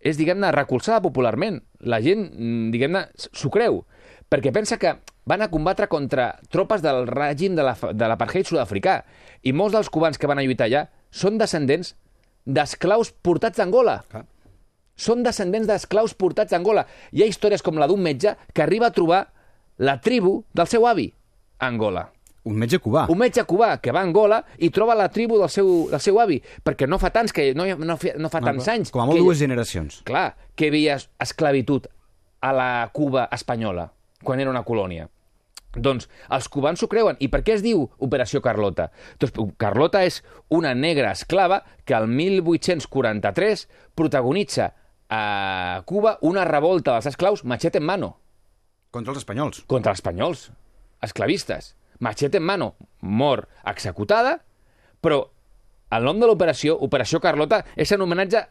és 0.00 0.20
diguem-ne, 0.20 0.52
recolzada 0.54 1.02
popularment. 1.04 1.60
La 1.80 2.00
gent, 2.04 2.28
mm, 2.30 2.70
diguem-ne, 2.74 3.06
s'ho 3.16 3.50
creu, 3.54 3.84
perquè 4.30 4.52
pensa 4.54 4.78
que 4.78 4.96
van 5.26 5.42
a 5.42 5.50
combatre 5.52 5.88
contra 5.88 6.34
tropes 6.52 6.82
del 6.84 7.06
règim 7.08 7.56
de 7.56 7.64
l'apartheid 7.64 8.44
la, 8.44 8.50
sud-africà. 8.50 9.00
I 9.42 9.52
molts 9.52 9.76
dels 9.76 9.90
cubans 9.92 10.20
que 10.20 10.28
van 10.30 10.40
a 10.40 10.44
lluitar 10.44 10.68
allà 10.68 10.86
són 11.10 11.38
descendents 11.40 11.94
d'esclaus 12.44 13.12
portats 13.24 13.60
d'Angola. 13.60 14.00
Ah. 14.12 14.24
Són 14.94 15.24
descendents 15.26 15.66
d'esclaus 15.66 16.14
portats 16.14 16.52
d'Angola. 16.54 16.86
Hi 17.12 17.24
ha 17.24 17.30
històries 17.30 17.64
com 17.64 17.80
la 17.80 17.88
d'un 17.90 18.02
metge 18.02 18.36
que 18.52 18.62
arriba 18.62 18.90
a 18.90 18.94
trobar 18.94 19.24
la 19.78 19.98
tribu 20.00 20.44
del 20.54 20.70
seu 20.70 20.86
avi 20.86 21.08
a 21.58 21.66
Angola. 21.66 22.10
Un 22.44 22.58
metge 22.60 22.76
cubà. 22.78 23.06
Un 23.08 23.16
metge 23.16 23.42
cubà 23.48 23.78
que 23.80 23.92
va 23.92 24.02
a 24.02 24.04
Angola 24.04 24.42
i 24.60 24.68
troba 24.68 24.94
la 24.94 25.08
tribu 25.08 25.38
del 25.40 25.48
seu, 25.48 25.88
del 25.88 26.00
seu 26.04 26.18
avi, 26.20 26.36
perquè 26.62 26.86
no 26.86 26.98
fa 27.00 27.08
tants, 27.10 27.32
que 27.32 27.54
no, 27.56 27.64
no, 27.64 27.96
no 27.96 28.30
fa 28.30 28.42
tants 28.44 28.68
anys... 28.68 28.92
Com 28.92 29.00
a 29.00 29.06
molt 29.08 29.16
que, 29.16 29.24
dues 29.24 29.40
generacions. 29.40 30.02
Clar, 30.04 30.34
que 30.52 30.68
hi 30.68 30.72
havia 30.74 30.98
esclavitud 31.24 31.88
a 32.44 32.50
la 32.52 32.68
Cuba 32.92 33.24
espanyola, 33.32 33.88
quan 34.24 34.40
era 34.40 34.52
una 34.52 34.64
colònia. 34.66 35.08
Doncs 35.74 36.06
els 36.32 36.48
cubans 36.48 36.80
s'ho 36.80 36.88
creuen. 36.90 37.18
I 37.18 37.28
per 37.32 37.42
què 37.46 37.56
es 37.56 37.62
diu 37.64 37.84
Operació 38.02 38.40
Carlota? 38.44 38.90
Doncs 39.20 39.54
Carlota 39.60 40.04
és 40.06 40.20
una 40.54 40.74
negra 40.74 41.12
esclava 41.12 41.62
que 41.84 41.96
el 41.98 42.06
1843 42.08 43.66
protagonitza 43.98 44.72
a 45.10 45.82
Cuba 45.86 46.18
una 46.22 46.44
revolta 46.44 46.94
dels 46.94 47.10
esclaus 47.12 47.44
machete 47.44 47.78
en 47.78 47.88
mano. 47.90 48.16
Contra 48.94 49.12
els 49.12 49.24
espanyols. 49.24 49.64
Contra 49.66 49.92
els 49.92 49.98
espanyols, 49.98 50.50
esclavistes. 51.02 51.74
Machete 51.98 52.38
en 52.38 52.46
mano, 52.46 52.74
mor 53.00 53.48
executada, 53.66 54.40
però 55.02 55.24
el 55.94 56.06
nom 56.06 56.18
de 56.20 56.26
l'operació, 56.26 56.76
Operació 56.82 57.20
Carlota, 57.22 57.62
és 57.76 57.92
en 57.94 58.02
homenatge 58.02 58.42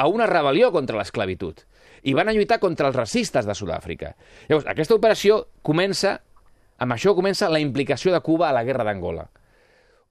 a 0.00 0.08
una 0.08 0.28
rebel·lió 0.30 0.70
contra 0.72 0.96
l'esclavitud. 0.96 1.60
I 2.08 2.14
van 2.16 2.30
a 2.30 2.32
lluitar 2.32 2.56
contra 2.62 2.88
els 2.88 2.96
racistes 2.96 3.44
de 3.44 3.54
Sud-àfrica. 3.54 4.14
Llavors, 4.48 4.70
aquesta 4.72 4.96
operació 4.96 5.42
comença 5.66 6.16
amb 6.80 6.96
això 6.96 7.12
comença 7.14 7.50
la 7.52 7.60
implicació 7.60 8.12
de 8.14 8.22
Cuba 8.24 8.48
a 8.48 8.56
la 8.56 8.64
guerra 8.64 8.86
d'Angola. 8.88 9.26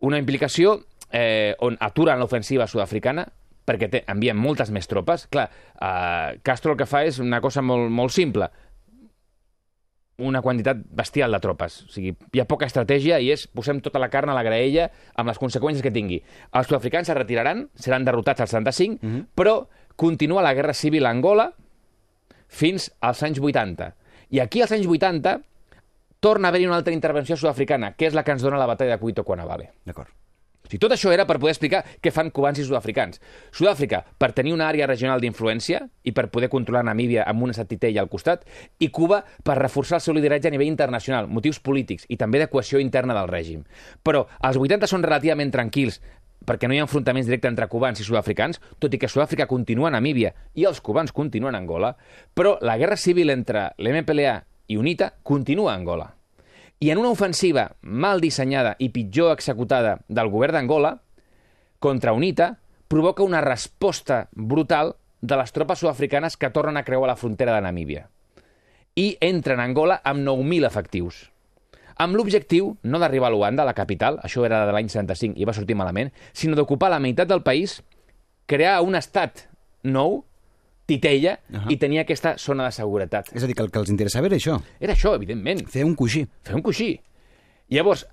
Una 0.05 0.19
implicació 0.21 0.77
eh, 1.11 1.55
on 1.65 1.77
aturen 1.81 2.21
l'ofensiva 2.21 2.67
sud-africana, 2.69 3.25
perquè 3.65 3.89
té, 3.89 4.03
envien 4.09 4.37
moltes 4.37 4.69
més 4.73 4.87
tropes. 4.87 5.25
Clar, 5.33 5.49
eh, 5.49 6.39
Castro 6.45 6.75
el 6.75 6.79
que 6.79 6.87
fa 6.89 7.03
és 7.09 7.17
una 7.19 7.41
cosa 7.41 7.65
molt, 7.65 7.89
molt 7.89 8.13
simple, 8.13 8.51
una 10.19 10.43
quantitat 10.43 10.77
bestial 10.93 11.33
de 11.33 11.39
tropes. 11.41 11.81
O 11.87 11.91
sigui, 11.93 12.13
hi 12.35 12.41
ha 12.43 12.47
poca 12.47 12.67
estratègia 12.67 13.17
i 13.23 13.31
és 13.33 13.47
posem 13.47 13.79
tota 13.81 14.01
la 14.03 14.11
carn 14.13 14.29
a 14.29 14.37
la 14.37 14.43
graella 14.45 14.89
amb 15.15 15.31
les 15.31 15.39
conseqüències 15.41 15.81
que 15.81 15.95
tingui. 15.95 16.21
Els 16.53 16.69
sud-africans 16.69 17.09
es 17.09 17.17
retiraran, 17.17 17.65
seran 17.73 18.05
derrotats 18.05 18.45
al 18.45 18.51
75, 18.51 18.99
mm 19.01 19.09
-hmm. 19.09 19.25
però 19.33 19.65
continua 19.99 20.41
la 20.41 20.53
guerra 20.55 20.73
civil 20.73 21.05
a 21.05 21.11
Angola 21.11 21.49
fins 22.47 22.87
als 23.03 23.19
anys 23.27 23.41
80. 23.43 23.89
I 24.31 24.39
aquí, 24.39 24.61
als 24.63 24.71
anys 24.71 24.87
80, 24.87 25.33
torna 26.23 26.47
a 26.47 26.53
haver-hi 26.53 26.69
una 26.69 26.79
altra 26.79 26.95
intervenció 26.95 27.35
sud-africana, 27.35 27.91
que 27.99 28.07
és 28.07 28.15
la 28.15 28.23
que 28.23 28.31
ens 28.31 28.45
dona 28.45 28.61
la 28.61 28.69
batalla 28.69 28.95
de 28.95 29.03
Cuito 29.03 29.27
Cuanavale. 29.27 29.73
D'acord. 29.83 30.15
O 30.69 30.69
sigui, 30.69 30.79
tot 30.83 30.93
això 30.93 31.09
era 31.09 31.25
per 31.25 31.39
poder 31.41 31.55
explicar 31.55 31.79
què 31.97 32.11
fan 32.13 32.29
cubans 32.29 32.59
i 32.61 32.63
sud-africans. 32.63 33.19
Sud-àfrica, 33.51 34.03
per 34.21 34.31
tenir 34.37 34.53
una 34.53 34.67
àrea 34.69 34.85
regional 34.87 35.19
d'influència 35.19 35.81
i 36.05 36.13
per 36.13 36.27
poder 36.29 36.47
controlar 36.53 36.83
Namíbia 36.85 37.23
amb 37.27 37.41
una 37.47 37.55
satitella 37.57 38.03
al 38.03 38.09
costat, 38.11 38.45
i 38.77 38.91
Cuba 38.93 39.23
per 39.43 39.57
reforçar 39.57 39.97
el 39.97 40.05
seu 40.05 40.13
lideratge 40.13 40.47
a 40.47 40.53
nivell 40.53 40.69
internacional, 40.69 41.27
motius 41.27 41.59
polítics 41.59 42.05
i 42.07 42.19
també 42.21 42.39
de 42.39 42.47
cohesió 42.53 42.79
interna 42.79 43.17
del 43.17 43.31
règim. 43.31 43.63
Però 44.05 44.27
els 44.39 44.61
80 44.61 44.87
són 44.87 45.03
relativament 45.03 45.51
tranquils, 45.51 46.03
perquè 46.45 46.67
no 46.67 46.75
hi 46.75 46.79
ha 46.79 46.85
enfrontaments 46.85 47.27
directes 47.27 47.49
entre 47.51 47.67
cubans 47.71 47.99
i 47.99 48.05
sud-africans, 48.05 48.61
tot 48.79 48.93
i 48.93 48.99
que 48.99 49.09
Sud-àfrica 49.11 49.47
continua 49.47 49.89
a 49.89 49.95
Namíbia 49.95 50.33
i 50.55 50.65
els 50.69 50.81
cubans 50.81 51.11
continuen 51.15 51.55
a 51.55 51.61
Angola, 51.61 51.95
però 52.33 52.57
la 52.61 52.77
guerra 52.77 52.97
civil 52.97 53.29
entre 53.33 53.69
l'MPLA 53.77 54.37
i 54.69 54.77
UNITA 54.77 55.13
continua 55.23 55.73
a 55.73 55.75
Angola. 55.75 56.07
I 56.79 56.91
en 56.91 57.01
una 57.01 57.11
ofensiva 57.11 57.67
mal 57.81 58.21
dissenyada 58.23 58.75
i 58.79 58.89
pitjor 58.95 59.33
executada 59.33 59.97
del 60.07 60.29
govern 60.31 60.55
d'Angola, 60.55 60.93
contra 61.79 62.13
UNITA, 62.15 62.53
provoca 62.87 63.23
una 63.23 63.41
resposta 63.41 64.27
brutal 64.31 64.95
de 65.21 65.35
les 65.35 65.51
tropes 65.51 65.79
sud-africanes 65.83 66.37
que 66.37 66.49
tornen 66.49 66.77
a 66.79 66.85
creuar 66.87 67.09
la 67.11 67.19
frontera 67.19 67.55
de 67.55 67.61
Namíbia. 67.61 68.07
I 68.95 69.17
entren 69.21 69.59
a 69.59 69.67
Angola 69.67 69.99
amb 70.03 70.23
9.000 70.25 70.67
efectius. 70.67 71.27
Amb 71.99 72.15
l'objectiu 72.15 72.71
no 72.87 72.99
d'arribar 73.01 73.27
a 73.27 73.33
Luanda, 73.33 73.65
la 73.67 73.75
capital, 73.75 74.21
això 74.23 74.45
era 74.47 74.63
de 74.65 74.71
l'any 74.71 74.87
75 74.87 75.35
i 75.35 75.47
va 75.47 75.55
sortir 75.55 75.75
malament, 75.75 76.13
sinó 76.31 76.55
d'ocupar 76.55 76.89
la 76.93 76.99
meitat 77.03 77.27
del 77.27 77.43
país, 77.43 77.81
crear 78.47 78.79
un 78.85 78.95
estat 78.95 79.49
nou 79.83 80.23
titella 80.89 81.37
uh 81.49 81.57
-huh. 81.57 81.71
i 81.71 81.77
tenia 81.77 82.01
aquesta 82.01 82.37
zona 82.37 82.65
de 82.65 82.71
seguretat. 82.71 83.29
És 83.35 83.43
a 83.43 83.47
dir, 83.47 83.55
que 83.55 83.63
el 83.63 83.71
que 83.71 83.79
els 83.79 83.89
interessava 83.89 84.27
era 84.27 84.35
això. 84.35 84.61
Era 84.79 84.93
això, 84.93 85.13
evidentment. 85.13 85.67
Fer 85.67 85.83
un 85.83 85.95
coixí. 85.95 86.27
Fer 86.41 86.55
un 86.55 86.61
coixí. 86.61 86.99
Llavors, 87.69 88.07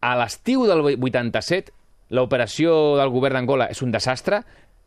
a 0.00 0.16
l'estiu 0.16 0.66
del 0.66 0.80
87, 0.80 1.72
l'operació 2.10 2.96
del 2.96 3.08
govern 3.08 3.34
d'Angola 3.34 3.70
és 3.70 3.82
un 3.82 3.90
desastre, 3.90 4.44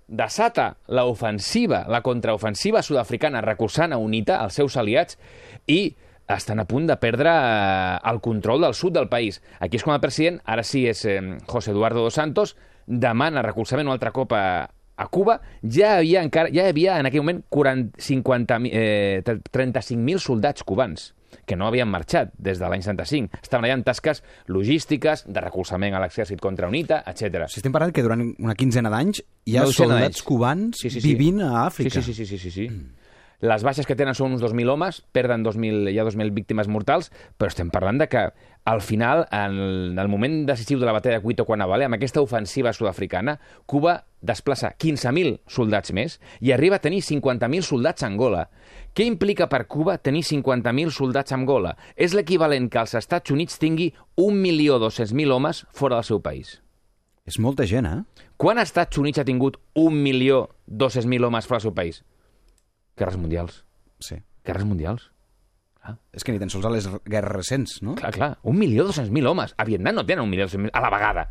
desata 0.07 0.77
l'ofensiva, 0.87 1.85
la 1.89 2.01
contraofensiva 2.01 2.81
sud-africana 2.81 3.41
recolzant 3.41 3.93
a 3.93 3.97
UNITA, 3.97 4.43
els 4.43 4.53
seus 4.53 4.77
aliats, 4.77 5.17
i 5.67 5.95
estan 6.27 6.59
a 6.59 6.65
punt 6.67 6.87
de 6.89 6.97
perdre 6.99 7.31
eh, 7.31 7.97
el 8.11 8.21
control 8.21 8.61
del 8.61 8.73
sud 8.75 8.93
del 8.93 9.07
país. 9.09 9.41
Aquí 9.59 9.77
és 9.79 9.83
quan 9.85 9.95
el 9.95 10.03
president, 10.03 10.41
ara 10.45 10.63
sí 10.63 10.85
és 10.89 11.05
eh, 11.05 11.21
José 11.47 11.71
Eduardo 11.71 12.03
dos 12.03 12.17
Santos, 12.19 12.55
demana 12.87 13.43
recolzament 13.45 13.87
un 13.87 13.93
altre 13.95 14.11
cop 14.15 14.33
a, 14.35 14.67
a 14.67 15.07
Cuba 15.11 15.39
ja 15.63 15.97
havia, 15.97 16.23
encara, 16.23 16.49
ja 16.53 16.65
hi 16.65 16.71
havia 16.73 16.97
en 16.99 17.09
aquell 17.09 17.23
moment 17.23 17.43
40, 17.49 18.01
50, 18.01 18.59
eh, 18.71 19.21
35.000 19.23 20.19
soldats 20.23 20.63
cubans. 20.63 21.13
que 21.47 21.55
no 21.55 21.67
havien 21.67 21.87
marxat 21.87 22.31
des 22.39 22.59
de 22.59 22.67
l'any 22.67 22.81
75. 22.83 23.39
Estaven 23.43 23.65
allà 23.67 23.75
en 23.77 23.83
tasques 23.83 24.21
logístiques, 24.51 25.23
de 25.27 25.41
recolzament 25.43 25.95
a 25.95 25.99
l'exèrcit 26.03 26.39
contra 26.43 26.67
UNITA, 26.67 27.01
etc. 27.07 27.45
Si 27.51 27.61
estem 27.61 27.71
parlant 27.71 27.93
que 27.95 28.03
durant 28.03 28.23
una 28.39 28.55
quinzena 28.55 28.91
d'anys 28.91 29.21
hi 29.47 29.55
ha 29.55 29.65
soldats 29.71 30.23
cubans 30.27 30.79
Sí, 30.81 30.89
sí, 30.89 30.99
sí. 30.99 31.13
vivint 31.13 31.39
a 31.45 31.65
Àfrica. 31.65 32.01
Sí, 32.01 32.01
sí, 32.01 32.13
sí, 32.13 32.25
sí, 32.25 32.37
sí, 32.37 32.51
sí. 32.51 32.67
sí. 32.67 32.67
Les 33.45 33.61
baixes 33.61 33.85
que 33.85 33.93
tenen 33.93 34.15
són 34.17 34.31
uns 34.33 34.41
2.000 34.41 34.71
homes, 34.73 35.03
perden 35.13 35.43
2.000, 35.45 35.91
hi 35.91 35.99
ha 36.01 36.05
2.000 36.07 36.33
víctimes 36.33 36.65
mortals, 36.73 37.11
però 37.37 37.51
estem 37.51 37.69
parlant 37.69 37.99
de 38.01 38.07
que 38.09 38.23
al 38.65 38.81
final, 38.81 39.27
en 39.29 39.99
el 40.01 40.09
moment 40.09 40.39
decisiu 40.47 40.79
de 40.81 40.87
la 40.89 40.95
batalla 40.95 41.19
de 41.19 41.21
Cuito 41.21 41.45
Cuanavale, 41.45 41.85
amb 41.85 41.99
aquesta 41.99 42.23
ofensiva 42.25 42.73
sud-africana, 42.73 43.37
Cuba 43.69 43.99
desplaça 44.25 44.73
15.000 44.73 45.37
soldats 45.53 45.93
més 45.93 46.17
i 46.41 46.51
arriba 46.51 46.81
a 46.81 46.83
tenir 46.83 47.03
50.000 47.05 47.61
soldats 47.61 48.01
a 48.01 48.09
Angola. 48.09 48.47
Què 48.97 49.05
implica 49.05 49.45
per 49.53 49.67
Cuba 49.69 49.99
tenir 50.01 50.25
50.000 50.25 50.97
soldats 50.97 51.31
a 51.31 51.37
Angola? 51.37 51.77
És 51.93 52.17
l'equivalent 52.17 52.71
que 52.73 52.81
els 52.81 52.97
Estats 52.97 53.37
Units 53.37 53.61
tingui 53.61 53.91
1.200.000 54.17 55.37
homes 55.37 55.61
fora 55.77 56.01
del 56.01 56.09
seu 56.09 56.25
país. 56.25 56.57
És 57.29 57.37
molta 57.37 57.69
gent, 57.69 57.85
eh? 57.85 58.25
Quan 58.35 58.57
Estats 58.57 58.97
Units 58.97 59.21
ha 59.21 59.29
tingut 59.29 59.61
1.200.000 59.77 61.29
homes 61.29 61.45
fora 61.45 61.61
del 61.61 61.69
seu 61.69 61.77
país? 61.77 62.01
Guerres 62.97 63.17
mundials. 63.21 63.61
Sí. 63.99 64.17
Guerres 64.45 64.65
mundials. 64.65 65.11
És 66.11 66.25
que 66.25 66.33
ni 66.33 66.39
tan 66.41 66.49
sols 66.51 66.65
a 66.67 66.71
les 66.73 66.87
guerres 67.05 67.31
recents, 67.31 67.77
no? 67.85 67.95
Clar, 67.95 68.11
clar, 68.15 68.29
1.200.000 68.43 69.29
homes. 69.29 69.53
A 69.55 69.65
Vietnam 69.67 69.95
no 69.95 70.05
tenen 70.07 70.27
1.200.000 70.27 70.73
a 70.73 70.83
la 70.83 70.91
vegada. 70.91 71.27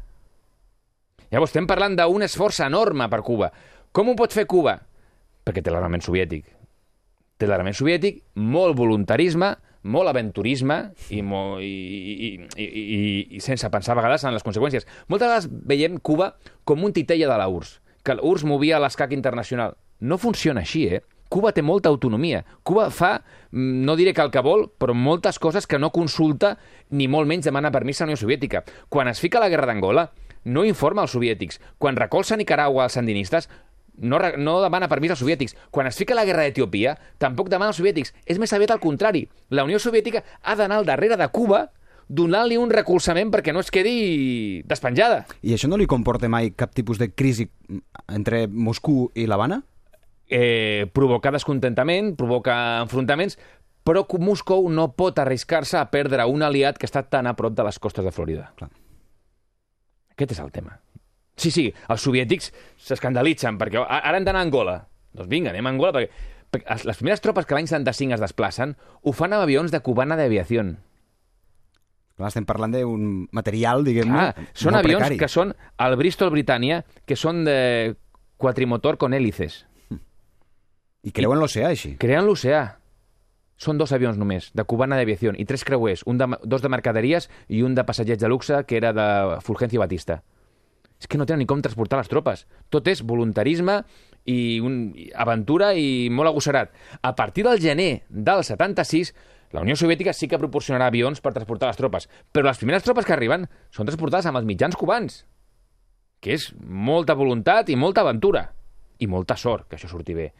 Llavors 1.28 1.50
estem 1.50 1.66
parlant 1.68 1.96
d'un 1.98 2.24
esforç 2.24 2.62
enorme 2.64 3.08
per 3.12 3.20
Cuba. 3.26 3.50
Com 3.92 4.12
ho 4.12 4.16
pot 4.18 4.32
fer 4.32 4.46
Cuba? 4.48 4.78
Perquè 5.46 5.62
té 5.62 5.74
l'armament 5.74 6.04
soviètic. 6.04 6.46
Té 7.36 7.48
l'armament 7.48 7.76
soviètic, 7.76 8.22
molt 8.40 8.78
voluntarisme, 8.78 9.52
molt 9.86 10.10
aventurisme 10.10 10.78
i, 11.14 11.20
molt, 11.22 11.60
i, 11.62 11.66
i, 11.68 12.30
i, 12.56 12.64
i, 12.64 13.00
i 13.36 13.42
sense 13.44 13.68
pensar 13.70 13.94
a 13.94 14.00
vegades 14.00 14.24
en 14.24 14.34
les 14.34 14.46
conseqüències. 14.46 14.86
Moltes 15.12 15.28
vegades 15.28 15.50
veiem 15.68 15.98
Cuba 16.00 16.32
com 16.64 16.86
un 16.86 16.94
titella 16.96 17.28
de 17.28 17.36
la 17.42 17.50
URSS, 17.52 17.80
que 18.06 18.16
l'URSS 18.16 18.48
movia 18.48 18.80
l'escac 18.82 19.12
internacional. 19.14 19.76
No 20.00 20.18
funciona 20.22 20.64
així, 20.64 20.86
eh? 20.96 21.02
Cuba 21.28 21.52
té 21.52 21.62
molta 21.62 21.88
autonomia. 21.88 22.44
Cuba 22.62 22.90
fa, 22.90 23.22
mm, 23.50 23.84
no 23.84 23.96
diré 23.96 24.14
que 24.14 24.22
el 24.22 24.30
que 24.30 24.40
vol, 24.40 24.70
però 24.78 24.94
moltes 24.94 25.38
coses 25.38 25.66
que 25.66 25.78
no 25.78 25.90
consulta 25.90 26.58
ni 26.90 27.08
molt 27.08 27.26
menys 27.26 27.44
demana 27.44 27.70
permís 27.70 28.00
a 28.00 28.04
la 28.04 28.12
Unió 28.12 28.16
Soviètica. 28.16 28.64
Quan 28.88 29.08
es 29.08 29.20
fica 29.20 29.40
la 29.40 29.48
guerra 29.48 29.66
d'Angola, 29.66 30.12
no 30.44 30.64
informa 30.64 31.02
als 31.02 31.10
soviètics. 31.10 31.60
Quan 31.78 31.96
recolza 31.96 32.36
Nicaragua 32.36 32.84
als 32.84 32.92
sandinistes, 32.94 33.48
no, 33.96 34.18
no 34.38 34.60
demana 34.62 34.88
permís 34.88 35.10
als 35.10 35.20
soviètics. 35.20 35.56
Quan 35.70 35.86
es 35.86 35.96
fica 35.96 36.14
la 36.14 36.24
guerra 36.24 36.44
d'Etiòpia, 36.46 36.96
tampoc 37.18 37.48
demana 37.48 37.72
als 37.72 37.80
soviètics. 37.80 38.14
És 38.24 38.38
més 38.38 38.52
aviat 38.52 38.70
al 38.70 38.80
contrari. 38.80 39.26
La 39.50 39.64
Unió 39.64 39.80
Soviètica 39.82 40.22
ha 40.42 40.54
d'anar 40.54 40.78
al 40.78 40.88
darrere 40.88 41.16
de 41.16 41.28
Cuba 41.28 41.66
donant-li 42.08 42.56
un 42.56 42.70
recolzament 42.70 43.32
perquè 43.34 43.52
no 43.52 43.60
es 43.64 43.72
quedi 43.74 44.62
despenjada. 44.68 45.24
I 45.42 45.56
això 45.56 45.66
no 45.66 45.78
li 45.80 45.88
comporta 45.90 46.30
mai 46.30 46.52
cap 46.54 46.74
tipus 46.74 47.00
de 47.02 47.10
crisi 47.10 47.48
entre 48.06 48.46
Moscou 48.46 49.10
i 49.14 49.26
l'Havana? 49.26 49.64
Eh, 50.28 50.86
provoca 50.92 51.30
descontentament, 51.30 52.16
provoca 52.16 52.80
enfrontaments, 52.82 53.38
però 53.86 54.04
Moscou 54.18 54.68
no 54.68 54.88
pot 54.98 55.18
arriscar-se 55.18 55.76
a 55.78 55.90
perdre 55.90 56.24
un 56.26 56.42
aliat 56.42 56.78
que 56.78 56.86
està 56.86 57.04
tan 57.08 57.26
a 57.26 57.36
prop 57.38 57.54
de 57.54 57.62
les 57.64 57.78
costes 57.78 58.04
de 58.04 58.10
Florida. 58.10 58.52
Clar. 58.56 58.70
Aquest 60.16 60.32
és 60.32 60.40
el 60.40 60.50
tema. 60.50 60.80
Sí, 61.36 61.50
sí, 61.52 61.66
els 61.88 62.00
soviètics 62.02 62.50
s'escandalitzen 62.78 63.58
perquè 63.58 63.78
"Ah, 63.86 64.00
ara 64.08 64.16
hem 64.18 64.24
d'anar 64.24 64.40
a 64.40 64.44
Angola. 64.44 64.88
Doncs 65.12 65.28
vinga, 65.28 65.50
anem 65.50 65.66
a 65.66 65.70
Angola 65.70 65.92
perquè, 65.92 66.10
perquè 66.50 66.74
es- 66.74 66.84
les 66.84 66.96
primeres 66.96 67.20
tropes 67.20 67.46
que 67.46 67.54
l'any 67.54 67.66
75 67.66 68.14
es 68.14 68.20
desplacen 68.20 68.76
ho 69.02 69.12
fan 69.12 69.32
amb 69.32 69.42
avions 69.42 69.70
de 69.70 69.80
cubana 69.80 70.16
d'aviació. 70.16 70.64
Clar, 72.16 72.28
estem 72.28 72.46
parlant 72.48 72.72
d'un 72.72 73.28
material, 73.30 73.84
diguem-ne, 73.84 74.18
Ah, 74.18 74.34
són 74.54 74.74
avions 74.74 75.02
precari. 75.02 75.18
que 75.18 75.28
són 75.28 75.54
el 75.78 75.96
Bristol 75.96 76.30
Britannia, 76.30 76.84
que 77.04 77.14
són 77.14 77.44
de 77.44 77.94
quatrimotor 78.38 78.96
con 78.96 79.12
hélices. 79.12 79.66
I 81.06 81.12
creuen 81.14 81.38
l'oceà, 81.38 81.70
així. 81.70 81.94
Creen 82.02 82.26
l'oceà. 82.26 82.64
Són 83.62 83.78
dos 83.80 83.92
avions 83.96 84.18
només, 84.20 84.50
de 84.52 84.64
Cubana 84.68 84.98
d'Aviació, 84.98 85.32
i 85.38 85.46
tres 85.48 85.62
creuers, 85.64 86.02
un 86.10 86.18
de, 86.20 86.26
dos 86.44 86.64
de 86.64 86.68
mercaderies 86.68 87.30
i 87.48 87.62
un 87.64 87.76
de 87.76 87.84
passatgers 87.88 88.20
de 88.20 88.28
luxe, 88.28 88.58
que 88.68 88.76
era 88.76 88.90
de 88.92 89.06
Fulgencio 89.46 89.80
Batista. 89.80 90.18
És 91.00 91.08
que 91.08 91.16
no 91.20 91.24
tenen 91.28 91.44
ni 91.44 91.48
com 91.48 91.62
transportar 91.64 92.00
les 92.00 92.10
tropes. 92.10 92.44
Tot 92.72 92.88
és 92.88 93.04
voluntarisme 93.06 93.78
i 94.28 94.58
un, 94.64 94.76
i 94.98 95.08
aventura 95.14 95.70
i 95.78 96.10
molt 96.12 96.32
agosserat. 96.32 96.74
A 97.00 97.14
partir 97.16 97.46
del 97.46 97.62
gener 97.62 98.02
del 98.08 98.44
76, 98.44 99.14
la 99.56 99.62
Unió 99.62 99.76
Soviètica 99.78 100.12
sí 100.16 100.28
que 100.28 100.40
proporcionarà 100.42 100.90
avions 100.90 101.22
per 101.22 101.32
transportar 101.36 101.70
les 101.70 101.78
tropes, 101.80 102.10
però 102.32 102.50
les 102.50 102.60
primeres 102.60 102.84
tropes 102.84 103.06
que 103.06 103.14
arriben 103.14 103.46
són 103.70 103.88
transportades 103.88 104.26
amb 104.28 104.40
els 104.40 104.48
mitjans 104.48 104.76
cubans, 104.76 105.22
que 106.20 106.34
és 106.34 106.50
molta 106.60 107.14
voluntat 107.14 107.70
i 107.70 107.78
molta 107.78 108.02
aventura. 108.02 108.48
I 108.98 109.06
molta 109.12 109.36
sort 109.36 109.68
que 109.68 109.76
això 109.76 109.88
surti 109.92 110.16
bé. 110.16 110.30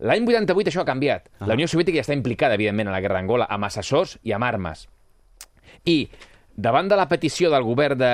L'any 0.00 0.26
88 0.26 0.70
això 0.70 0.82
ha 0.82 0.88
canviat. 0.88 1.28
Ah. 1.38 1.48
La 1.50 1.56
Unió 1.58 1.68
Soviètica 1.70 2.00
ja 2.00 2.06
està 2.06 2.16
implicada, 2.16 2.58
evidentment, 2.58 2.90
a 2.90 2.94
la 2.94 3.02
guerra 3.04 3.20
d'Angola, 3.20 3.48
amb 3.50 3.68
assessors 3.68 4.16
i 4.22 4.34
amb 4.34 4.46
armes. 4.46 4.86
I 5.84 6.08
davant 6.56 6.88
de 6.88 6.98
la 6.98 7.08
petició 7.10 7.50
del 7.52 7.66
govern 7.66 7.98
de 7.98 8.12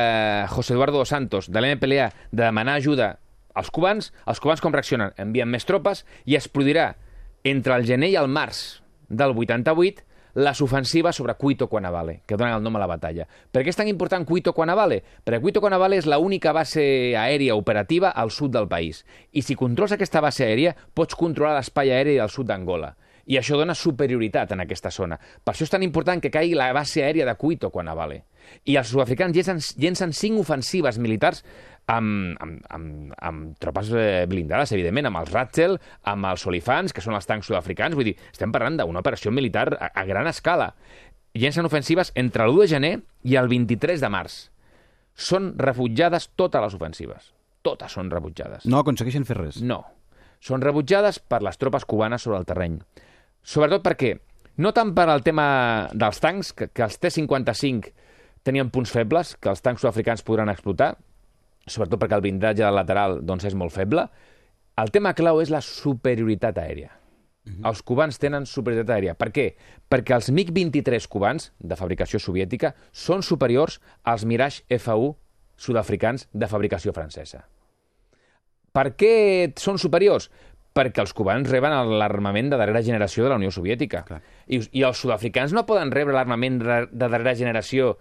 José 0.52 0.74
Eduardo 0.74 0.98
dos 0.98 1.12
Santos, 1.12 1.50
de 1.50 1.60
l'MPLA, 1.60 2.10
de 2.30 2.44
demanar 2.44 2.76
ajuda 2.80 3.14
als 3.54 3.70
cubans, 3.70 4.12
els 4.26 4.40
cubans 4.40 4.60
com 4.62 4.74
reaccionen? 4.74 5.14
Envien 5.18 5.48
més 5.50 5.66
tropes 5.68 6.04
i 6.24 6.36
es 6.38 6.48
produirà 6.48 6.94
entre 7.44 7.76
el 7.76 7.86
gener 7.88 8.12
i 8.12 8.18
el 8.20 8.28
març 8.28 8.80
del 9.08 9.34
88 9.36 10.04
les 10.34 10.60
ofensives 10.60 11.16
sobre 11.16 11.34
Cuito 11.34 11.68
Cuanavale, 11.68 12.22
que 12.26 12.36
donen 12.36 12.54
el 12.54 12.62
nom 12.62 12.76
a 12.76 12.82
la 12.82 12.88
batalla. 12.90 13.26
Per 13.50 13.64
què 13.64 13.72
és 13.72 13.78
tan 13.78 13.88
important 13.90 14.26
Cuito 14.26 14.54
Cuanavale? 14.54 15.02
Perquè 15.24 15.40
Cuito 15.42 15.60
Cuanavale 15.60 15.98
és 16.00 16.08
l'única 16.08 16.52
base 16.56 17.16
aèria 17.18 17.56
operativa 17.58 18.10
al 18.10 18.30
sud 18.30 18.54
del 18.54 18.68
país. 18.68 19.04
I 19.32 19.42
si 19.42 19.58
controles 19.58 19.96
aquesta 19.96 20.22
base 20.22 20.46
aèria, 20.46 20.74
pots 20.94 21.18
controlar 21.18 21.56
l'espai 21.58 21.92
aeri 21.92 22.16
del 22.20 22.30
sud 22.30 22.48
d'Angola. 22.50 22.94
I 23.26 23.38
això 23.38 23.58
dona 23.58 23.76
superioritat 23.76 24.52
en 24.54 24.64
aquesta 24.64 24.90
zona. 24.90 25.18
Per 25.18 25.54
això 25.54 25.66
és 25.66 25.70
tan 25.70 25.82
important 25.86 26.22
que 26.22 26.32
caigui 26.32 26.56
la 26.58 26.72
base 26.72 27.04
aèria 27.04 27.26
de 27.28 27.36
Cuito 27.38 27.70
Cuanavale. 27.70 28.24
I 28.64 28.76
els 28.80 28.90
sud-africans 28.92 29.36
llencen, 29.36 29.60
llencen 29.80 30.14
cinc 30.16 30.40
ofensives 30.42 30.98
militars 30.98 31.44
amb, 31.90 32.36
amb, 32.40 32.64
amb, 32.70 33.12
amb 33.18 33.58
tropes 33.62 33.90
eh, 33.96 34.26
blindades, 34.30 34.72
evidentment, 34.76 35.10
amb 35.10 35.20
els 35.22 35.32
Ratzel, 35.34 35.76
amb 36.10 36.28
els 36.30 36.46
Olifants, 36.46 36.94
que 36.94 37.04
són 37.04 37.16
els 37.18 37.28
tancs 37.28 37.50
sud-africans. 37.50 37.96
Vull 37.98 38.12
dir, 38.12 38.16
estem 38.30 38.52
parlant 38.54 38.78
d'una 38.80 39.02
operació 39.02 39.32
militar 39.34 39.68
a, 39.74 39.90
a 39.90 40.06
gran 40.08 40.30
escala. 40.30 40.70
Llencen 41.34 41.66
ofensives 41.66 42.12
entre 42.18 42.46
l'1 42.46 42.64
de 42.64 42.70
gener 42.70 42.94
i 43.26 43.36
el 43.38 43.50
23 43.50 44.02
de 44.02 44.10
març. 44.12 44.40
Són 45.14 45.52
rebutjades 45.58 46.30
totes 46.38 46.64
les 46.64 46.76
ofensives. 46.78 47.30
Totes 47.66 47.92
són 47.92 48.10
rebutjades. 48.10 48.64
No 48.70 48.80
aconsegueixen 48.80 49.26
fer 49.28 49.36
res. 49.36 49.60
No. 49.60 49.82
Són 50.40 50.62
rebutjades 50.64 51.20
per 51.20 51.42
les 51.44 51.58
tropes 51.60 51.84
cubanes 51.84 52.24
sobre 52.24 52.40
el 52.40 52.48
terreny. 52.48 52.78
Sobretot 53.44 53.84
perquè, 53.84 54.14
no 54.60 54.72
tant 54.76 54.94
per 54.96 55.06
al 55.08 55.24
tema 55.24 55.88
dels 55.92 56.20
tancs, 56.22 56.54
que, 56.56 56.70
que 56.72 56.86
els 56.86 56.96
T-55 57.00 57.92
tenien 58.46 58.70
punts 58.72 58.92
febles, 58.92 59.35
que 59.37 59.50
els 59.53 59.62
tancs 59.64 59.83
sud-africans 59.83 60.24
podran 60.26 60.53
explotar, 60.53 60.94
sobretot 61.66 62.00
perquè 62.00 62.18
el 62.18 62.24
blindatge 62.24 62.70
lateral 62.72 63.20
doncs, 63.26 63.46
és 63.48 63.57
molt 63.59 63.74
feble, 63.74 64.07
el 64.81 64.90
tema 64.94 65.12
clau 65.14 65.42
és 65.42 65.53
la 65.53 65.61
superioritat 65.64 66.59
aèria. 66.59 66.94
Els 67.66 67.81
cubans 67.83 68.18
tenen 68.20 68.44
superioritat 68.46 68.92
aèria. 68.94 69.14
Per 69.18 69.31
què? 69.35 69.46
Perquè 69.90 70.14
els 70.14 70.29
MiG-23 70.31 71.09
cubans, 71.11 71.50
de 71.59 71.76
fabricació 71.76 72.20
soviètica, 72.22 72.74
són 72.92 73.24
superiors 73.26 73.81
als 74.05 74.26
Mirage 74.29 74.62
F1 74.76 75.16
sud-africans 75.61 76.29
de 76.33 76.48
fabricació 76.48 76.94
francesa. 76.96 77.42
Per 78.70 78.87
què 78.94 79.14
són 79.59 79.81
superiors? 79.83 80.29
Perquè 80.76 81.03
els 81.03 81.12
cubans 81.16 81.48
reben 81.50 81.74
l'armament 81.98 82.53
de 82.53 82.61
darrera 82.61 82.85
generació 82.87 83.24
de 83.24 83.33
la 83.33 83.40
Unió 83.40 83.50
Soviètica. 83.50 84.05
Clar. 84.07 84.20
I, 84.46 84.61
I 84.79 84.85
els 84.87 85.00
sud-africans 85.03 85.57
no 85.57 85.66
poden 85.66 85.90
rebre 85.90 86.14
l'armament 86.14 86.61
de 86.62 86.85
de 86.87 87.09
darrera 87.09 87.35
generació 87.35 87.96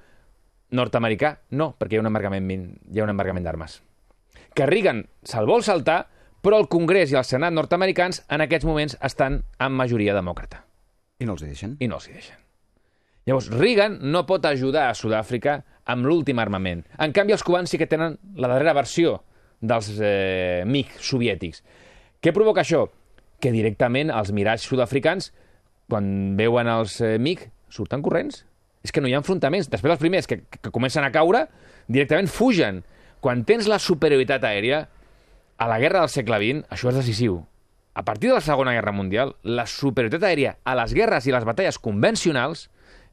nord-americà? 0.75 1.35
No, 1.51 1.73
perquè 1.79 1.97
hi 1.97 1.99
ha 1.99 2.03
un 2.03 2.09
embargament, 2.11 2.49
hi 2.91 2.99
ha 2.99 3.05
un 3.05 3.13
embargament 3.13 3.45
d'armes. 3.45 3.79
Que 4.55 4.67
Reagan 4.69 5.03
se'l 5.23 5.47
vol 5.49 5.63
saltar, 5.65 6.03
però 6.41 6.59
el 6.59 6.69
Congrés 6.71 7.11
i 7.11 7.17
el 7.19 7.25
Senat 7.27 7.53
nord-americans 7.53 8.23
en 8.29 8.41
aquests 8.45 8.67
moments 8.67 8.97
estan 9.03 9.41
en 9.59 9.73
majoria 9.75 10.13
demòcrata 10.15 10.63
I 11.19 11.27
no 11.27 11.35
els 11.35 11.43
hi 11.43 11.49
deixen. 11.51 11.75
i 11.79 11.87
no 11.87 11.99
els 11.99 12.07
hi 12.07 12.13
deixen. 12.13 12.37
Llavors, 13.27 13.49
Reagan 13.51 13.99
no 14.11 14.25
pot 14.25 14.45
ajudar 14.45 14.87
a 14.89 14.95
Sud-àfrica 14.95 15.59
amb 15.85 16.05
l'últim 16.07 16.39
armament. 16.39 16.85
En 16.97 17.11
canvi, 17.13 17.33
els 17.35 17.43
cubans 17.43 17.69
sí 17.69 17.77
que 17.77 17.87
tenen 17.89 18.17
la 18.35 18.47
darrera 18.47 18.73
versió 18.73 19.19
dels 19.59 19.91
eh, 19.99 20.63
MiG 20.65 20.95
soviètics. 21.03 21.61
Què 22.23 22.33
provoca 22.33 22.63
això? 22.63 22.87
Que 23.39 23.51
directament 23.51 24.09
els 24.11 24.31
mirats 24.35 24.65
sud-africans, 24.67 25.31
quan 25.89 26.37
veuen 26.39 26.67
els 26.71 26.99
eh, 27.01 27.17
MiG, 27.19 27.49
surten 27.69 28.01
corrents. 28.01 28.45
És 28.83 28.93
que 28.95 29.01
no 29.01 29.09
hi 29.09 29.13
ha 29.13 29.21
enfrontaments. 29.21 29.69
Després 29.69 29.91
els 29.91 30.01
primers 30.01 30.27
que, 30.27 30.41
que 30.47 30.71
comencen 30.71 31.03
a 31.03 31.11
caure, 31.11 31.47
directament 31.87 32.29
fugen. 32.31 32.83
Quan 33.19 33.43
tens 33.43 33.67
la 33.67 33.79
superioritat 33.83 34.45
aèria, 34.47 34.87
a 35.59 35.67
la 35.67 35.79
guerra 35.79 35.99
del 36.05 36.11
segle 36.13 36.39
XX, 36.39 36.65
això 36.71 36.91
és 36.93 36.99
decisiu. 37.01 37.41
A 37.99 38.05
partir 38.07 38.29
de 38.29 38.37
la 38.37 38.41
Segona 38.41 38.71
Guerra 38.71 38.93
Mundial, 38.95 39.33
la 39.43 39.65
superioritat 39.67 40.23
aèria 40.23 40.53
a 40.63 40.75
les 40.79 40.93
guerres 40.95 41.25
i 41.27 41.33
les 41.35 41.43
batalles 41.43 41.81
convencionals 41.83 42.69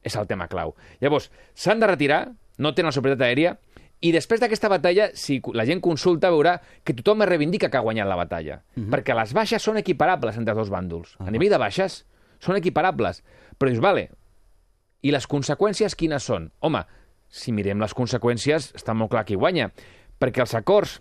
és 0.07 0.15
el 0.15 0.29
tema 0.31 0.47
clau. 0.47 0.77
Llavors, 1.03 1.33
s'han 1.59 1.83
de 1.83 1.89
retirar, 1.91 2.21
no 2.63 2.71
tenen 2.77 2.93
la 2.93 2.95
superioritat 2.95 3.27
aèria, 3.27 3.57
i 4.05 4.13
després 4.15 4.39
d'aquesta 4.39 4.69
batalla, 4.71 5.09
si 5.19 5.41
la 5.57 5.65
gent 5.67 5.81
consulta, 5.83 6.31
veurà 6.31 6.59
que 6.85 6.95
tothom 6.95 7.25
es 7.25 7.31
reivindica 7.31 7.71
que 7.73 7.81
ha 7.81 7.85
guanyat 7.85 8.07
la 8.07 8.21
batalla. 8.21 8.61
Uh 8.77 8.83
-huh. 8.83 8.91
Perquè 8.93 9.17
les 9.17 9.33
baixes 9.33 9.63
són 9.63 9.79
equiparables 9.79 10.37
entre 10.37 10.53
els 10.53 10.59
dos 10.59 10.71
bàndols. 10.71 11.17
Uh 11.17 11.25
-huh. 11.25 11.29
A 11.29 11.31
nivell 11.31 11.51
de 11.51 11.59
baixes, 11.59 12.05
són 12.39 12.57
equiparables. 12.57 13.25
Però 13.59 13.71
dius, 13.71 13.81
vale, 13.81 14.11
i 15.07 15.13
les 15.15 15.29
conseqüències 15.31 15.95
quines 15.99 16.27
són? 16.27 16.51
Home, 16.67 16.83
si 17.31 17.55
mirem 17.55 17.83
les 17.83 17.95
conseqüències, 17.95 18.73
està 18.79 18.95
molt 18.95 19.13
clar 19.13 19.27
qui 19.29 19.39
guanya. 19.39 19.71
Perquè 20.19 20.43
els 20.43 20.55
acords 20.59 20.99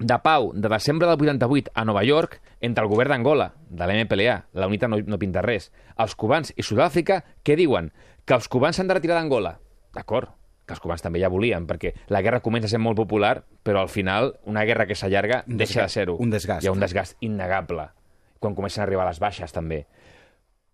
de 0.00 0.16
pau 0.24 0.50
de 0.56 0.68
desembre 0.72 1.08
del 1.08 1.20
88 1.20 1.72
a 1.74 1.84
Nova 1.84 2.02
York 2.04 2.40
entre 2.60 2.84
el 2.84 2.90
govern 2.90 3.14
d'Angola, 3.14 3.50
de 3.68 3.86
l'MPLA, 3.86 4.36
la 4.56 4.68
UNITA 4.68 4.88
no, 4.88 4.98
no 5.04 5.20
pinta 5.20 5.44
res, 5.44 5.70
els 6.00 6.16
cubans 6.16 6.52
i 6.56 6.64
Sud-àfrica, 6.64 7.20
què 7.44 7.56
diuen? 7.56 7.92
Que 8.24 8.36
els 8.36 8.48
cubans 8.48 8.76
s'han 8.76 8.88
de 8.90 8.96
retirar 8.96 9.18
d'Angola. 9.20 9.58
D'acord, 9.96 10.32
que 10.66 10.76
els 10.76 10.82
cubans 10.82 11.04
també 11.04 11.20
ja 11.20 11.32
volien, 11.32 11.66
perquè 11.68 11.92
la 12.12 12.22
guerra 12.24 12.40
comença 12.44 12.68
a 12.68 12.72
ser 12.72 12.80
molt 12.80 12.96
popular, 12.96 13.42
però 13.66 13.84
al 13.84 13.92
final 13.92 14.34
una 14.48 14.64
guerra 14.64 14.86
que 14.88 14.96
s'allarga 14.96 15.42
deixa 15.46 15.84
de 15.84 15.92
ser-ho. 15.92 16.16
Un 16.20 16.32
desgast. 16.32 16.64
Hi 16.64 16.70
ha 16.70 16.74
un 16.74 16.80
desgast 16.80 17.16
innegable, 17.26 17.90
quan 18.38 18.56
comencen 18.56 18.84
a 18.84 18.88
arribar 18.88 19.08
les 19.08 19.20
baixes 19.20 19.52
també. 19.52 19.84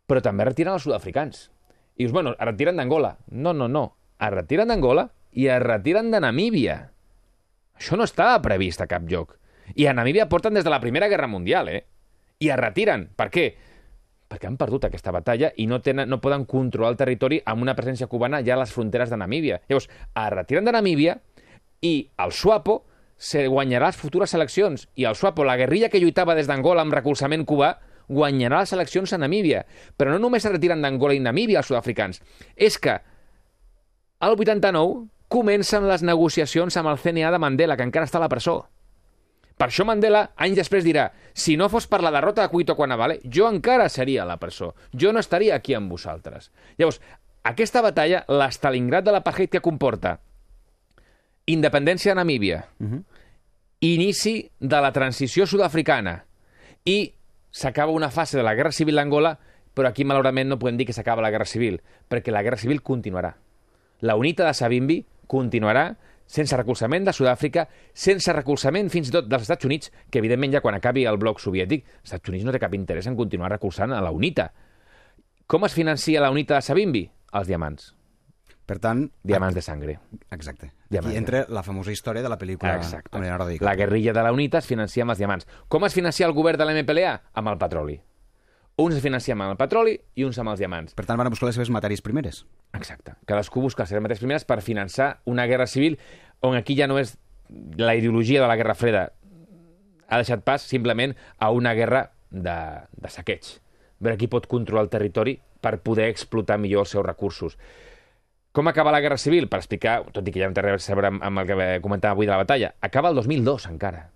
Però 0.06 0.22
també 0.22 0.46
retiren 0.46 0.76
els 0.76 0.86
sud-africans. 0.86 1.48
I 1.96 2.04
dius, 2.04 2.12
bueno, 2.12 2.34
es 2.36 2.44
retiren 2.44 2.76
d'Angola. 2.76 3.16
No, 3.32 3.52
no, 3.52 3.68
no. 3.68 3.86
Es 4.20 4.32
retiren 4.32 4.68
d'Angola 4.68 5.08
i 5.36 5.48
es 5.52 5.62
retiren 5.62 6.10
de 6.12 6.20
Namíbia. 6.20 6.76
Això 7.76 7.96
no 7.96 8.04
estava 8.04 8.40
previst 8.44 8.80
a 8.80 8.88
cap 8.88 9.04
lloc. 9.08 9.36
I 9.74 9.88
a 9.88 9.94
Namíbia 9.96 10.28
porten 10.28 10.54
des 10.54 10.64
de 10.64 10.72
la 10.72 10.80
Primera 10.80 11.08
Guerra 11.08 11.26
Mundial, 11.26 11.68
eh? 11.68 11.84
I 12.40 12.50
es 12.52 12.60
retiren. 12.60 13.08
Per 13.16 13.28
què? 13.32 13.46
Perquè 14.26 14.48
han 14.48 14.58
perdut 14.60 14.84
aquesta 14.86 15.12
batalla 15.14 15.52
i 15.56 15.66
no, 15.70 15.80
tenen, 15.80 16.08
no 16.10 16.20
poden 16.20 16.44
controlar 16.48 16.92
el 16.92 17.00
territori 17.00 17.40
amb 17.44 17.62
una 17.62 17.76
presència 17.78 18.08
cubana 18.10 18.42
ja 18.44 18.56
a 18.56 18.60
les 18.60 18.72
fronteres 18.74 19.10
de 19.10 19.18
Namíbia. 19.20 19.60
Llavors, 19.68 19.88
es 19.88 20.30
retiren 20.34 20.66
de 20.66 20.74
Namíbia 20.76 21.18
i 21.80 21.94
el 22.22 22.32
SWAPO 22.32 22.80
se 23.16 23.46
guanyarà 23.48 23.88
les 23.88 23.96
futures 23.96 24.34
eleccions. 24.36 24.88
I 24.94 25.08
el 25.08 25.16
SWAPO, 25.16 25.44
la 25.44 25.56
guerrilla 25.56 25.88
que 25.88 26.00
lluitava 26.00 26.36
des 26.36 26.48
d'Angola 26.48 26.84
amb 26.84 26.92
recolzament 26.92 27.46
cubà, 27.48 27.76
guanyarà 28.08 28.62
les 28.62 28.72
eleccions 28.72 29.12
a 29.12 29.18
Namíbia. 29.18 29.64
Però 29.96 30.12
no 30.12 30.20
només 30.22 30.44
es 30.44 30.52
retiren 30.52 30.82
d'Angola 30.82 31.16
i 31.16 31.20
Namíbia 31.20 31.60
els 31.62 31.70
sud-africans. 31.70 32.22
És 32.56 32.78
que 32.78 33.00
al 34.20 34.36
89 34.36 35.06
comencen 35.28 35.88
les 35.88 36.02
negociacions 36.06 36.76
amb 36.76 36.92
el 36.92 36.98
CNA 37.02 37.32
de 37.34 37.42
Mandela, 37.42 37.76
que 37.76 37.86
encara 37.86 38.06
està 38.06 38.20
a 38.20 38.24
la 38.24 38.30
presó. 38.32 38.62
Per 39.56 39.70
això 39.70 39.86
Mandela, 39.88 40.30
anys 40.36 40.58
després, 40.60 40.84
dirà 40.84 41.08
si 41.32 41.56
no 41.56 41.70
fos 41.72 41.86
per 41.88 42.02
la 42.04 42.12
derrota 42.12 42.44
de 42.44 42.52
Cuito 42.52 42.76
Cuanavale, 42.76 43.20
jo 43.24 43.48
encara 43.48 43.88
seria 43.88 44.22
a 44.22 44.28
la 44.28 44.36
presó. 44.36 44.74
Jo 44.92 45.12
no 45.12 45.20
estaria 45.20 45.56
aquí 45.56 45.74
amb 45.74 45.90
vosaltres. 45.90 46.50
Llavors, 46.76 47.00
aquesta 47.42 47.80
batalla, 47.82 48.24
l'Estalingrad 48.28 49.06
de 49.06 49.14
l'apartheid 49.16 49.50
que 49.50 49.64
comporta 49.64 50.18
independència 51.46 52.10
de 52.12 52.16
Namíbia, 52.18 52.64
uh 52.80 52.86
-huh. 52.86 53.04
inici 53.80 54.50
de 54.58 54.80
la 54.80 54.92
transició 54.92 55.46
sud-africana 55.46 56.24
i 56.84 57.14
s'acaba 57.56 57.92
una 57.92 58.10
fase 58.10 58.36
de 58.36 58.42
la 58.44 58.52
Guerra 58.54 58.70
Civil 58.70 58.98
d'Angola, 59.00 59.38
però 59.72 59.88
aquí 59.88 60.04
malauradament 60.04 60.50
no 60.50 60.58
podem 60.60 60.76
dir 60.76 60.84
que 60.84 60.92
s'acaba 60.92 61.22
la 61.24 61.30
Guerra 61.32 61.48
Civil, 61.48 61.78
perquè 62.04 62.28
la 62.32 62.42
Guerra 62.44 62.60
Civil 62.60 62.82
continuarà. 62.84 63.30
La 64.04 64.16
UNITA 64.20 64.44
de 64.44 64.52
Savimbi 64.52 64.98
continuarà 65.26 65.86
sense 66.28 66.58
recolzament 66.58 67.06
de 67.06 67.14
Sud-àfrica, 67.16 67.64
sense 67.96 68.34
recolzament 68.36 68.90
fins 68.92 69.08
i 69.08 69.14
tot 69.14 69.30
dels 69.30 69.46
Estats 69.46 69.64
Units, 69.64 69.88
que 70.10 70.20
evidentment 70.20 70.52
ja 70.52 70.60
quan 70.60 70.76
acabi 70.76 71.06
el 71.08 71.16
bloc 71.22 71.40
soviètic, 71.40 71.86
els 72.02 72.12
Estats 72.12 72.28
Units 72.28 72.44
no 72.44 72.52
té 72.52 72.60
cap 72.60 72.76
interès 72.76 73.08
en 73.08 73.16
continuar 73.16 73.54
recolzant 73.54 73.96
a 73.96 74.02
la 74.04 74.12
UNITA. 74.12 74.50
Com 75.46 75.64
es 75.64 75.72
financia 75.72 76.20
la 76.20 76.32
UNITA 76.34 76.58
de 76.58 76.66
Savimbi? 76.66 77.06
Els 77.32 77.48
diamants. 77.48 77.94
Per 78.66 78.78
tant... 78.82 79.04
Diamants 79.22 79.54
de 79.54 79.62
sangre. 79.62 79.98
Exacte. 80.34 80.72
Diamants. 80.90 81.12
Aquí 81.12 81.20
entra 81.20 81.44
la 81.48 81.62
famosa 81.62 81.92
història 81.94 82.24
de 82.24 82.30
la 82.32 82.38
pel·lícula 82.38 82.74
Exacte. 82.76 83.14
amb 83.14 83.22
Leonardo 83.22 83.46
DiCaprio. 83.46 83.68
La 83.68 83.76
guerrilla 83.78 84.12
de 84.12 84.26
la 84.26 84.32
UNITA 84.34 84.58
es 84.58 84.66
financia 84.66 85.06
amb 85.06 85.14
els 85.14 85.22
diamants. 85.22 85.46
Com 85.68 85.86
es 85.86 85.94
financia 85.94 86.26
el 86.26 86.34
govern 86.34 86.58
de 86.58 86.66
la 86.66 86.74
MPLA? 86.74 87.14
Amb 87.34 87.54
el 87.54 87.58
petroli. 87.62 88.00
Uns 88.82 88.98
es 88.98 89.00
financien 89.00 89.38
amb 89.40 89.54
el 89.54 89.56
petroli 89.56 89.94
i 90.18 90.26
uns 90.26 90.36
amb 90.42 90.50
els 90.52 90.60
diamants. 90.60 90.96
Per 90.98 91.06
tant, 91.06 91.16
van 91.16 91.30
a 91.30 91.32
buscar 91.32 91.48
les 91.48 91.56
seves 91.56 91.70
matèries 91.72 92.02
primeres. 92.04 92.42
Exacte. 92.76 93.14
Cadascú 93.24 93.62
busca 93.64 93.84
les 93.86 93.94
seves 93.94 94.04
matèries 94.04 94.20
primeres 94.20 94.44
per 94.44 94.58
finançar 94.60 95.14
una 95.24 95.46
guerra 95.48 95.68
civil 95.70 95.96
on 96.44 96.58
aquí 96.58 96.76
ja 96.76 96.90
no 96.90 96.98
és 97.00 97.14
la 97.78 97.94
ideologia 97.96 98.42
de 98.42 98.50
la 98.50 98.58
Guerra 98.58 98.74
Freda 98.74 99.06
ha 100.08 100.20
deixat 100.20 100.42
pas 100.44 100.62
simplement 100.62 101.14
a 101.38 101.50
una 101.50 101.72
guerra 101.74 102.10
de, 102.30 102.58
de 102.92 103.10
saqueig. 103.10 103.48
Veure 104.02 104.18
qui 104.20 104.28
pot 104.28 104.46
controlar 104.50 104.84
el 104.84 104.92
territori 104.92 105.38
per 105.64 105.78
poder 105.82 106.10
explotar 106.12 106.58
millor 106.60 106.84
els 106.84 106.92
seus 106.94 107.06
recursos. 107.06 107.56
Com 108.56 108.70
acaba 108.70 108.92
la 108.94 109.02
Guerra 109.04 109.18
Civil? 109.20 109.50
Per 109.52 109.58
explicar, 109.60 109.98
tot 110.16 110.24
i 110.24 110.32
que 110.32 110.40
ja 110.40 110.46
no 110.48 110.56
té 110.56 110.62
res 110.64 110.86
a 110.88 110.94
veure 110.96 111.10
amb, 111.12 111.20
amb 111.28 111.42
el 111.42 111.48
que 111.50 111.64
comentava 111.84 112.16
avui 112.16 112.24
de 112.24 112.32
la 112.32 112.38
batalla, 112.40 112.70
acaba 112.80 113.10
el 113.12 113.18
2002 113.18 113.66
encara. 113.68 114.06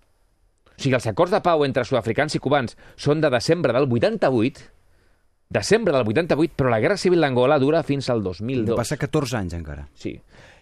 O 0.71 0.79
sigui, 0.81 0.95
els 0.97 1.05
acords 1.11 1.33
de 1.35 1.43
pau 1.45 1.61
entre 1.61 1.83
sud-africans 1.85 2.33
i 2.33 2.39
cubans 2.41 2.73
són 2.97 3.19
de 3.21 3.29
desembre 3.29 3.75
del 3.75 3.85
88, 3.85 4.63
desembre 5.53 5.93
del 5.93 6.07
88, 6.09 6.55
però 6.57 6.71
la 6.73 6.79
Guerra 6.81 6.97
Civil 6.97 7.21
d'Angola 7.21 7.59
dura 7.61 7.83
fins 7.85 8.09
al 8.09 8.23
2002. 8.25 8.79
Passa 8.79 8.97
14 8.97 9.37
anys 9.37 9.53
encara. 9.59 9.83
Sí. 9.93 10.15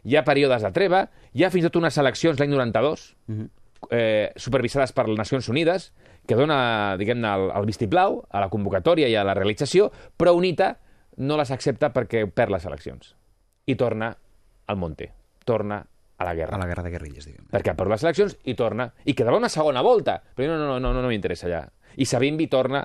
Hi 0.03 0.17
ha 0.17 0.25
períodes 0.27 0.65
de 0.65 0.71
treva, 0.75 1.05
hi 1.31 1.45
ha 1.45 1.51
fins 1.53 1.63
i 1.63 1.69
tot 1.69 1.79
unes 1.79 1.99
eleccions 2.03 2.41
l'any 2.41 2.51
92, 2.51 3.05
uh 3.29 3.37
-huh. 3.37 3.47
eh, 3.91 4.33
supervisades 4.35 4.91
per 4.91 5.07
les 5.07 5.17
Nacions 5.17 5.47
Unides, 5.47 5.93
que 6.27 6.35
dona, 6.35 6.97
diguem-ne, 6.97 7.27
el, 7.27 7.51
el 7.55 7.65
vistiplau 7.65 8.25
a 8.29 8.41
la 8.41 8.49
convocatòria 8.49 9.07
i 9.07 9.15
a 9.15 9.23
la 9.23 9.33
realització, 9.33 9.89
però 10.17 10.35
UNITA 10.35 10.75
no 11.15 11.37
les 11.37 11.51
accepta 11.51 11.93
perquè 11.93 12.27
perd 12.29 12.51
les 12.51 12.65
eleccions. 12.65 13.15
I 13.69 13.75
torna 13.77 14.09
al 14.69 14.77
monte, 14.81 15.11
torna 15.45 15.79
a 16.19 16.25
la 16.25 16.33
guerra. 16.35 16.57
A 16.57 16.59
la 16.59 16.67
guerra 16.67 16.83
de 16.83 16.91
guerrilles, 16.93 17.25
diguem. 17.29 17.45
Perquè 17.53 17.71
ha 17.71 17.77
perdut 17.77 17.95
les 17.95 18.05
eleccions 18.07 18.37
i 18.49 18.55
torna. 18.57 18.89
I 19.05 19.13
quedava 19.15 19.37
una 19.37 19.49
segona 19.49 19.83
volta, 19.85 20.17
però 20.35 20.55
no, 20.55 20.57
no, 20.65 20.79
no, 20.79 20.93
no, 20.93 21.03
no 21.03 21.11
m'interessa 21.11 21.49
ja. 21.51 21.61
I 21.95 22.05
Savimbi 22.05 22.49
torna 22.51 22.81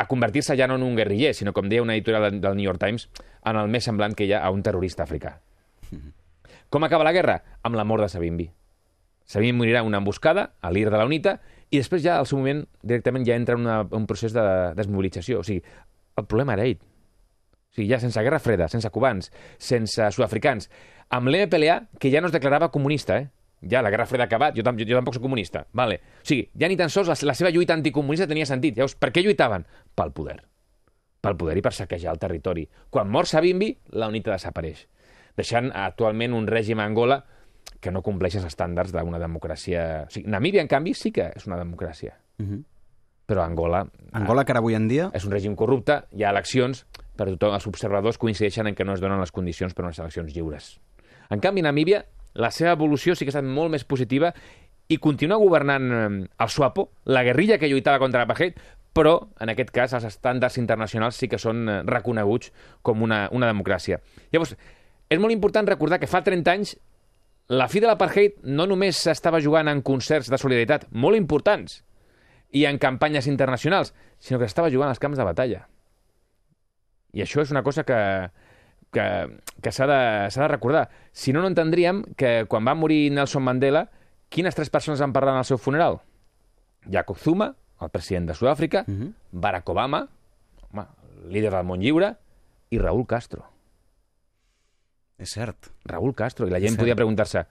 a 0.00 0.06
convertir-se 0.08 0.56
ja 0.56 0.66
no 0.70 0.78
en 0.78 0.86
un 0.86 0.96
guerriller, 0.96 1.34
sinó, 1.36 1.52
com 1.52 1.68
deia 1.68 1.82
una 1.84 1.92
editorial 1.98 2.30
del 2.40 2.56
New 2.56 2.64
York 2.64 2.80
Times, 2.80 3.10
en 3.44 3.58
el 3.60 3.68
més 3.68 3.84
semblant 3.84 4.16
que 4.16 4.24
hi 4.24 4.32
ha 4.32 4.40
a 4.46 4.50
un 4.54 4.62
terrorista 4.64 5.04
africà. 5.04 5.36
Com 6.70 6.86
acaba 6.86 7.04
la 7.04 7.12
guerra? 7.12 7.40
Amb 7.66 7.76
la 7.76 7.84
mort 7.84 8.06
de 8.06 8.08
Savimbi. 8.08 8.46
Savimbi 9.26 9.58
morirà 9.58 9.82
en 9.82 9.90
una 9.90 9.98
emboscada 10.00 10.52
a 10.62 10.70
l'IR 10.72 10.90
de 10.90 10.98
la 10.98 11.06
UNITA 11.06 11.36
i 11.70 11.78
després 11.78 12.02
ja, 12.02 12.16
al 12.18 12.26
seu 12.30 12.40
moment, 12.40 12.64
directament 12.82 13.26
ja 13.26 13.36
entra 13.36 13.58
en 13.58 13.66
una, 13.66 13.80
un 13.98 14.06
procés 14.08 14.32
de 14.34 14.44
desmobilització. 14.78 15.42
O 15.42 15.46
sigui, 15.46 15.60
el 16.16 16.26
problema 16.26 16.56
era 16.56 16.64
ell. 16.64 16.78
O 17.70 17.74
sigui, 17.78 17.88
ja 17.90 18.00
sense 18.02 18.22
guerra 18.22 18.40
freda, 18.42 18.68
sense 18.68 18.90
cubans, 18.90 19.30
sense 19.58 20.10
sud-africans, 20.14 20.70
amb 21.10 21.30
l'MPLA, 21.30 21.76
que 22.00 22.10
ja 22.10 22.20
no 22.20 22.30
es 22.30 22.34
declarava 22.34 22.70
comunista, 22.70 23.18
eh? 23.18 23.28
Ja, 23.60 23.82
la 23.82 23.90
guerra 23.92 24.06
freda 24.08 24.24
ha 24.24 24.30
acabat, 24.30 24.54
jo, 24.56 24.64
tam 24.64 24.78
jo, 24.78 24.86
jo 24.88 24.96
tampoc 24.96 25.14
soc 25.14 25.22
comunista. 25.22 25.66
Vale. 25.76 26.00
O 26.22 26.26
sigui, 26.26 26.48
ja 26.56 26.68
ni 26.68 26.78
tan 26.80 26.88
sols 26.88 27.10
la, 27.12 27.16
la 27.28 27.34
seva 27.36 27.50
lluita 27.52 27.76
anticomunista 27.76 28.26
tenia 28.26 28.46
sentit. 28.48 28.78
Llavors, 28.78 28.96
per 28.96 29.10
què 29.12 29.20
lluitaven? 29.22 29.66
Pel 29.94 30.14
poder. 30.16 30.38
Pel 31.20 31.36
poder 31.36 31.58
i 31.60 31.62
per 31.62 31.74
saquejar 31.76 32.14
el 32.14 32.22
territori. 32.22 32.64
Quan 32.88 33.10
mor 33.12 33.28
Savimbi, 33.28 33.74
la 34.00 34.08
UNITA 34.08 34.32
desapareix 34.32 34.86
deixant 35.36 35.70
actualment 35.76 36.34
un 36.36 36.48
règim 36.50 36.80
a 36.80 36.86
Angola 36.88 37.20
que 37.80 37.92
no 37.92 38.02
compleix 38.04 38.36
els 38.40 38.48
estàndards 38.48 38.92
d'una 38.92 39.20
democràcia... 39.20 39.84
O 40.08 40.12
sigui, 40.12 40.28
Namíbia, 40.32 40.64
en 40.64 40.68
canvi, 40.68 40.94
sí 40.96 41.12
que 41.16 41.30
és 41.36 41.46
una 41.48 41.58
democràcia. 41.60 42.16
Uh 42.40 42.46
-huh. 42.46 42.62
Però 43.26 43.44
Angola... 43.44 43.86
Angola, 44.12 44.44
que 44.44 44.52
ara 44.52 44.58
avui 44.58 44.74
en 44.74 44.88
dia... 44.88 45.10
És 45.14 45.24
un 45.24 45.32
règim 45.32 45.54
corrupte, 45.56 46.02
hi 46.12 46.24
ha 46.24 46.30
eleccions, 46.30 46.86
però 47.20 47.34
tothom, 47.34 47.52
els 47.58 47.68
observadors 47.68 48.18
coincideixen 48.20 48.70
en 48.70 48.76
que 48.76 48.86
no 48.88 48.94
es 48.96 49.02
donen 49.04 49.20
les 49.20 49.32
condicions 49.34 49.76
per 49.76 49.84
a 49.84 49.90
unes 49.90 50.00
eleccions 50.00 50.32
lliures. 50.32 50.72
En 51.28 51.42
canvi, 51.44 51.60
Namíbia, 51.60 52.06
la 52.40 52.48
seva 52.54 52.72
evolució 52.72 53.14
sí 53.14 53.26
que 53.26 53.34
ha 53.34 53.36
estat 53.36 53.46
molt 53.46 53.74
més 53.74 53.84
positiva 53.84 54.32
i 54.88 54.96
continua 54.98 55.38
governant 55.38 55.92
eh, 55.92 56.04
el 56.24 56.50
SWAPO, 56.50 56.86
la 57.12 57.22
guerrilla 57.26 57.58
que 57.60 57.68
lluitava 57.68 58.00
contra 58.00 58.22
l'apartheid, 58.22 58.56
però, 58.96 59.14
en 59.38 59.52
aquest 59.52 59.70
cas, 59.70 59.92
els 59.94 60.06
estàndards 60.08 60.56
internacionals 60.58 61.18
sí 61.20 61.28
que 61.30 61.38
són 61.38 61.68
eh, 61.68 61.80
reconeguts 61.86 62.54
com 62.82 63.04
una, 63.04 63.26
una 63.36 63.50
democràcia. 63.50 64.00
Llavors, 64.32 64.56
és 65.10 65.20
molt 65.20 65.34
important 65.34 65.68
recordar 65.68 66.00
que 66.00 66.08
fa 66.10 66.24
30 66.26 66.54
anys 66.56 66.74
la 67.50 67.66
fi 67.68 67.82
de 67.82 67.90
l'apartheid 67.90 68.40
no 68.46 68.64
només 68.70 68.98
s'estava 69.04 69.42
jugant 69.42 69.68
en 69.68 69.82
concerts 69.82 70.30
de 70.30 70.38
solidaritat 70.38 70.86
molt 70.90 71.18
importants 71.18 71.82
i 72.54 72.64
en 72.66 72.78
campanyes 72.82 73.28
internacionals, 73.30 73.92
sinó 74.18 74.38
que 74.38 74.48
s'estava 74.48 74.70
jugant 74.70 74.90
als 74.90 75.02
camps 75.02 75.18
de 75.18 75.26
batalla. 75.26 75.64
I 77.12 77.24
això 77.24 77.42
és 77.42 77.50
una 77.50 77.62
cosa 77.66 77.84
que, 77.84 77.98
que, 78.94 79.06
que 79.62 79.72
s'ha 79.72 79.86
de, 79.90 80.00
de 80.34 80.48
recordar. 80.48 80.88
Si 81.12 81.32
no, 81.32 81.42
no 81.42 81.50
entendríem 81.50 82.04
que 82.16 82.44
quan 82.50 82.66
va 82.66 82.76
morir 82.78 83.10
Nelson 83.12 83.44
Mandela, 83.44 83.88
quines 84.30 84.54
tres 84.54 84.70
persones 84.70 85.02
van 85.02 85.14
parlar 85.14 85.34
en 85.34 85.42
el 85.42 85.48
seu 85.48 85.58
funeral? 85.58 86.00
Jacob 86.90 87.18
Zuma, 87.18 87.54
el 87.80 87.90
president 87.90 88.30
de 88.30 88.34
Sud-àfrica, 88.34 88.84
uh 88.86 88.92
-huh. 88.92 89.12
Barack 89.32 89.68
Obama, 89.68 90.08
home, 90.70 90.86
líder 91.28 91.52
del 91.52 91.66
món 91.66 91.80
lliure, 91.80 92.16
i 92.70 92.78
Raúl 92.78 93.06
Castro. 93.06 93.44
És 95.18 95.30
cert. 95.30 95.70
Raúl 95.84 96.14
Castro. 96.14 96.46
I 96.46 96.50
la 96.50 96.60
gent 96.60 96.76
podia 96.76 96.96
preguntar-se 96.96 97.44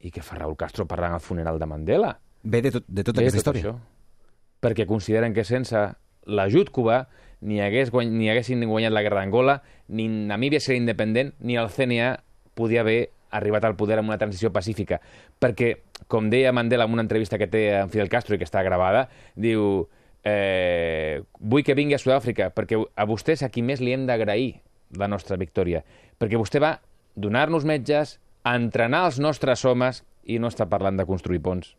i 0.00 0.10
què 0.12 0.22
fa 0.22 0.36
Raúl 0.36 0.56
Castro 0.56 0.86
parlant 0.86 1.16
al 1.16 1.20
funeral 1.24 1.58
de 1.58 1.66
Mandela? 1.66 2.18
Ve 2.42 2.60
de, 2.62 2.70
tot, 2.70 2.84
de 2.86 3.04
tota 3.06 3.20
Ve 3.20 3.28
aquesta 3.28 3.50
tot 3.50 3.56
història. 3.56 3.72
Això. 3.72 4.60
Perquè 4.60 4.86
consideren 4.86 5.34
que 5.34 5.44
sense 5.44 5.80
l'ajut 6.26 6.70
cubà, 6.74 7.06
ni, 7.40 7.60
hagués 7.60 7.90
guany, 7.92 8.10
ni 8.12 8.30
haguessin 8.30 8.64
guanyat 8.66 8.94
la 8.94 9.02
guerra 9.04 9.20
d'Angola, 9.22 9.60
ni 9.88 10.08
Namíbia 10.08 10.60
seria 10.60 10.80
independent, 10.80 11.34
ni 11.40 11.58
el 11.60 11.70
CNA 11.70 12.14
podia 12.56 12.80
haver 12.80 13.10
arribat 13.36 13.64
al 13.64 13.76
poder 13.76 13.98
amb 14.00 14.08
una 14.08 14.18
transició 14.18 14.52
pacífica. 14.52 15.00
Perquè, 15.42 15.74
com 16.08 16.30
deia 16.32 16.54
Mandela 16.56 16.86
en 16.86 16.96
una 16.96 17.04
entrevista 17.04 17.38
que 17.38 17.50
té 17.50 17.68
amb 17.82 17.92
Fidel 17.92 18.10
Castro 18.12 18.36
i 18.36 18.40
que 18.40 18.48
està 18.48 18.62
gravada, 18.64 19.06
diu 19.34 19.86
eh, 20.26 21.22
vull 21.38 21.64
que 21.66 21.76
vingui 21.78 21.96
a 21.96 22.02
Sud-àfrica 22.02 22.50
perquè 22.54 22.78
a 22.78 23.06
vostè 23.08 23.36
és 23.36 23.44
a 23.46 23.50
qui 23.52 23.62
més 23.62 23.82
li 23.84 23.94
hem 23.94 24.06
d'agrair 24.08 24.56
la 24.98 25.08
nostra 25.10 25.38
victòria. 25.38 25.82
Perquè 26.18 26.38
vostè 26.40 26.62
va 26.62 26.76
donar-nos 27.14 27.66
metges, 27.68 28.18
entrenar 28.46 29.06
els 29.10 29.20
nostres 29.22 29.64
homes 29.64 30.02
i 30.24 30.40
no 30.42 30.50
està 30.50 30.68
parlant 30.70 30.98
de 30.98 31.06
construir 31.06 31.42
ponts. 31.42 31.74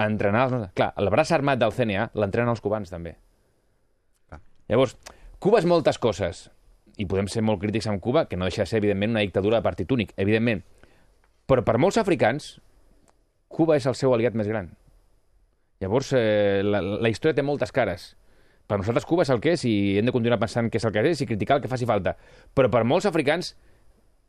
Entrenar 0.00 0.46
els 0.46 0.54
nostres... 0.54 0.76
Clar, 0.78 0.92
el 0.98 1.10
braç 1.12 1.34
armat 1.36 1.60
del 1.60 1.74
CNA 1.76 2.10
l'entrenen 2.16 2.54
els 2.54 2.62
cubans 2.64 2.90
també. 2.90 3.16
Llavors, 4.70 4.94
Cuba 5.42 5.58
és 5.58 5.66
moltes 5.66 5.98
coses 5.98 6.44
i 7.00 7.06
podem 7.10 7.26
ser 7.32 7.42
molt 7.42 7.58
crítics 7.62 7.88
amb 7.90 8.00
Cuba, 8.02 8.26
que 8.28 8.36
no 8.38 8.46
deixa 8.46 8.62
de 8.62 8.70
ser, 8.70 8.78
evidentment, 8.78 9.16
una 9.16 9.24
dictadura 9.24 9.58
de 9.58 9.66
partit 9.66 9.90
únic, 9.90 10.12
evidentment. 10.20 10.60
Però 11.50 11.64
per 11.66 11.78
molts 11.82 11.98
africans, 11.98 12.52
Cuba 13.50 13.74
és 13.80 13.88
el 13.90 13.96
seu 13.98 14.14
aliat 14.14 14.36
més 14.38 14.46
gran. 14.46 14.68
Llavors, 15.82 16.12
eh, 16.14 16.60
la, 16.62 16.82
la 16.82 17.10
història 17.10 17.34
té 17.38 17.42
moltes 17.42 17.72
cares. 17.74 18.12
Per 18.70 18.78
nosaltres 18.78 19.08
Cuba 19.08 19.24
és 19.26 19.32
el 19.34 19.40
que 19.42 19.56
és 19.56 19.64
i 19.66 19.74
hem 19.98 20.06
de 20.06 20.14
continuar 20.14 20.38
pensant 20.38 20.68
que 20.70 20.78
és 20.78 20.86
el 20.86 20.94
que 20.94 21.02
és 21.10 21.24
i 21.24 21.26
criticar 21.26 21.56
el 21.58 21.64
que 21.64 21.72
faci 21.72 21.88
falta. 21.88 22.14
Però 22.54 22.70
per 22.70 22.84
molts 22.86 23.08
africans 23.10 23.56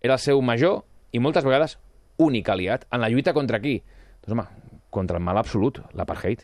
era 0.01 0.17
el 0.17 0.23
seu 0.23 0.41
major 0.41 0.81
i 1.13 1.21
moltes 1.21 1.45
vegades 1.45 1.77
únic 2.17 2.49
aliat 2.49 2.87
en 2.89 3.03
la 3.03 3.11
lluita 3.13 3.35
contra 3.37 3.59
qui? 3.61 3.75
Doncs, 4.23 4.33
home, 4.33 4.47
contra 4.89 5.21
el 5.21 5.27
mal 5.27 5.37
absolut, 5.37 5.83
l'apartheid. 5.93 6.41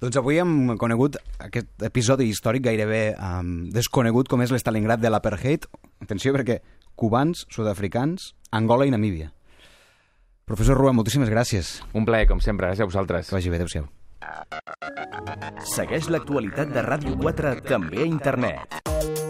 Doncs 0.00 0.16
avui 0.16 0.38
hem 0.40 0.78
conegut 0.80 1.18
aquest 1.44 1.82
episodi 1.84 2.30
històric 2.32 2.64
gairebé 2.64 3.00
um, 3.20 3.66
desconegut 3.68 4.30
com 4.32 4.40
és 4.40 4.52
l'Stalingrad 4.54 5.02
de 5.02 5.10
l'apartheid. 5.12 5.66
Atenció 6.00 6.32
perquè 6.32 6.62
cubans, 6.96 7.44
sud-africans, 7.52 8.30
Angola 8.56 8.88
i 8.88 8.94
Namíbia. 8.94 9.28
Professor 10.48 10.80
Rua, 10.80 10.94
moltíssimes 10.96 11.28
gràcies. 11.28 11.76
Un 11.92 12.08
plaer, 12.08 12.26
com 12.32 12.40
sempre. 12.40 12.70
Gràcies 12.72 12.88
a 12.88 12.88
vosaltres. 12.88 13.28
Que 13.28 13.36
vagi 13.36 13.52
bé, 13.52 13.60
adéu-siau. 13.60 13.90
Segueix 15.76 16.08
l'actualitat 16.08 16.72
de 16.72 16.82
Ràdio 16.88 17.20
4 17.20 17.58
també 17.68 18.00
a 18.00 18.08
internet. 18.08 19.29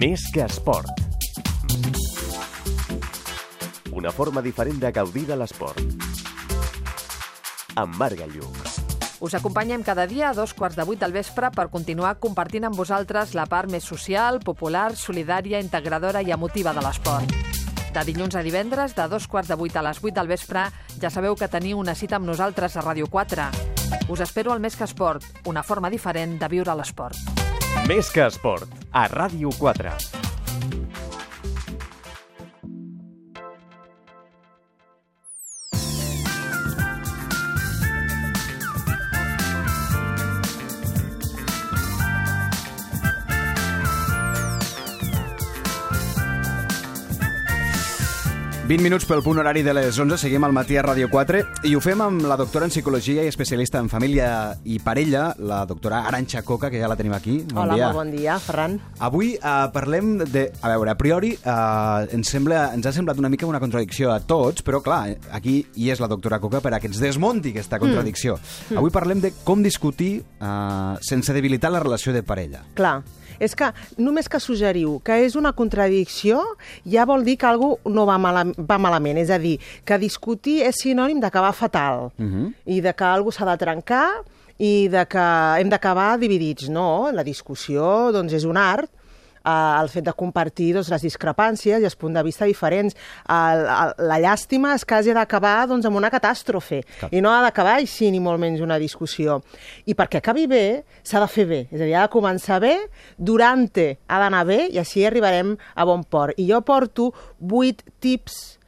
més 0.00 0.22
que 0.32 0.44
esport. 0.44 0.88
Una 3.92 4.12
forma 4.12 4.42
diferent 4.42 4.80
de 4.80 4.90
gaudir 4.92 5.26
de 5.28 5.36
l'esport. 5.36 5.80
Amb 7.76 7.96
Marc 7.96 8.18
Gallluc. 8.18 8.56
Us 9.20 9.34
acompanyem 9.36 9.82
cada 9.84 10.06
dia 10.08 10.30
a 10.30 10.34
dos 10.34 10.54
quarts 10.56 10.78
de 10.78 10.86
vuit 10.88 11.00
del 11.00 11.12
vespre 11.12 11.50
per 11.52 11.68
continuar 11.68 12.14
compartint 12.20 12.64
amb 12.68 12.76
vosaltres 12.76 13.34
la 13.36 13.44
part 13.46 13.70
més 13.70 13.84
social, 13.84 14.40
popular, 14.40 14.94
solidària, 14.96 15.60
integradora 15.60 16.22
i 16.22 16.32
emotiva 16.32 16.72
de 16.76 16.84
l'esport. 16.84 17.36
De 17.90 18.04
dilluns 18.06 18.36
a 18.38 18.44
divendres, 18.46 18.94
de 18.94 19.08
dos 19.10 19.26
quarts 19.26 19.50
de 19.50 19.58
vuit 19.58 19.76
a 19.76 19.82
les 19.82 20.00
vuit 20.00 20.14
del 20.14 20.30
vespre, 20.30 20.68
ja 21.02 21.10
sabeu 21.10 21.36
que 21.36 21.50
teniu 21.50 21.80
una 21.80 21.96
cita 21.98 22.16
amb 22.20 22.28
nosaltres 22.30 22.76
a 22.76 22.86
Ràdio 22.86 23.10
4. 23.10 23.50
Us 24.08 24.24
espero 24.24 24.54
al 24.54 24.62
Més 24.62 24.78
que 24.78 24.86
Esport, 24.86 25.26
una 25.46 25.62
forma 25.62 25.90
diferent 25.90 26.38
de 26.38 26.48
viure 26.48 26.74
l'esport. 26.78 27.39
Més 27.88 28.10
que 28.12 28.26
esport. 28.26 28.68
A 28.92 29.06
Ràdio 29.12 29.52
4. 29.58 30.19
...20 48.70 48.84
minuts 48.86 49.02
pel 49.02 49.18
punt 49.18 49.40
horari 49.42 49.64
de 49.66 49.72
les 49.74 49.96
11, 49.98 50.14
seguim 50.14 50.44
al 50.46 50.52
matí 50.54 50.76
a 50.78 50.84
Ràdio 50.84 51.08
4 51.10 51.38
i 51.66 51.72
ho 51.74 51.80
fem 51.82 51.98
amb 52.04 52.22
la 52.30 52.36
doctora 52.38 52.68
en 52.68 52.70
psicologia 52.70 53.24
i 53.26 53.26
especialista 53.26 53.80
en 53.82 53.88
família 53.90 54.28
i 54.62 54.76
parella, 54.78 55.24
la 55.42 55.64
doctora 55.66 56.04
Aranxa 56.06 56.44
Coca, 56.46 56.70
que 56.70 56.78
ja 56.78 56.86
la 56.86 56.94
tenim 56.94 57.16
aquí. 57.16 57.40
Bon 57.50 57.64
Hola, 57.64 57.74
dia. 57.74 57.88
molt 57.88 57.98
bon 57.98 58.12
dia, 58.14 58.36
Ferran. 58.38 58.78
Avui 59.02 59.32
uh, 59.40 59.66
parlem 59.74 60.20
de... 60.22 60.44
A 60.62 60.70
veure, 60.70 60.94
a 60.94 60.94
priori 60.94 61.32
uh, 61.34 62.06
ens, 62.14 62.30
sembla, 62.30 62.68
ens 62.76 62.86
ha 62.86 62.94
semblat 62.94 63.18
una 63.18 63.32
mica 63.32 63.48
una 63.50 63.58
contradicció 63.58 64.12
a 64.14 64.20
tots, 64.22 64.62
però 64.62 64.78
clar, 64.86 65.16
aquí 65.34 65.64
hi 65.74 65.90
és 65.90 65.98
la 65.98 66.06
doctora 66.06 66.38
Coca 66.38 66.62
per 66.62 66.76
a 66.76 66.78
que 66.78 66.86
ens 66.92 67.02
desmonti 67.02 67.50
aquesta 67.50 67.82
contradicció. 67.82 68.38
Mm. 68.68 68.78
Avui 68.78 68.94
parlem 68.94 69.26
de 69.26 69.32
com 69.42 69.66
discutir 69.66 70.20
uh, 70.38 70.94
sense 71.02 71.34
debilitar 71.34 71.74
la 71.74 71.82
relació 71.82 72.14
de 72.14 72.22
parella. 72.22 72.62
Clar, 72.78 73.00
és 73.40 73.56
que 73.56 73.72
només 73.98 74.28
que 74.28 74.40
suggeriu 74.40 74.98
que 75.04 75.16
és 75.24 75.34
una 75.40 75.54
contradicció 75.56 76.42
ja 76.84 77.06
vol 77.08 77.24
dir 77.24 77.38
que 77.40 77.48
algú 77.48 77.72
no 77.88 78.06
va, 78.06 78.18
mala, 78.20 78.44
va 78.56 78.78
malament. 78.78 79.18
És 79.18 79.30
a 79.32 79.38
dir, 79.40 79.56
que 79.84 79.98
discutir 79.98 80.60
és 80.68 80.84
sinònim 80.84 81.20
d'acabar 81.20 81.52
fatal 81.56 82.10
Uh 82.20 82.26
-huh. 82.26 82.52
i 82.66 82.80
de 82.80 82.92
que 82.92 83.04
algú 83.04 83.32
s'ha 83.32 83.44
de 83.44 83.56
trencar 83.56 84.22
i 84.58 84.88
de 84.88 85.06
que 85.06 85.26
hem 85.58 85.68
d'acabar 85.68 86.18
dividits. 86.18 86.68
No, 86.68 87.10
la 87.12 87.22
discussió 87.22 88.12
doncs, 88.12 88.32
és 88.32 88.44
un 88.44 88.56
art 88.56 88.90
eh, 89.44 89.80
el 89.80 89.88
fet 89.88 90.04
de 90.04 90.12
compartir 90.12 90.72
doncs, 90.74 90.90
les 90.90 91.02
discrepàncies 91.02 91.80
i 91.80 91.88
els 91.88 91.96
punts 91.96 92.14
de 92.16 92.22
vista 92.26 92.44
diferents. 92.48 92.96
El, 93.28 93.64
el, 93.64 93.94
la 94.10 94.18
llàstima 94.20 94.74
és 94.74 94.84
que 94.84 94.94
hagi 94.98 95.14
d'acabar 95.16 95.66
doncs, 95.70 95.86
amb 95.86 95.96
una 95.96 96.10
catàstrofe 96.10 96.82
Clar. 96.98 97.10
i 97.12 97.20
no 97.20 97.32
ha 97.32 97.40
d'acabar 97.42 97.78
així 97.78 98.10
ni 98.10 98.20
molt 98.20 98.40
menys 98.40 98.60
una 98.60 98.78
discussió. 98.78 99.40
I 99.86 99.94
perquè 99.94 100.18
acabi 100.20 100.46
bé, 100.50 100.84
s'ha 101.02 101.20
de 101.20 101.28
fer 101.28 101.46
bé. 101.46 101.60
És 101.70 101.80
a 101.80 101.84
dir, 101.84 101.94
ha 101.94 102.06
de 102.06 102.12
començar 102.12 102.60
bé, 102.60 102.76
durant 103.16 103.68
ha 104.08 104.18
d'anar 104.18 104.44
bé 104.46 104.68
i 104.72 104.78
així 104.78 105.04
arribarem 105.04 105.56
a 105.74 105.84
bon 105.84 106.02
port. 106.04 106.34
I 106.40 106.46
jo 106.50 106.60
porto 106.66 107.12
vuit 107.38 107.82
tips 108.00 108.58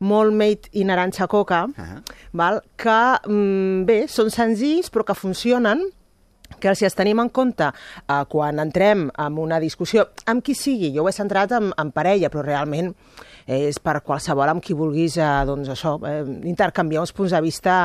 molt 0.00 0.32
made 0.32 0.70
in 0.72 0.90
Aranxa 0.90 1.26
Coca, 1.28 1.66
Ah. 1.76 2.00
val? 2.32 2.62
que, 2.76 3.18
mm, 3.28 3.84
bé, 3.84 4.08
són 4.08 4.30
senzills 4.30 4.90
però 4.90 5.04
que 5.04 5.14
funcionen 5.14 5.92
que 6.60 6.74
si 6.78 6.86
els 6.88 6.96
tenim 6.98 7.20
en 7.22 7.30
compte 7.32 7.70
eh, 7.72 8.20
quan 8.30 8.60
entrem 8.62 9.08
en 9.16 9.40
una 9.40 9.58
discussió, 9.62 10.06
amb 10.30 10.44
qui 10.44 10.54
sigui, 10.54 10.92
jo 10.94 11.04
ho 11.04 11.10
he 11.10 11.16
centrat 11.16 11.56
en, 11.56 11.72
en 11.80 11.90
parella, 11.96 12.30
però 12.30 12.44
realment 12.46 12.92
és 13.50 13.80
per 13.82 13.96
qualsevol 14.06 14.46
amb 14.52 14.62
qui 14.62 14.76
vulguis 14.78 15.16
eh, 15.18 15.28
doncs 15.48 15.72
això, 15.72 15.96
eh, 16.06 16.20
intercanviar 16.46 17.00
uns 17.02 17.10
punts 17.16 17.32
de 17.34 17.40
vista 17.42 17.78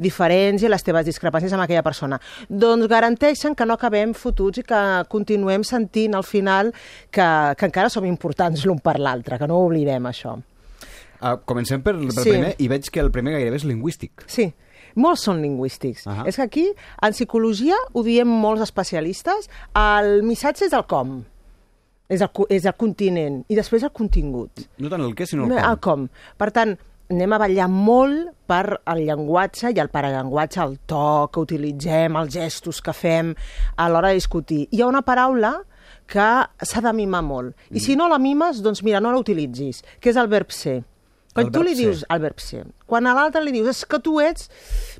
diferents 0.00 0.64
i 0.64 0.70
les 0.72 0.82
teves 0.82 1.06
discrepàncies 1.06 1.52
amb 1.54 1.62
aquella 1.62 1.84
persona. 1.86 2.18
Doncs 2.48 2.88
garanteixen 2.90 3.54
que 3.54 3.66
no 3.68 3.76
acabem 3.78 4.16
fotuts 4.18 4.62
i 4.62 4.64
que 4.66 4.80
continuem 5.12 5.62
sentint 5.68 6.16
al 6.18 6.24
final 6.26 6.72
que, 7.12 7.28
que 7.54 7.68
encara 7.68 7.92
som 7.92 8.08
importants 8.08 8.64
l'un 8.66 8.80
per 8.82 8.96
l'altre, 8.98 9.38
que 9.38 9.46
no 9.46 9.60
oblidem 9.62 10.10
això. 10.10 10.38
Uh, 11.22 11.36
comencem 11.46 11.78
per, 11.84 11.94
per 12.00 12.24
Sí. 12.24 12.30
primer, 12.32 12.56
i 12.58 12.66
veig 12.66 12.88
que 12.90 12.98
el 12.98 13.12
primer 13.14 13.36
gairebé 13.36 13.60
és 13.60 13.64
lingüístic. 13.68 14.24
Sí, 14.26 14.48
molts 14.96 15.24
són 15.28 15.42
lingüístics. 15.42 16.06
Ahà. 16.06 16.26
És 16.28 16.36
que 16.36 16.42
aquí, 16.42 16.66
en 17.02 17.12
psicologia, 17.16 17.76
ho 17.92 18.02
diem 18.06 18.28
molts 18.28 18.62
especialistes, 18.62 19.48
el 19.78 20.22
missatge 20.26 20.66
és 20.68 20.72
el 20.76 20.86
com, 20.90 21.20
és 22.12 22.20
el, 22.20 22.30
és 22.52 22.64
el 22.68 22.76
continent, 22.78 23.42
i 23.48 23.58
després 23.58 23.82
el 23.86 23.92
contingut. 23.96 24.66
No 24.78 24.90
tant 24.92 25.04
el 25.04 25.14
què, 25.16 25.26
sinó 25.26 25.46
el 25.46 25.56
El 25.56 25.78
com. 25.80 26.06
com. 26.06 26.08
Per 26.38 26.50
tant, 26.52 26.76
anem 27.12 27.32
a 27.32 27.38
ballar 27.38 27.68
molt 27.68 28.30
per 28.48 28.78
el 28.88 29.04
llenguatge 29.06 29.72
i 29.72 29.80
el 29.80 29.90
parallenguatge, 29.92 30.60
el 30.62 30.78
to 30.88 31.28
que 31.32 31.40
utilitzem, 31.40 32.16
els 32.16 32.32
gestos 32.34 32.80
que 32.84 32.94
fem 32.96 33.34
a 33.76 33.88
l'hora 33.88 34.12
de 34.12 34.20
discutir. 34.20 34.66
Hi 34.70 34.80
ha 34.82 34.88
una 34.88 35.02
paraula 35.02 35.58
que 36.08 36.28
s'ha 36.68 36.80
de 36.84 36.92
mimar 36.92 37.22
molt. 37.24 37.56
I 37.70 37.80
si 37.80 37.96
no 37.96 38.08
la 38.08 38.18
mimes, 38.18 38.62
doncs 38.64 38.82
mira, 38.84 39.00
no 39.00 39.12
la 39.12 39.20
utilitzis, 39.20 39.82
que 40.00 40.10
és 40.12 40.16
el 40.20 40.28
verb 40.28 40.52
ser. 40.52 40.82
Quan 41.32 41.48
tu 41.52 41.62
li 41.64 41.72
dius 41.76 42.02
el 42.12 42.20
verb 42.20 42.40
ser, 42.44 42.66
quan 42.84 43.06
a 43.08 43.14
l'altre 43.16 43.40
li 43.40 43.54
dius 43.54 43.70
és 43.72 43.86
que 43.88 43.98
tu 44.04 44.18
ets, 44.20 44.50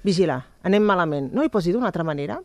vigila, 0.05 0.39
anem 0.65 0.85
malament. 0.87 1.29
No 1.35 1.45
hi 1.45 1.51
pots 1.53 1.67
dir 1.67 1.75
d'una 1.75 1.91
altra 1.91 2.07
manera? 2.09 2.39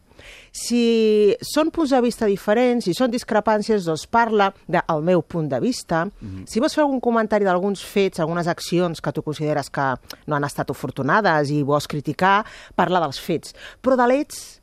Si 0.51 1.35
són 1.45 1.71
punts 1.71 1.93
de 1.93 2.01
vista 2.03 2.27
diferents, 2.27 2.83
si 2.83 2.93
són 2.97 3.13
discrepàncies, 3.13 3.85
doncs 3.87 4.03
parla 4.11 4.49
del 4.67 5.03
meu 5.07 5.21
punt 5.21 5.47
de 5.47 5.61
vista. 5.63 6.03
Si 6.49 6.59
vols 6.59 6.75
fer 6.75 6.83
algun 6.83 6.99
comentari 6.99 7.45
d'alguns 7.45 7.83
fets, 7.85 8.19
algunes 8.19 8.47
accions 8.47 8.99
que 8.99 9.13
tu 9.13 9.23
consideres 9.23 9.69
que 9.69 9.87
no 10.27 10.35
han 10.35 10.43
estat 10.43 10.69
afortunades 10.73 11.51
i 11.53 11.63
vols 11.63 11.87
criticar, 11.87 12.43
parla 12.75 12.99
dels 12.99 13.19
fets. 13.19 13.55
Però 13.81 13.95
de 13.95 14.07
l'ets 14.09 14.56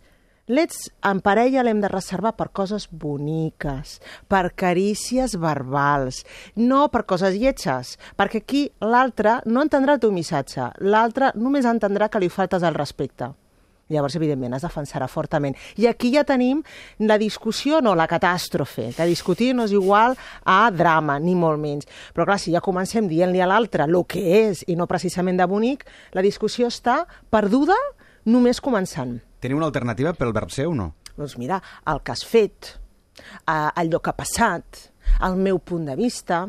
L'ets 0.45 0.90
en 1.09 1.22
parella 1.24 1.62
l'hem 1.64 1.78
de 1.80 1.88
reservar 1.88 2.34
per 2.36 2.51
coses 2.53 2.84
boniques, 2.92 3.95
per 4.28 4.51
carícies 4.53 5.38
verbals, 5.40 6.18
no 6.61 6.82
per 6.92 7.07
coses 7.09 7.38
lletges, 7.40 7.95
perquè 8.12 8.42
aquí 8.42 8.61
l'altre 8.84 9.38
no 9.49 9.62
entendrà 9.64 9.95
el 9.97 10.03
teu 10.03 10.12
missatge, 10.12 10.66
l'altre 10.84 11.32
només 11.40 11.64
entendrà 11.64 12.11
que 12.12 12.20
li 12.20 12.28
faltes 12.28 12.61
el 12.61 12.76
respecte. 12.76 13.30
Llavors, 13.88 14.18
evidentment, 14.20 14.53
es 14.57 14.68
defensarà 14.68 15.09
fortament. 15.09 15.57
I 15.80 15.88
aquí 15.88 16.12
ja 16.12 16.26
tenim 16.28 16.61
la 17.01 17.16
discussió, 17.16 17.80
no, 17.80 17.97
la 17.97 18.09
catàstrofe, 18.09 18.90
que 18.92 19.09
discutir 19.09 19.55
no 19.57 19.64
és 19.64 19.72
igual 19.72 20.12
a 20.45 20.61
drama, 20.76 21.16
ni 21.24 21.32
molt 21.36 21.61
menys. 21.61 21.88
Però 22.12 22.28
clar, 22.28 22.40
si 22.40 22.53
ja 22.53 22.64
comencem 22.64 23.09
dient-li 23.09 23.40
a 23.40 23.49
l'altre 23.49 23.88
el 23.88 23.97
que 24.05 24.28
és 24.45 24.64
i 24.68 24.76
no 24.76 24.88
precisament 24.88 25.40
de 25.40 25.49
bonic, 25.49 25.88
la 26.12 26.24
discussió 26.24 26.68
està 26.68 27.07
perduda 27.32 27.80
només 28.25 28.61
començant. 28.62 29.18
Teniu 29.41 29.61
una 29.61 29.68
alternativa 29.70 30.14
pel 30.16 30.33
verb 30.37 30.53
ser 30.53 30.66
o 30.70 30.75
no? 30.75 30.93
Doncs 31.14 31.37
mira, 31.39 31.61
el 31.91 32.01
que 32.03 32.12
has 32.14 32.25
fet, 32.27 32.75
eh, 33.47 33.70
allò 33.75 34.01
que 34.01 34.11
ha 34.11 34.18
passat, 34.18 34.89
el 35.22 35.37
meu 35.37 35.59
punt 35.59 35.87
de 35.87 35.97
vista, 35.97 36.47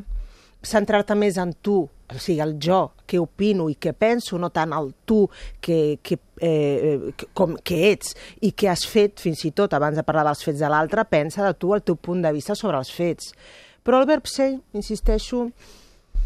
centrar-te 0.65 1.15
més 1.15 1.37
en 1.37 1.53
tu, 1.61 1.83
o 1.85 2.19
sigui, 2.21 2.39
el 2.41 2.55
jo, 2.61 2.79
què 3.05 3.19
opino 3.21 3.67
i 3.69 3.75
què 3.81 3.93
penso, 3.97 4.39
no 4.41 4.49
tant 4.53 4.73
el 4.73 4.91
tu 5.05 5.23
que, 5.61 5.99
que, 6.01 6.17
eh, 6.41 7.11
que, 7.17 7.29
com, 7.37 7.55
que 7.61 7.79
ets 7.91 8.15
i 8.41 8.53
què 8.57 8.69
has 8.71 8.85
fet, 8.89 9.21
fins 9.21 9.45
i 9.45 9.53
tot 9.57 9.73
abans 9.73 9.97
de 9.97 10.05
parlar 10.05 10.25
dels 10.29 10.43
fets 10.45 10.61
de 10.61 10.69
l'altre, 10.71 11.05
pensa 11.09 11.45
de 11.45 11.53
tu 11.57 11.73
el 11.75 11.85
teu 11.85 11.97
punt 11.97 12.25
de 12.25 12.33
vista 12.33 12.57
sobre 12.57 12.81
els 12.81 12.91
fets. 12.93 13.33
Però 13.85 14.01
el 14.01 14.09
verb 14.09 14.25
ser, 14.29 14.55
insisteixo, 14.73 15.49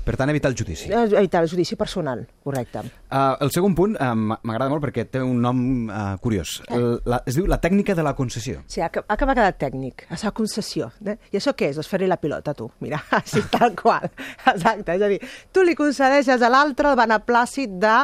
Per 0.06 0.16
tant, 0.18 0.30
evitar 0.32 0.50
el 0.50 0.58
judici. 0.58 0.88
és 0.90 1.14
evitar 1.14 1.44
el 1.44 1.50
judici 1.50 1.76
personal, 1.76 2.24
correcte. 2.44 2.82
Uh, 3.12 3.36
el 3.44 3.52
segon 3.54 3.76
punt 3.78 3.96
uh, 3.96 4.14
m'agrada 4.16 4.70
molt 4.72 4.82
perquè 4.84 5.06
té 5.12 5.22
un 5.22 5.42
nom 5.44 5.60
uh, 5.90 6.16
curiós. 6.24 6.60
El, 6.74 6.88
la, 7.06 7.22
es 7.30 7.38
diu 7.38 7.46
la 7.50 7.60
tècnica 7.62 7.94
de 7.96 8.06
la 8.06 8.16
concessió. 8.18 8.64
Sí, 8.68 8.82
ha, 8.82 8.90
ha 8.90 9.18
quedat 9.20 9.60
tècnic, 9.62 10.08
a 10.10 10.18
la 10.24 10.32
concessió. 10.36 10.90
Eh? 11.06 11.18
I 11.34 11.42
això 11.42 11.54
què 11.58 11.70
és? 11.70 11.78
Doncs 11.78 11.92
fer-li 11.92 12.10
la 12.10 12.18
pilota, 12.22 12.56
tu. 12.58 12.70
Mira, 12.82 13.02
així 13.20 13.44
tal 13.52 13.76
qual. 13.78 14.10
Exacte, 14.50 14.96
és 14.96 15.06
a 15.06 15.12
dir, 15.12 15.20
tu 15.54 15.64
li 15.66 15.78
concedeixes 15.78 16.42
a 16.42 16.50
l'altre 16.50 16.94
el 16.94 17.00
beneplàcit 17.00 17.78
de 17.82 17.96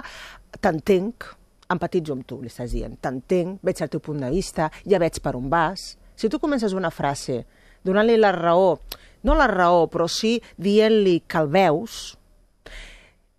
t'entenc, 0.61 1.31
empatitzo 1.73 2.13
amb 2.13 2.25
tu, 2.27 2.39
li 2.41 2.51
estàs 2.51 2.75
dient, 2.75 2.99
t'entenc, 3.01 3.59
veig 3.65 3.81
el 3.81 3.91
teu 3.91 4.03
punt 4.03 4.21
de 4.21 4.29
vista, 4.33 4.69
ja 4.85 5.01
veig 5.01 5.17
per 5.23 5.35
on 5.39 5.49
vas. 5.49 5.95
Si 6.15 6.29
tu 6.29 6.39
comences 6.39 6.75
una 6.77 6.93
frase 6.93 7.41
donant-li 7.85 8.17
la 8.17 8.31
raó, 8.33 8.79
no 9.25 9.35
la 9.35 9.49
raó, 9.51 9.87
però 9.91 10.07
sí 10.11 10.37
dient-li 10.61 11.21
que 11.27 11.41
el 11.41 11.51
veus, 11.51 12.15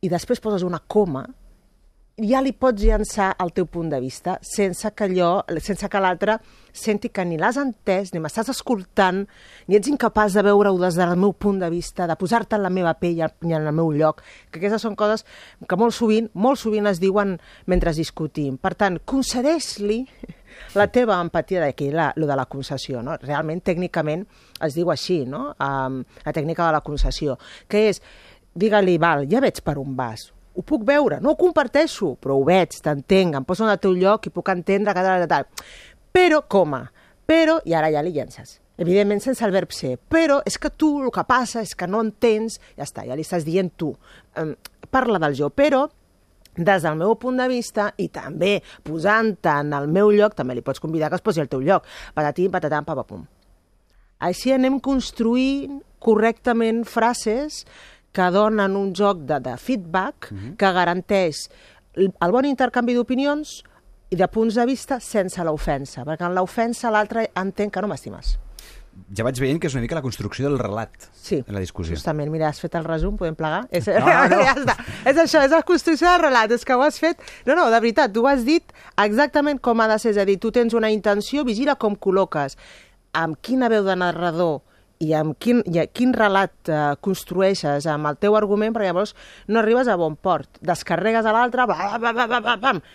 i 0.03 0.11
després 0.13 0.43
poses 0.43 0.67
una 0.67 0.83
coma, 0.83 1.25
ja 2.17 2.41
li 2.41 2.55
pots 2.57 2.81
llançar 2.81 3.35
el 3.45 3.51
teu 3.53 3.67
punt 3.69 3.91
de 3.93 3.99
vista 4.01 4.39
sense 4.41 4.89
que 4.97 5.05
allò, 5.05 5.43
sense 5.61 5.89
que 5.93 6.01
l'altre 6.01 6.39
senti 6.73 7.11
que 7.13 7.25
ni 7.29 7.37
l'has 7.37 7.59
entès, 7.61 8.15
ni 8.15 8.21
m'estàs 8.21 8.49
escoltant, 8.53 9.27
ni 9.69 9.77
ets 9.77 9.91
incapaç 9.93 10.37
de 10.37 10.45
veure-ho 10.47 10.79
des 10.81 10.97
del 10.97 11.13
meu 11.17 11.35
punt 11.37 11.61
de 11.61 11.69
vista, 11.73 12.07
de 12.09 12.17
posar-te 12.17 12.57
en 12.57 12.65
la 12.65 12.73
meva 12.73 12.95
pell 12.97 13.21
i 13.21 13.53
en 13.53 13.61
el 13.61 13.73
meu 13.77 13.93
lloc, 13.93 14.23
que 14.51 14.61
aquestes 14.61 14.85
són 14.85 14.97
coses 14.97 15.27
que 15.69 15.77
molt 15.77 15.97
sovint, 15.97 16.31
molt 16.33 16.61
sovint 16.61 16.89
es 16.89 17.01
diuen 17.01 17.37
mentre 17.67 17.93
discutim. 17.97 18.57
Per 18.57 18.75
tant, 18.75 18.99
concedeix-li 19.05 20.03
la 20.75 20.87
teva 20.93 21.19
empatia 21.23 21.63
d'aquí, 21.65 21.91
lo 21.93 22.27
de 22.27 22.37
la 22.37 22.47
concessió, 22.47 23.03
no? 23.03 23.17
Realment, 23.23 23.63
tècnicament, 23.65 24.27
es 24.63 24.77
diu 24.77 24.91
així, 24.93 25.25
no? 25.27 25.51
Um, 25.61 26.03
la 26.25 26.35
tècnica 26.37 26.67
de 26.67 26.77
la 26.77 26.85
concessió, 26.87 27.39
que 27.69 27.89
és, 27.91 28.03
digue-li, 28.57 28.97
val, 28.99 29.27
ja 29.31 29.43
veig 29.45 29.63
per 29.65 29.77
on 29.81 29.97
vas, 29.97 30.31
ho 30.57 30.63
puc 30.65 30.85
veure, 30.89 31.21
no 31.21 31.35
ho 31.35 31.39
comparteixo, 31.39 32.15
però 32.21 32.39
ho 32.39 32.45
veig, 32.49 32.79
t'entenc, 32.83 33.37
em 33.37 33.45
poso 33.45 33.67
en 33.67 33.73
el 33.75 33.81
teu 33.83 33.93
lloc 33.97 34.27
i 34.27 34.33
puc 34.33 34.49
entendre 34.53 34.95
que 34.97 35.03
tal, 35.05 35.27
tal. 35.29 35.51
Però, 36.17 36.41
coma, 36.49 36.87
però, 37.29 37.59
i 37.69 37.77
ara 37.77 37.91
ja 37.93 38.03
li 38.05 38.15
llences. 38.15 38.57
Evidentment 38.81 39.23
sense 39.25 39.45
el 39.45 39.53
verb 39.53 39.73
ser, 39.73 39.95
però 39.97 40.43
és 40.49 40.59
que 40.61 40.71
tu 40.73 40.91
el 41.03 41.13
que 41.13 41.25
passa 41.29 41.63
és 41.65 41.75
que 41.77 41.89
no 41.89 42.03
entens, 42.05 42.59
ja 42.77 42.85
està, 42.85 43.05
ja 43.09 43.17
li 43.17 43.25
estàs 43.25 43.45
dient 43.45 43.73
tu. 43.77 43.93
Um, 44.41 44.55
parla 44.93 45.21
del 45.21 45.37
jo, 45.37 45.51
però 45.53 45.87
des 46.57 46.83
del 46.83 46.97
meu 46.97 47.15
punt 47.21 47.39
de 47.41 47.49
vista 47.49 47.91
i 47.97 48.09
també 48.09 48.61
posant-te 48.85 49.59
en 49.63 49.73
el 49.77 49.89
meu 49.89 50.11
lloc, 50.11 50.35
també 50.35 50.57
li 50.57 50.65
pots 50.65 50.81
convidar 50.81 51.11
que 51.11 51.21
es 51.21 51.25
posi 51.25 51.41
al 51.41 51.49
teu 51.53 51.61
lloc. 51.61 51.85
Patatim, 52.15 52.51
patatam, 52.51 52.85
papapum. 52.85 53.27
Així 54.19 54.53
anem 54.53 54.81
construint 54.81 55.83
correctament 56.01 56.85
frases 56.89 57.65
que 58.17 58.31
donen 58.33 58.77
un 58.77 58.95
joc 58.97 59.27
de, 59.29 59.41
de 59.41 59.57
feedback 59.57 60.31
mm 60.31 60.37
-hmm. 60.39 60.57
que 60.57 60.73
garanteix 60.73 61.49
el 61.97 62.33
bon 62.33 62.45
intercanvi 62.45 62.95
d'opinions 62.95 63.63
i 64.11 64.17
de 64.17 64.29
punts 64.29 64.55
de 64.55 64.67
vista 64.67 65.01
sense 65.01 65.43
l'ofensa, 65.45 66.05
perquè 66.05 66.27
en 66.27 66.35
l'ofensa 66.35 66.91
l'altre 66.91 67.31
entén 67.35 67.71
que 67.71 67.81
no 67.81 67.89
m'estimes. 67.89 68.39
Ja 69.17 69.25
vaig 69.25 69.39
veient 69.39 69.61
que 69.61 69.69
és 69.69 69.75
una 69.77 69.83
mica 69.85 69.95
la 69.99 70.03
construcció 70.03 70.49
del 70.49 70.59
relat 70.59 70.91
Sí, 71.15 71.43
en 71.47 71.55
la 71.55 71.61
discussió. 71.61 71.95
justament. 71.95 72.31
Mira, 72.33 72.49
has 72.49 72.61
fet 72.61 72.75
el 72.75 72.85
resum, 72.85 73.17
podem 73.17 73.37
plegar? 73.39 73.67
És, 73.71 73.87
no. 73.87 74.07
ja 74.47 74.55
està. 74.57 74.77
És 75.05 75.17
això, 75.17 75.45
és 75.47 75.53
la 75.55 75.63
construcció 75.63 76.09
del 76.11 76.21
relat, 76.27 76.51
és 76.57 76.65
que 76.65 76.75
ho 76.75 76.83
has 76.83 76.99
fet... 76.99 77.21
No, 77.47 77.55
no, 77.55 77.69
de 77.71 77.81
veritat, 77.81 78.13
tu 78.13 78.25
ho 78.25 78.29
has 78.31 78.45
dit 78.45 78.73
exactament 78.99 79.61
com 79.63 79.81
ha 79.81 79.89
de 79.93 79.99
ser, 80.03 80.15
és 80.17 80.19
a 80.23 80.25
dir, 80.29 80.39
tu 80.43 80.51
tens 80.51 80.75
una 80.75 80.91
intenció, 80.91 81.45
vigila 81.45 81.77
com 81.77 81.95
col·loques, 81.97 82.57
amb 83.17 83.39
quina 83.41 83.69
veu 83.73 83.85
de 83.87 83.95
narrador 83.97 84.63
i 84.99 85.11
amb 85.13 85.35
quin, 85.39 85.59
i 85.69 85.79
a 85.83 85.87
quin 85.93 86.15
relat 86.17 86.71
eh, 86.73 86.77
construeixes 87.05 87.85
amb 87.93 88.09
el 88.09 88.17
teu 88.17 88.33
argument, 88.37 88.73
perquè 88.73 88.89
llavors 88.89 89.13
no 89.53 89.61
arribes 89.61 89.89
a 89.93 89.97
bon 90.01 90.15
port. 90.17 90.49
Descarregues 90.65 91.27
a 91.29 91.35
l'altre, 91.37 91.67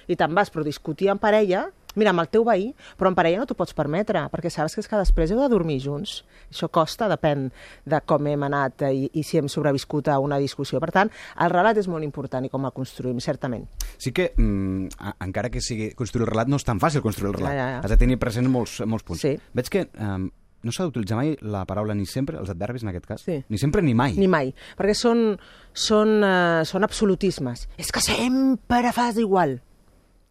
i 0.10 0.18
te'n 0.18 0.34
vas, 0.34 0.50
però 0.50 0.66
discutir 0.66 1.12
en 1.14 1.20
parella, 1.22 1.68
mira, 1.96 2.12
amb 2.14 2.24
el 2.24 2.30
teu 2.32 2.46
veí, 2.48 2.70
però 3.00 3.12
en 3.12 3.18
parella 3.18 3.42
no 3.42 3.48
t'ho 3.50 3.58
pots 3.58 3.76
permetre, 3.78 4.24
perquè 4.32 4.52
saps 4.54 4.76
que 4.76 4.84
és 4.84 4.90
que 4.90 5.00
després 5.00 5.32
heu 5.34 5.42
de 5.42 5.50
dormir 5.52 5.80
junts. 5.84 6.22
Això 6.52 6.70
costa, 6.72 7.10
depèn 7.12 7.50
de 7.86 8.02
com 8.08 8.28
hem 8.28 8.44
anat 8.48 8.86
i, 8.92 9.10
i 9.14 9.24
si 9.28 9.40
hem 9.40 9.50
sobreviscut 9.52 10.12
a 10.12 10.20
una 10.24 10.40
discussió. 10.42 10.80
Per 10.84 10.92
tant, 10.94 11.12
el 11.42 11.54
relat 11.54 11.80
és 11.82 11.90
molt 11.92 12.06
important 12.08 12.46
i 12.46 12.52
com 12.52 12.68
el 12.68 12.76
construïm, 12.76 13.22
certament. 13.24 13.66
Sí 13.98 14.14
que, 14.16 14.32
mm, 14.36 15.16
encara 15.28 15.50
que 15.54 15.62
sigui 15.64 15.92
construir 15.98 16.28
el 16.28 16.34
relat, 16.34 16.52
no 16.52 16.60
és 16.60 16.68
tan 16.68 16.80
fàcil 16.82 17.04
construir 17.04 17.34
el 17.34 17.40
relat. 17.40 17.56
Ja, 17.56 17.64
ja, 17.64 17.72
ja. 17.78 17.82
Has 17.86 17.96
de 17.96 18.00
tenir 18.02 18.20
present 18.22 18.48
molts, 18.52 18.80
molts 18.86 19.08
punts. 19.08 19.24
Sí. 19.24 19.36
Veig 19.58 19.72
que 19.72 19.88
um, 20.00 20.30
no 20.64 20.74
s'ha 20.74 20.86
d'utilitzar 20.86 21.18
mai 21.18 21.34
la 21.42 21.64
paraula 21.70 21.96
ni 21.98 22.06
sempre, 22.10 22.38
els 22.42 22.52
adverbis 22.54 22.86
en 22.86 22.92
aquest 22.94 23.08
cas. 23.10 23.26
Sí. 23.26 23.40
Ni 23.50 23.60
sempre 23.62 23.82
ni 23.86 23.96
mai. 23.98 24.16
Ni 24.20 24.30
mai, 24.32 24.54
perquè 24.78 24.96
són, 24.98 25.36
són, 25.74 26.20
uh, 26.22 26.62
són 26.68 26.86
absolutismes. 26.88 27.68
És 27.82 27.92
que 27.94 28.04
sempre 28.04 28.94
fas 28.96 29.18
igual. 29.22 29.60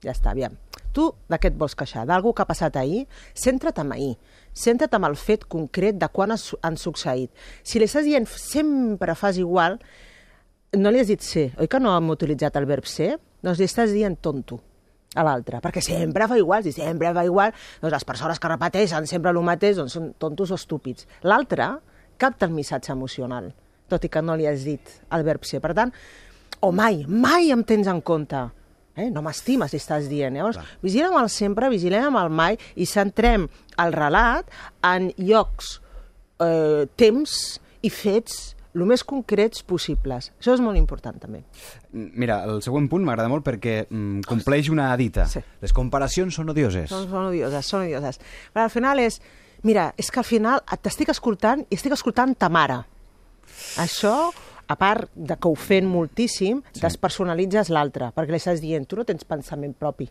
Ja 0.04 0.14
està, 0.14 0.32
aviam. 0.32 0.54
Tu 0.95 1.07
de 1.30 1.38
què 1.38 1.51
et 1.53 1.59
vols 1.59 1.76
queixar? 1.78 2.05
D'algú 2.09 2.32
que 2.34 2.43
ha 2.43 2.49
passat 2.49 2.76
ahir? 2.80 3.05
Centra't 3.38 3.78
en 3.82 3.93
ahir. 3.95 4.14
Centra't 4.57 4.95
en 4.99 5.07
el 5.07 5.16
fet 5.16 5.47
concret 5.51 5.99
de 6.01 6.09
quan 6.11 6.34
han 6.34 6.78
succeït. 6.80 7.30
Si 7.62 7.78
li 7.78 7.86
estàs 7.86 8.07
dient 8.09 8.26
sempre 8.30 9.14
fas 9.14 9.38
igual, 9.38 9.78
no 10.76 10.91
li 10.91 11.03
has 11.03 11.11
dit 11.11 11.22
ser. 11.22 11.51
Oi 11.59 11.70
que 11.70 11.80
no 11.82 11.95
hem 11.97 12.11
utilitzat 12.14 12.59
el 12.59 12.66
verb 12.70 12.86
ser? 12.86 13.16
Doncs 13.43 13.61
li 13.61 13.68
estàs 13.70 13.95
dient 13.95 14.18
tonto 14.22 14.61
a 15.18 15.24
l'altre, 15.26 15.59
perquè 15.62 15.82
sempre 15.82 16.26
fa 16.30 16.36
igual, 16.38 16.62
si 16.62 16.72
sempre 16.72 17.11
fa 17.14 17.24
igual, 17.26 17.55
doncs 17.82 17.95
les 17.97 18.07
persones 18.07 18.38
que 18.38 18.51
repeteixen 18.53 19.09
sempre 19.11 19.32
el 19.32 19.41
mateix 19.43 19.80
doncs 19.80 19.97
són 19.97 20.12
tontos 20.22 20.53
o 20.53 20.59
estúpids. 20.59 21.09
L'altre 21.26 21.66
capta 22.20 22.47
el 22.47 22.55
missatge 22.55 22.93
emocional, 22.93 23.51
tot 23.91 24.07
i 24.07 24.11
que 24.12 24.22
no 24.22 24.36
li 24.38 24.47
has 24.47 24.62
dit 24.68 24.95
el 25.11 25.26
verb 25.26 25.47
ser. 25.49 25.59
Per 25.64 25.72
tant, 25.74 25.91
o 26.62 26.70
mai, 26.70 27.03
mai 27.09 27.51
em 27.51 27.64
tens 27.66 27.91
en 27.91 28.03
compte. 28.05 28.45
Eh? 29.01 29.09
No 29.14 29.22
m'estimes, 29.24 29.72
li 29.72 29.80
estàs 29.80 30.09
dient. 30.11 30.36
Llavors, 30.36 30.61
vigilem 30.84 31.16
el 31.20 31.30
sempre, 31.32 31.72
vigilem 31.72 32.11
amb 32.11 32.22
el 32.22 32.30
mai 32.30 32.59
i 32.76 32.86
centrem 32.88 33.48
el 33.80 33.96
relat 33.96 34.48
en 34.86 35.11
llocs, 35.18 35.78
eh, 36.44 36.86
temps 37.01 37.36
i 37.82 37.90
fets 37.90 38.40
el 38.74 38.86
més 38.86 39.03
concrets 39.03 39.64
possibles. 39.66 40.30
Això 40.38 40.55
és 40.55 40.62
molt 40.62 40.78
important, 40.78 41.16
també. 41.18 41.42
Mira, 41.92 42.40
el 42.46 42.61
següent 42.62 42.86
punt 42.90 43.03
m'agrada 43.07 43.30
molt 43.32 43.44
perquè 43.46 43.80
mm, 43.88 44.22
compleix 44.30 44.70
una 44.70 44.92
dita. 45.01 45.26
Sí. 45.30 45.42
Les 45.62 45.74
comparacions 45.74 46.36
són 46.38 46.53
odioses. 46.53 46.90
Són, 46.92 47.09
són 47.11 47.30
odioses, 47.32 47.66
són 47.66 47.86
odioses. 47.88 48.20
Però 48.55 48.68
al 48.68 48.74
final 48.74 49.03
és... 49.03 49.20
Mira, 49.66 49.90
és 50.01 50.09
que 50.09 50.22
al 50.22 50.24
final 50.24 50.62
t'estic 50.80 51.11
escoltant 51.12 51.66
i 51.68 51.76
estic 51.76 51.92
escoltant 51.92 52.32
ta 52.38 52.48
mare. 52.48 52.78
Això, 53.82 54.30
a 54.71 54.77
part 54.79 55.11
de 55.14 55.35
que 55.35 55.51
ho 55.51 55.57
fent 55.59 55.89
moltíssim, 55.91 56.61
sí. 56.71 56.83
despersonalitzes 56.85 57.73
l'altre, 57.75 58.12
perquè 58.14 58.31
li 58.31 58.39
estàs 58.39 58.62
dient, 58.62 58.87
tu 58.87 59.01
no 59.01 59.07
tens 59.09 59.27
pensament 59.27 59.75
propi. 59.75 60.07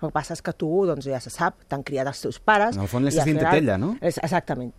El 0.00 0.08
que 0.08 0.14
passa 0.16 0.34
és 0.34 0.42
que 0.42 0.54
tu, 0.56 0.70
doncs 0.88 1.06
ja 1.06 1.20
se 1.22 1.30
sap, 1.30 1.60
t'han 1.70 1.84
criat 1.86 2.08
els 2.10 2.22
teus 2.24 2.40
pares... 2.42 2.74
En 2.74 2.86
el 2.86 2.90
fons 2.90 3.06
li 3.06 3.12
i 3.12 3.14
estàs 3.14 3.28
al 3.28 3.30
dient 3.30 3.44
tetella, 3.44 3.76
no? 3.78 3.92
És, 4.00 4.18
exactament. 4.24 4.72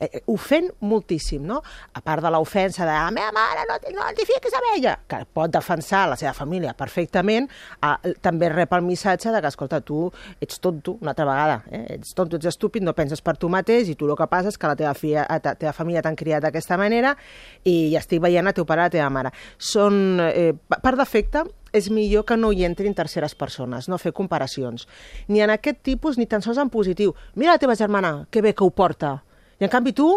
Eh, 0.00 0.22
ofèn 0.30 0.70
moltíssim, 0.80 1.44
no? 1.46 1.60
A 1.94 2.02
part 2.04 2.22
de 2.24 2.32
l'ofensa 2.32 2.86
de 2.86 2.92
la 2.92 3.10
meva 3.14 3.32
mare 3.34 3.66
no, 3.68 3.78
no 3.96 4.08
t'hi 4.16 4.26
fiquis 4.28 4.54
amb 4.58 4.70
ella, 4.74 4.96
que 5.08 5.20
pot 5.34 5.52
defensar 5.52 6.06
la 6.10 6.18
seva 6.20 6.34
família 6.36 6.74
perfectament, 6.78 7.48
eh, 7.82 8.14
també 8.24 8.50
rep 8.52 8.72
el 8.76 8.86
missatge 8.86 9.32
de 9.34 9.42
que, 9.42 9.52
escolta, 9.52 9.80
tu 9.80 10.06
ets 10.40 10.60
tonto, 10.62 10.98
una 11.02 11.14
altra 11.14 11.28
vegada, 11.28 11.60
eh? 11.70 11.84
ets 11.98 12.14
tonto, 12.16 12.38
ets 12.38 12.50
estúpid, 12.52 12.84
no 12.86 12.94
penses 12.98 13.22
per 13.24 13.36
tu 13.36 13.50
mateix 13.52 13.92
i 13.92 13.96
tu 13.98 14.08
el 14.08 14.16
que 14.18 14.28
passa 14.30 14.52
és 14.52 14.58
que 14.58 14.70
la 14.70 14.76
teva, 14.78 14.94
filla, 14.98 15.26
la 15.28 15.54
teva 15.54 15.74
família 15.76 16.02
t'han 16.04 16.18
criat 16.18 16.44
d'aquesta 16.44 16.78
manera 16.80 17.14
i 17.64 17.90
ja 17.92 18.02
estic 18.02 18.22
veient 18.24 18.48
a 18.48 18.54
teu 18.56 18.66
pare 18.68 18.84
i 18.84 18.88
la 18.88 18.94
teva 18.94 19.12
mare. 19.12 19.32
Són, 19.58 20.18
eh, 20.24 20.52
per 20.82 20.94
defecte, 20.98 21.44
és 21.72 21.90
millor 21.92 22.24
que 22.24 22.36
no 22.36 22.50
hi 22.52 22.64
entrin 22.64 22.94
terceres 22.96 23.34
persones, 23.36 23.88
no 23.88 23.98
fer 24.00 24.14
comparacions. 24.16 24.86
Ni 25.28 25.42
en 25.44 25.52
aquest 25.52 25.82
tipus, 25.84 26.18
ni 26.18 26.26
tan 26.26 26.42
sols 26.44 26.58
en 26.58 26.70
positiu. 26.72 27.14
Mira 27.34 27.56
la 27.56 27.62
teva 27.62 27.76
germana, 27.76 28.26
que 28.30 28.42
bé 28.42 28.54
que 28.54 28.64
ho 28.64 28.70
porta. 28.70 29.18
I 29.58 29.66
en 29.66 29.72
canvi 29.72 29.92
tu, 29.96 30.08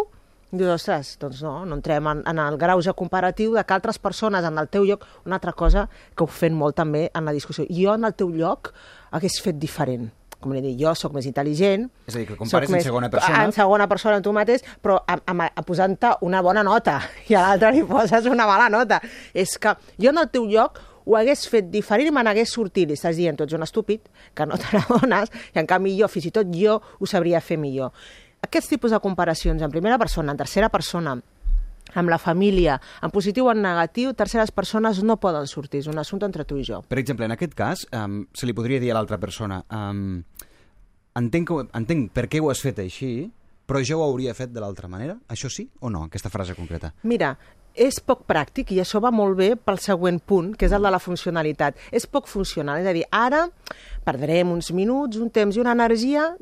dius, 0.52 0.70
ostres, 0.76 1.16
doncs 1.18 1.42
no, 1.42 1.54
no 1.66 1.78
entrem 1.78 2.06
en, 2.06 2.22
en 2.30 2.38
el 2.38 2.58
grauge 2.60 2.94
comparatiu 2.94 3.56
de 3.56 3.64
que 3.66 3.74
altres 3.74 3.98
persones 3.98 4.44
en 4.46 4.58
el 4.60 4.68
teu 4.70 4.86
lloc, 4.86 5.06
una 5.26 5.40
altra 5.40 5.52
cosa 5.52 5.88
que 6.14 6.24
ho 6.24 6.30
fem 6.30 6.54
molt 6.54 6.78
també 6.78 7.08
en 7.10 7.26
la 7.26 7.34
discussió. 7.34 7.66
Jo 7.70 7.96
en 7.96 8.06
el 8.06 8.14
teu 8.14 8.30
lloc 8.30 8.70
hagués 9.10 9.40
fet 9.42 9.58
diferent 9.58 10.10
com 10.42 10.52
li 10.52 10.60
dic, 10.62 10.76
jo 10.80 10.92
sóc 10.98 11.14
més 11.14 11.26
intel·ligent... 11.30 11.86
És 12.10 12.16
a 12.16 12.18
dir, 12.18 12.26
que 12.26 12.36
compares 12.36 12.70
en 12.74 12.82
segona 12.82 13.08
persona. 13.12 13.42
En 13.46 13.52
segona 13.54 13.86
persona 13.86 14.22
tu 14.24 14.32
mateix, 14.34 14.64
però 14.82 14.98
posant-te 15.68 16.16
una 16.26 16.42
bona 16.42 16.64
nota 16.66 16.98
i 17.30 17.38
a 17.38 17.44
l'altre 17.46 17.70
li 17.76 17.84
poses 17.86 18.26
una 18.30 18.48
mala 18.50 18.66
nota. 18.72 18.98
És 19.32 19.54
que 19.62 19.76
jo 20.02 20.10
en 20.10 20.18
el 20.18 20.32
teu 20.34 20.48
lloc 20.50 20.82
ho 21.04 21.16
hagués 21.18 21.46
fet 21.50 21.70
diferent 21.70 22.10
i 22.10 22.14
me 22.14 22.22
n'hagués 22.26 22.52
sortit. 22.54 22.90
I 22.90 22.98
estàs 22.98 23.18
dient, 23.18 23.38
tu 23.38 23.46
ets 23.46 23.56
un 23.56 23.64
estúpid, 23.66 24.04
que 24.34 24.46
no 24.46 24.58
te 24.60 24.74
n'adones, 24.74 25.32
i 25.54 25.62
en 25.62 25.70
canvi 25.70 25.96
jo, 25.98 26.10
fins 26.10 26.28
i 26.28 26.34
tot 26.34 26.50
jo, 26.54 26.78
ho 26.78 27.10
sabria 27.10 27.42
fer 27.42 27.58
millor. 27.62 27.94
Aquests 28.42 28.72
tipus 28.74 28.92
de 28.92 29.00
comparacions 29.00 29.62
en 29.62 29.70
primera 29.70 29.98
persona, 29.98 30.34
en 30.34 30.40
tercera 30.40 30.68
persona, 30.68 31.16
amb 31.94 32.10
la 32.10 32.18
família, 32.18 32.78
en 33.02 33.12
positiu 33.12 33.46
o 33.46 33.52
en 33.52 33.62
negatiu, 33.62 34.12
terceres 34.18 34.50
persones 34.50 35.02
no 35.02 35.18
poden 35.20 35.46
sortir. 35.46 35.82
És 35.82 35.90
un 35.90 35.98
assumpte 36.00 36.26
entre 36.28 36.46
tu 36.48 36.58
i 36.58 36.64
jo. 36.66 36.82
Per 36.88 36.98
exemple, 36.98 37.28
en 37.28 37.36
aquest 37.36 37.54
cas, 37.58 37.86
um, 37.92 38.22
se 38.34 38.48
li 38.48 38.56
podria 38.56 38.80
dir 38.80 38.92
a 38.92 38.98
l'altra 38.98 39.18
persona 39.22 39.62
um, 39.70 40.22
entenc, 41.18 41.48
que, 41.48 41.64
entenc 41.78 42.12
per 42.16 42.28
què 42.30 42.42
ho 42.42 42.50
has 42.52 42.62
fet 42.64 42.80
així, 42.82 43.30
però 43.68 43.82
jo 43.84 44.00
ho 44.00 44.06
hauria 44.06 44.34
fet 44.36 44.52
de 44.52 44.62
l'altra 44.62 44.88
manera? 44.90 45.16
Això 45.32 45.50
sí 45.52 45.68
o 45.80 45.90
no, 45.92 46.06
aquesta 46.08 46.32
frase 46.32 46.56
concreta? 46.58 46.92
Mira, 47.08 47.34
és 47.72 48.00
poc 48.04 48.26
pràctic 48.28 48.74
i 48.74 48.80
això 48.82 49.00
va 49.00 49.12
molt 49.14 49.36
bé 49.38 49.52
pel 49.56 49.80
següent 49.80 50.20
punt, 50.20 50.52
que 50.58 50.66
és 50.68 50.74
el 50.76 50.84
de 50.84 50.92
la 50.92 51.00
funcionalitat. 51.00 51.78
És 51.92 52.06
poc 52.10 52.28
funcional, 52.28 52.82
és 52.82 52.88
a 52.88 52.96
dir, 52.96 53.06
ara 53.08 53.46
perdrem 54.04 54.50
uns 54.52 54.72
minuts, 54.76 55.20
un 55.22 55.30
temps 55.32 55.56
i 55.56 55.62
una 55.62 55.72
energia 55.76 56.32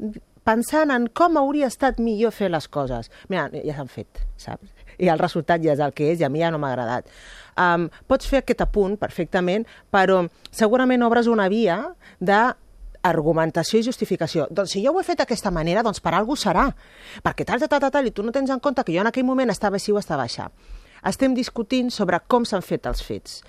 pensant 0.46 0.92
en 0.94 1.08
com 1.14 1.38
hauria 1.40 1.68
estat 1.70 2.00
millor 2.02 2.34
fer 2.34 2.50
les 2.52 2.68
coses. 2.68 3.10
Mira, 3.28 3.48
ja 3.64 3.76
s'han 3.76 3.90
fet, 3.92 4.22
saps? 4.40 4.72
I 5.00 5.08
el 5.08 5.20
resultat 5.20 5.62
ja 5.64 5.72
és 5.72 5.80
el 5.80 5.94
que 5.96 6.10
és 6.12 6.20
i 6.20 6.26
a 6.26 6.30
mi 6.32 6.42
ja 6.42 6.50
no 6.52 6.58
m'ha 6.60 6.72
agradat. 6.74 7.06
Um, 7.60 7.88
pots 8.08 8.28
fer 8.28 8.42
aquest 8.42 8.60
apunt 8.64 8.98
perfectament, 9.00 9.66
però 9.92 10.22
segurament 10.52 11.02
obres 11.06 11.28
una 11.30 11.48
via 11.52 11.80
de 12.20 12.40
argumentació 13.02 13.80
i 13.80 13.86
justificació. 13.86 14.46
Doncs 14.50 14.74
si 14.74 14.84
jo 14.84 14.92
ho 14.92 15.00
he 15.00 15.06
fet 15.06 15.22
d'aquesta 15.22 15.52
manera, 15.54 15.82
doncs 15.86 16.02
per 16.04 16.12
alguna 16.14 16.40
serà. 16.40 16.66
Perquè 17.24 17.46
tal, 17.48 17.62
tal, 17.62 17.80
tal, 17.80 17.90
tal, 17.90 18.06
i 18.06 18.12
tu 18.12 18.24
no 18.24 18.32
tens 18.34 18.52
en 18.52 18.60
compte 18.60 18.84
que 18.84 18.94
jo 18.94 19.00
en 19.00 19.10
aquell 19.10 19.26
moment 19.28 19.52
estava 19.52 19.80
així 19.80 19.92
o 19.92 20.00
estava 20.00 20.26
així. 20.28 20.44
Estem 21.08 21.34
discutint 21.34 21.88
sobre 21.90 22.20
com 22.28 22.44
s'han 22.44 22.64
fet 22.64 22.86
els 22.90 23.00
fets. 23.04 23.40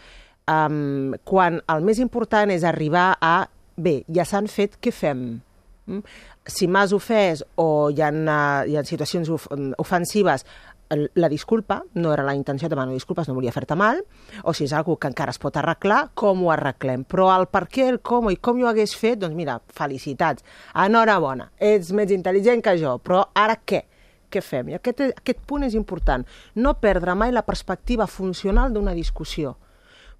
Um, 0.52 1.14
quan 1.28 1.60
el 1.70 1.84
més 1.86 2.00
important 2.00 2.52
és 2.52 2.64
arribar 2.68 3.14
a, 3.22 3.48
bé, 3.76 4.02
ja 4.12 4.26
s'han 4.28 4.48
fet, 4.52 4.80
què 4.82 4.94
fem? 4.96 5.42
Mm? 5.90 6.02
Si 6.50 6.68
m'has 6.68 6.94
ofès 6.96 7.44
o 7.62 7.92
hi 7.94 8.02
ha, 8.02 8.10
uh, 8.10 8.70
hi 8.70 8.78
ha 8.78 8.84
situacions 8.88 9.30
of 9.30 9.48
ofensives, 9.78 10.46
la 11.14 11.30
disculpa, 11.30 11.84
no 11.94 12.12
era 12.14 12.24
la 12.24 12.36
intenció 12.36 12.68
de 12.68 12.76
demanar 12.76 12.94
disculpes, 12.94 13.28
no 13.28 13.36
volia 13.36 13.54
fer-te 13.56 13.78
mal, 13.80 14.02
o 14.44 14.54
si 14.54 14.66
és 14.66 14.74
algo 14.76 14.98
que 15.00 15.08
encara 15.08 15.32
es 15.32 15.40
pot 15.40 15.56
arreglar, 15.58 16.10
com 16.18 16.44
ho 16.44 16.52
arreglem. 16.52 17.06
Però 17.08 17.30
el 17.36 17.48
per 17.52 17.66
què, 17.72 17.88
el 17.88 18.02
com 18.04 18.30
i 18.32 18.36
com 18.36 18.60
jo 18.60 18.68
hagués 18.68 18.96
fet, 18.98 19.22
doncs 19.22 19.38
mira, 19.38 19.60
felicitats, 19.78 20.44
enhorabona, 20.86 21.52
ets 21.58 21.94
més 21.96 22.12
intel·ligent 22.12 22.64
que 22.66 22.76
jo, 22.82 22.98
però 23.04 23.24
ara 23.34 23.56
què? 23.64 23.86
Què 24.32 24.44
fem? 24.44 24.72
I 24.72 24.80
aquest, 24.80 25.04
aquest 25.12 25.42
punt 25.48 25.64
és 25.68 25.76
important. 25.76 26.24
No 26.56 26.78
perdre 26.80 27.16
mai 27.16 27.32
la 27.36 27.44
perspectiva 27.48 28.08
funcional 28.08 28.72
d'una 28.74 28.96
discussió 28.96 29.58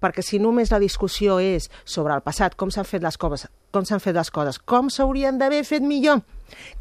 perquè 0.02 0.24
si 0.26 0.40
només 0.42 0.72
la 0.74 0.80
discussió 0.82 1.38
és 1.40 1.70
sobre 1.84 2.14
el 2.18 2.20
passat, 2.26 2.56
com 2.58 2.70
s'han 2.74 2.84
fet 2.88 3.02
les 3.06 3.16
coses, 3.16 3.46
com 3.72 3.86
s'han 3.88 4.02
fet 4.02 4.16
les 4.18 4.30
coses, 4.34 4.58
com 4.58 4.90
s'haurien 4.90 5.38
d'haver 5.38 5.62
fet 5.64 5.82
millor, 5.86 6.20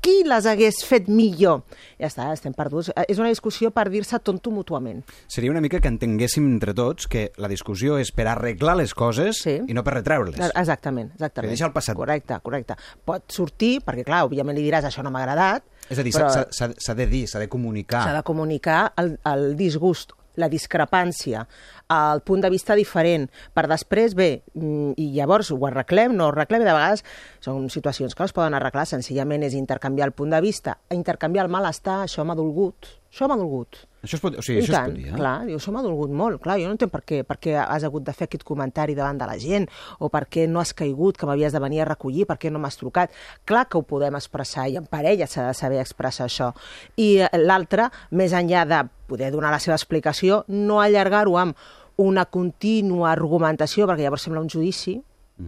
qui 0.03 0.23
les 0.27 0.45
hagués 0.49 0.81
fet 0.83 1.07
millor, 1.07 1.61
ja 2.01 2.09
està, 2.09 2.25
estem 2.33 2.51
perduts. 2.57 2.89
Eh, 2.91 3.05
És 3.07 3.19
una 3.21 3.29
discussió 3.31 3.69
per 3.71 3.85
dir-se 3.89 4.19
tonto 4.19 4.51
mútuament. 4.51 5.03
Seria 5.31 5.51
una 5.53 5.61
mica 5.63 5.79
que 5.79 5.87
entenguéssim 5.87 6.43
entre 6.49 6.73
tots 6.75 7.07
que 7.07 7.29
la 7.37 7.47
discussió 7.47 7.95
és 8.01 8.11
per 8.11 8.27
arreglar 8.27 8.75
les 8.81 8.93
coses 8.93 9.39
Sí. 9.45 9.61
i 9.67 9.73
no 9.73 9.83
per 9.85 9.93
retreure's. 9.93 10.35
Exactament, 10.51 11.11
exactament. 11.13 11.47
Que 11.47 11.55
deixa 11.55 11.65
el 11.69 11.71
passat. 11.71 11.95
Correcte, 11.95 12.35
correcte. 12.43 12.75
Pot 13.05 13.31
sortir, 13.31 13.79
perquè 13.85 14.03
clar, 14.03 14.25
òbviament 14.27 14.57
li 14.57 14.65
diràs 14.67 14.83
això 14.89 15.03
no 15.03 15.11
m'ha 15.11 15.23
agradat, 15.23 15.63
És 15.89 15.99
a 15.99 16.03
dir, 16.03 16.11
s'ha 16.13 16.93
de 16.95 17.07
dir, 17.07 17.27
s'ha 17.27 17.39
de 17.39 17.47
comunicar. 17.47 18.03
s'ha 18.03 18.13
de 18.17 18.23
comunicar 18.23 18.93
el, 18.97 19.17
el 19.25 19.55
disgust, 19.55 20.11
la 20.35 20.49
discrepància, 20.51 21.45
el 21.91 22.21
punt 22.27 22.41
de 22.43 22.51
vista 22.53 22.75
diferent, 22.79 23.27
per 23.53 23.67
després, 23.67 24.15
bé, 24.15 24.43
mm, 24.53 24.93
i 24.97 25.11
llavors 25.17 25.51
ho 25.51 25.59
arreglem, 25.67 26.15
no 26.15 26.29
ho 26.29 26.31
arreglem, 26.31 26.63
de 26.63 26.73
vegades 26.73 27.03
són 27.39 27.69
situacions 27.69 28.15
que 28.15 28.23
no 28.23 28.31
es 28.31 28.33
poden 28.33 28.53
arreglar, 28.53 28.85
senzillament 28.87 29.43
és 29.43 29.53
intercanviar 29.53 30.07
el 30.07 30.15
punt 30.15 30.31
de 30.31 30.41
vista, 30.41 30.77
intercanviar 30.89 31.45
el 31.45 31.51
malestar, 31.51 32.03
això 32.05 32.25
m'ha 32.25 32.35
dolgut, 32.35 32.87
això 33.11 33.27
m'ha 33.27 33.37
dolgut. 33.37 33.90
Això 34.01 34.17
es 34.17 34.21
pot, 34.23 34.33
o 34.33 34.41
sigui, 34.41 34.63
I 34.63 34.63
això 34.63 34.73
tant, 34.73 34.87
es 34.89 34.95
pot 34.95 34.97
dir, 34.97 35.09
eh? 35.11 35.17
clar, 35.19 35.33
diu, 35.45 35.59
això 35.59 35.71
m'ha 35.73 35.83
dolgut 35.85 36.13
molt. 36.17 36.39
Clar, 36.41 36.55
jo 36.57 36.69
no 36.69 36.73
entenc 36.73 36.89
per 36.93 37.03
què, 37.05 37.19
per 37.27 37.37
què 37.41 37.53
has 37.61 37.83
hagut 37.85 38.05
de 38.07 38.15
fer 38.17 38.25
aquest 38.25 38.45
comentari 38.47 38.95
davant 38.97 39.19
de 39.19 39.27
la 39.29 39.35
gent, 39.41 39.67
o 40.01 40.09
per 40.13 40.23
què 40.33 40.47
no 40.49 40.61
has 40.61 40.71
caigut, 40.77 41.19
que 41.21 41.29
m'havies 41.29 41.53
de 41.53 41.61
venir 41.61 41.83
a 41.83 41.87
recollir, 41.91 42.25
per 42.29 42.39
què 42.41 42.49
no 42.49 42.61
m'has 42.63 42.79
trucat. 42.81 43.13
Clar 43.45 43.67
que 43.69 43.77
ho 43.77 43.85
podem 43.85 44.17
expressar, 44.17 44.65
i 44.73 44.79
en 44.81 44.87
parella 44.89 45.29
s'ha 45.29 45.45
de 45.51 45.53
saber 45.57 45.77
expressar 45.83 46.25
això. 46.25 46.49
I 46.97 47.11
eh, 47.27 47.29
l'altre, 47.37 47.91
més 48.17 48.33
enllà 48.33 48.65
de 48.65 48.81
poder 49.11 49.29
donar 49.35 49.53
la 49.53 49.61
seva 49.61 49.77
explicació, 49.77 50.41
no 50.49 50.81
allargar-ho 50.81 51.37
amb 51.37 52.01
una 52.01 52.25
contínua 52.25 53.11
argumentació, 53.13 53.85
perquè 53.85 54.07
llavors 54.07 54.25
sembla 54.25 54.41
un 54.41 54.49
judici, 54.49 54.97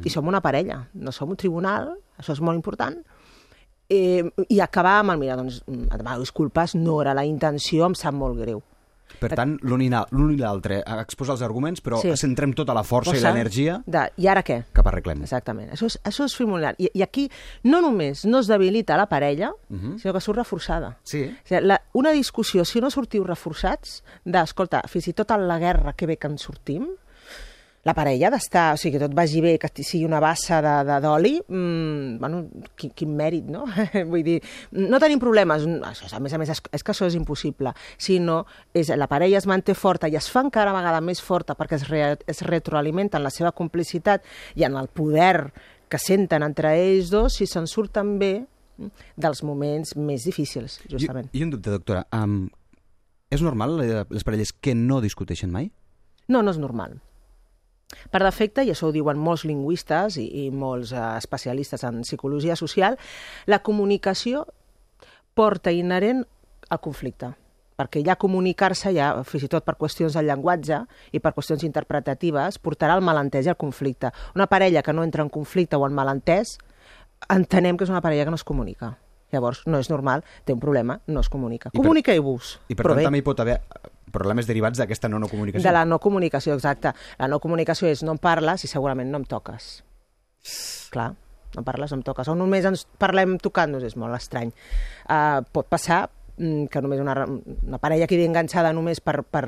i 0.01 0.09
som 0.09 0.29
una 0.29 0.41
parella, 0.41 0.79
no 0.93 1.11
som 1.13 1.29
un 1.33 1.37
tribunal, 1.37 1.91
això 2.17 2.33
és 2.33 2.41
molt 2.41 2.57
important, 2.57 2.95
eh, 3.93 4.45
i 4.49 4.59
acabar 4.63 4.99
amb 5.01 5.13
el, 5.15 5.23
mira, 5.23 5.37
doncs, 5.39 5.61
et 5.67 5.97
demano 5.97 6.19
disculpes, 6.23 6.75
no 6.75 7.01
era 7.03 7.13
la 7.13 7.25
intenció, 7.29 7.85
em 7.85 7.95
sap 7.95 8.15
molt 8.17 8.39
greu. 8.41 8.63
Per 9.19 9.29
tant, 9.37 9.53
l'un 9.61 9.81
i 9.83 9.87
i 9.87 10.37
l'altre 10.39 10.79
a 10.85 10.97
exposar 11.03 11.35
els 11.35 11.43
arguments, 11.45 11.81
però 11.83 11.99
Sí. 12.01 12.11
centrem 12.17 12.53
tota 12.57 12.73
la 12.73 12.83
força 12.83 13.11
i 13.11 13.13
Força 13.13 13.29
l'energia 13.29 13.83
De, 13.85 14.09
I 14.17 14.27
ara 14.27 14.41
què? 14.43 14.63
cap 14.73 14.87
arreglem. 14.87 15.21
Exactament. 15.21 15.69
Això 15.71 15.85
és, 15.85 15.99
això 16.03 16.25
és 16.25 16.35
primordial. 16.35 16.75
I, 16.79 16.89
I 16.93 17.03
aquí 17.03 17.29
no 17.63 17.79
només 17.81 18.25
no 18.25 18.39
es 18.39 18.47
debilita 18.47 18.97
la 18.97 19.05
parella, 19.07 19.51
uh 19.69 19.77
-huh. 19.77 19.99
sinó 19.99 20.13
que 20.13 20.21
surt 20.21 20.37
reforçada. 20.37 20.97
Sí. 21.03 21.23
O 21.23 21.47
sigui, 21.47 21.61
la, 21.67 21.81
una 21.93 22.11
discussió, 22.11 22.65
si 22.65 22.81
no 22.81 22.89
sortiu 22.89 23.23
reforçats, 23.23 24.03
de, 24.25 24.39
escolta, 24.41 24.81
fins 24.87 25.07
i 25.07 25.13
tot 25.13 25.31
en 25.31 25.47
la 25.47 25.59
guerra, 25.59 25.93
que 25.93 26.07
bé 26.07 26.17
que 26.17 26.27
en 26.27 26.37
sortim, 26.37 26.87
la 27.83 27.93
parella 27.93 28.29
ha 28.29 28.31
d'estar, 28.31 28.65
o 28.73 28.79
sigui, 28.79 28.95
que 28.95 29.03
tot 29.03 29.15
vagi 29.15 29.41
bé, 29.43 29.57
que 29.59 29.69
sigui 29.83 30.05
una 30.07 30.21
bassa 30.23 30.61
d'oli, 31.03 31.33
mmm, 31.41 32.15
bueno, 32.21 32.45
quin, 32.79 32.93
quin 32.95 33.11
mèrit, 33.19 33.49
no? 33.51 33.65
Vull 34.11 34.23
dir, 34.23 34.37
no 34.79 35.01
tenim 35.03 35.19
problemes, 35.19 35.67
això, 35.89 36.07
a 36.15 36.21
més 36.23 36.35
a 36.35 36.39
més, 36.39 36.53
és, 36.53 36.63
és 36.79 36.85
que 36.85 36.95
això 36.95 37.09
és 37.09 37.19
impossible, 37.19 37.73
sinó 37.99 38.43
és, 38.73 38.93
la 38.95 39.09
parella 39.11 39.41
es 39.41 39.49
manté 39.49 39.75
forta 39.75 40.07
i 40.07 40.15
es 40.19 40.31
fa 40.31 40.45
encara 40.47 40.75
vegada 40.75 41.03
més 41.03 41.21
forta 41.23 41.57
perquè 41.59 41.81
es, 41.81 41.85
re, 41.91 42.15
es 42.23 42.41
retroalimenta 42.47 43.19
en 43.19 43.27
la 43.27 43.33
seva 43.33 43.51
complicitat 43.51 44.23
i 44.55 44.63
en 44.63 44.79
el 44.79 44.87
poder 44.87 45.51
que 45.91 45.99
senten 45.99 46.47
entre 46.47 46.71
ells 46.79 47.11
dos 47.11 47.35
si 47.37 47.45
se'n 47.49 47.67
surten 47.67 48.17
bé 48.17 48.33
dels 49.19 49.43
moments 49.45 49.93
més 49.99 50.23
difícils, 50.25 50.79
justament. 50.89 51.27
I, 51.33 51.41
I 51.41 51.45
un 51.45 51.51
dubte, 51.53 51.69
doctora. 51.69 52.07
Um, 52.15 52.47
és 53.33 53.43
normal 53.43 53.75
les 53.81 54.25
parelles 54.25 54.53
que 54.53 54.73
no 54.77 55.01
discuteixen 55.03 55.51
mai? 55.51 55.69
No, 56.31 56.41
no 56.41 56.53
és 56.53 56.59
normal. 56.61 57.01
Per 58.11 58.21
defecte, 58.23 58.63
i 58.63 58.71
això 58.73 58.87
ho 58.89 58.95
diuen 58.95 59.17
molts 59.19 59.43
lingüistes 59.45 60.17
i, 60.17 60.25
i 60.45 60.49
molts 60.51 60.91
eh, 60.93 61.03
especialistes 61.17 61.83
en 61.83 62.01
psicologia 62.05 62.55
social, 62.55 62.97
la 63.45 63.59
comunicació 63.59 64.45
porta 65.33 65.71
inherent 65.71 66.25
al 66.69 66.79
conflicte 66.79 67.33
perquè 67.73 68.03
ja 68.05 68.13
comunicar-se, 68.21 68.91
ja, 68.93 69.07
fins 69.25 69.47
i 69.47 69.49
tot 69.49 69.65
per 69.65 69.73
qüestions 69.81 70.13
del 70.13 70.27
llenguatge 70.29 70.77
i 71.11 71.19
per 71.19 71.31
qüestions 71.33 71.63
interpretatives, 71.65 72.59
portarà 72.61 72.93
al 72.93 73.01
malentès 73.01 73.47
i 73.47 73.49
al 73.49 73.57
conflicte. 73.57 74.11
Una 74.37 74.45
parella 74.47 74.83
que 74.85 74.93
no 74.93 75.01
entra 75.03 75.23
en 75.25 75.31
conflicte 75.33 75.75
o 75.75 75.87
en 75.87 75.95
malentès, 75.97 76.59
entenem 77.33 77.75
que 77.75 77.83
és 77.87 77.89
una 77.91 77.99
parella 78.05 78.27
que 78.27 78.31
no 78.35 78.37
es 78.39 78.45
comunica. 78.45 78.91
Llavors, 79.33 79.63
no 79.65 79.81
és 79.81 79.89
normal, 79.89 80.21
té 80.45 80.53
un 80.53 80.61
problema, 80.61 80.99
no 81.07 81.19
es 81.25 81.29
comunica. 81.33 81.71
I 81.73 81.77
per- 81.79 81.81
Comuniqueu-vos. 81.81 82.59
I 82.69 82.75
per 82.77 82.85
tant 82.85 83.01
bé. 83.01 83.07
també 83.09 83.23
hi 83.23 83.25
pot 83.25 83.41
haver 83.41 83.57
problemes 84.13 84.47
derivats 84.49 84.79
d'aquesta 84.81 85.09
no, 85.11 85.19
no 85.19 85.31
comunicació. 85.31 85.65
De 85.65 85.75
la 85.75 85.83
no 85.89 85.99
comunicació, 86.03 86.55
exacte. 86.57 86.93
La 87.19 87.29
no 87.31 87.41
comunicació 87.43 87.89
és 87.91 88.05
no 88.05 88.15
em 88.15 88.21
parles 88.21 88.63
i 88.63 88.71
segurament 88.71 89.11
no 89.11 89.21
em 89.21 89.27
toques. 89.29 89.75
Clar, 90.93 91.11
no 91.55 91.61
em 91.61 91.67
parles, 91.67 91.93
no 91.93 91.99
em 92.01 92.03
toques. 92.05 92.29
O 92.29 92.35
només 92.37 92.65
ens 92.69 92.85
parlem 93.01 93.37
tocant-nos, 93.41 93.85
és 93.85 93.95
molt 93.99 94.15
estrany. 94.17 94.51
Uh, 95.05 95.41
pot 95.55 95.69
passar 95.71 96.05
mm, 96.37 96.67
que 96.73 96.81
només 96.83 97.01
una, 97.03 97.15
una 97.25 97.79
parella 97.81 98.09
quedi 98.09 98.27
enganxada 98.27 98.73
només 98.75 99.01
per, 99.03 99.21
per, 99.23 99.45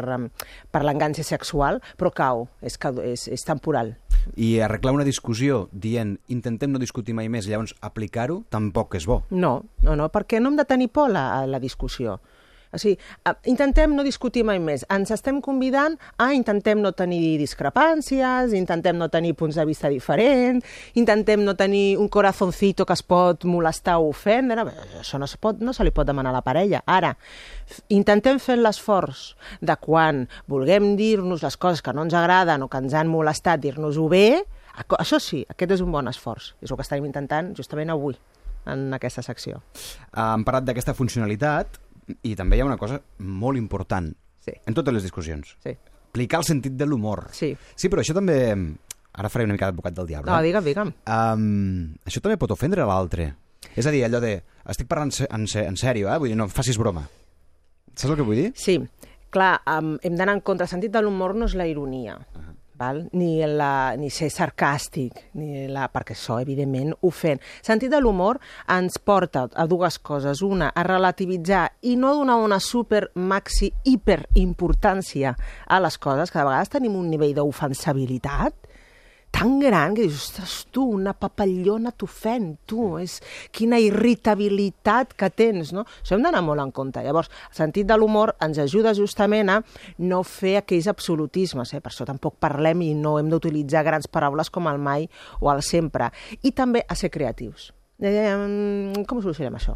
per 0.72 0.84
l'enganxe 0.86 1.26
sexual, 1.28 1.82
però 2.00 2.14
cau, 2.16 2.48
és, 2.62 2.80
és, 3.04 3.28
és 3.36 3.48
temporal. 3.48 3.96
I 4.42 4.56
arreglar 4.66 4.96
una 4.96 5.06
discussió 5.06 5.68
dient 5.72 6.16
intentem 6.34 6.72
no 6.74 6.82
discutir 6.82 7.14
mai 7.14 7.30
més, 7.30 7.50
llavors 7.50 7.76
aplicar-ho 7.86 8.42
tampoc 8.50 8.98
és 8.98 9.06
bo. 9.06 9.22
No, 9.30 9.60
no, 9.86 9.98
no, 9.98 10.10
perquè 10.14 10.42
no 10.42 10.50
hem 10.50 10.58
de 10.58 10.66
tenir 10.66 10.90
por 10.90 11.12
a 11.12 11.14
la, 11.14 11.26
a 11.42 11.46
la 11.50 11.62
discussió. 11.62 12.20
O 12.76 12.80
sigui, 12.82 12.98
eh, 13.24 13.34
intentem 13.52 13.94
no 13.96 14.04
discutir 14.04 14.44
mai 14.44 14.60
més. 14.60 14.84
Ens 14.92 15.14
estem 15.16 15.40
convidant 15.42 15.96
a 16.20 16.32
intentem 16.36 16.82
no 16.84 16.92
tenir 16.92 17.38
discrepàncies, 17.40 18.54
intentem 18.58 18.98
no 19.00 19.08
tenir 19.10 19.34
punts 19.40 19.56
de 19.56 19.66
vista 19.66 19.90
diferents, 19.90 20.66
intentem 21.00 21.44
no 21.46 21.56
tenir 21.56 21.98
un 21.98 22.10
corazoncito 22.12 22.86
que 22.86 22.94
es 22.94 23.04
pot 23.04 23.46
molestar 23.48 23.98
o 24.00 24.10
ofendre. 24.12 24.68
Això 25.00 25.20
no, 25.22 25.30
es 25.30 25.38
pot, 25.40 25.62
no 25.64 25.74
se 25.74 25.88
li 25.88 25.96
pot 25.96 26.08
demanar 26.08 26.34
a 26.34 26.40
la 26.40 26.44
parella. 26.44 26.84
Ara, 26.86 27.16
intentem 27.90 28.40
fer 28.44 28.60
l'esforç 28.60 29.32
de 29.62 29.78
quan 29.80 30.26
vulguem 30.52 30.96
dir-nos 31.00 31.46
les 31.46 31.58
coses 31.58 31.82
que 31.82 31.96
no 31.96 32.04
ens 32.04 32.14
agraden 32.14 32.66
o 32.66 32.70
que 32.70 32.84
ens 32.84 32.94
han 32.94 33.08
molestat, 33.08 33.64
dir-nos-ho 33.64 34.10
bé, 34.12 34.44
això 35.00 35.20
sí, 35.24 35.46
aquest 35.48 35.78
és 35.78 35.84
un 35.86 35.92
bon 35.96 36.12
esforç. 36.12 36.54
És 36.62 36.72
el 36.72 36.76
que 36.76 36.84
estarem 36.84 37.08
intentant 37.08 37.54
justament 37.56 37.94
avui 37.94 38.18
en 38.66 38.92
aquesta 38.98 39.24
secció. 39.24 39.62
Hem 40.12 40.44
parlat 40.46 40.68
d'aquesta 40.68 40.96
funcionalitat 40.98 41.80
i 42.24 42.36
també 42.36 42.58
hi 42.58 42.62
ha 42.62 42.66
una 42.66 42.78
cosa 42.78 43.02
molt 43.20 43.58
important 43.58 44.14
Sí. 44.46 44.52
en 44.66 44.74
totes 44.78 44.94
les 44.94 45.04
discussions. 45.04 45.56
Sí. 45.64 45.72
Aplicar 46.12 46.40
el 46.40 46.46
sentit 46.46 46.74
de 46.78 46.86
l'humor. 46.86 47.28
Sí. 47.34 47.56
Sí, 47.76 47.90
però 47.90 48.04
això 48.04 48.14
també... 48.14 48.56
Ara 49.16 49.30
faré 49.30 49.46
una 49.46 49.54
mica 49.56 49.66
d'advocat 49.72 49.94
del 49.96 50.08
diable. 50.08 50.30
No, 50.32 50.42
digue'm, 50.44 50.64
digue'm. 50.64 50.90
Um, 51.08 51.96
això 52.06 52.20
també 52.22 52.36
pot 52.38 52.52
ofendre 52.52 52.86
l'altre. 52.86 53.34
És 53.76 53.88
a 53.88 53.92
dir, 53.92 54.04
allò 54.06 54.20
de... 54.22 54.42
Estic 54.68 54.88
parlant 54.88 55.12
en, 55.30 55.48
se- 55.48 55.64
en 55.66 55.76
sèrio, 55.80 56.10
eh? 56.12 56.18
Vull 56.20 56.30
dir, 56.30 56.38
no 56.38 56.48
facis 56.52 56.78
broma. 56.78 57.06
Saps 57.96 58.12
el 58.12 58.18
que 58.20 58.26
vull 58.28 58.36
dir? 58.36 58.52
Sí, 58.60 58.76
clar, 59.32 59.62
um, 59.72 59.96
hem 60.04 60.16
d'anar 60.20 60.36
en 60.36 60.42
contra. 60.42 60.66
El 60.68 60.70
sentit 60.70 60.92
de 60.92 61.02
l'humor 61.02 61.34
no 61.36 61.46
és 61.48 61.56
la 61.56 61.66
ironia, 61.68 62.18
uh 62.18 62.42
-huh. 62.42 62.54
Val? 62.78 63.04
Ni, 63.14 63.40
la, 63.46 63.96
ni 64.00 64.10
ser 64.14 64.30
sarcàstic, 64.34 65.22
ni 65.40 65.66
la, 65.72 65.88
perquè 65.94 66.16
això, 66.16 66.40
evidentment, 66.44 66.94
ofèn. 67.08 67.40
El 67.40 67.70
sentit 67.70 67.94
de 67.94 68.02
l'humor 68.04 68.40
ens 68.76 69.00
porta 69.00 69.48
a 69.54 69.68
dues 69.70 70.00
coses. 70.00 70.44
Una, 70.46 70.72
a 70.76 70.86
relativitzar 70.88 71.66
i 71.90 71.96
no 72.00 72.14
donar 72.18 72.38
una 72.44 72.60
super, 72.60 73.10
maxi, 73.16 73.72
hiperimportància 73.86 75.36
a 75.68 75.82
les 75.84 75.98
coses, 75.98 76.32
que 76.32 76.40
de 76.40 76.48
vegades 76.50 76.74
tenim 76.76 76.96
un 77.00 77.10
nivell 77.12 77.36
d'ofensabilitat 77.38 78.65
tan 79.36 79.60
gran 79.60 79.94
que 79.96 80.06
dius, 80.06 80.30
ostres, 80.30 80.54
tu, 80.72 80.86
una 80.96 81.12
papallona 81.12 81.92
t'ofèn, 81.92 82.54
tu, 82.70 82.96
és 83.02 83.18
quina 83.52 83.82
irritabilitat 83.84 85.12
que 85.20 85.28
tens, 85.28 85.74
no? 85.76 85.84
Això 86.00 86.16
hem 86.16 86.24
d'anar 86.24 86.40
molt 86.46 86.64
en 86.64 86.72
compte. 86.76 87.04
Llavors, 87.04 87.28
el 87.50 87.58
sentit 87.58 87.90
de 87.90 87.98
l'humor 88.00 88.32
ens 88.46 88.62
ajuda 88.64 88.94
justament 88.96 89.52
a 89.52 89.58
no 90.00 90.22
fer 90.24 90.56
aquells 90.62 90.88
absolutismes, 90.88 91.74
eh? 91.76 91.82
per 91.84 91.92
això 91.92 92.08
tampoc 92.08 92.38
parlem 92.40 92.86
i 92.86 92.94
no 92.96 93.18
hem 93.20 93.28
d'utilitzar 93.34 93.84
grans 93.84 94.08
paraules 94.08 94.50
com 94.56 94.72
el 94.72 94.80
mai 94.80 95.10
o 95.42 95.52
el 95.52 95.60
sempre. 95.68 96.14
I 96.40 96.56
també 96.56 96.86
a 96.88 96.96
ser 96.96 97.12
creatius. 97.12 97.74
Eh, 98.00 98.32
com 99.04 99.20
solucionem 99.20 99.60
això? 99.60 99.76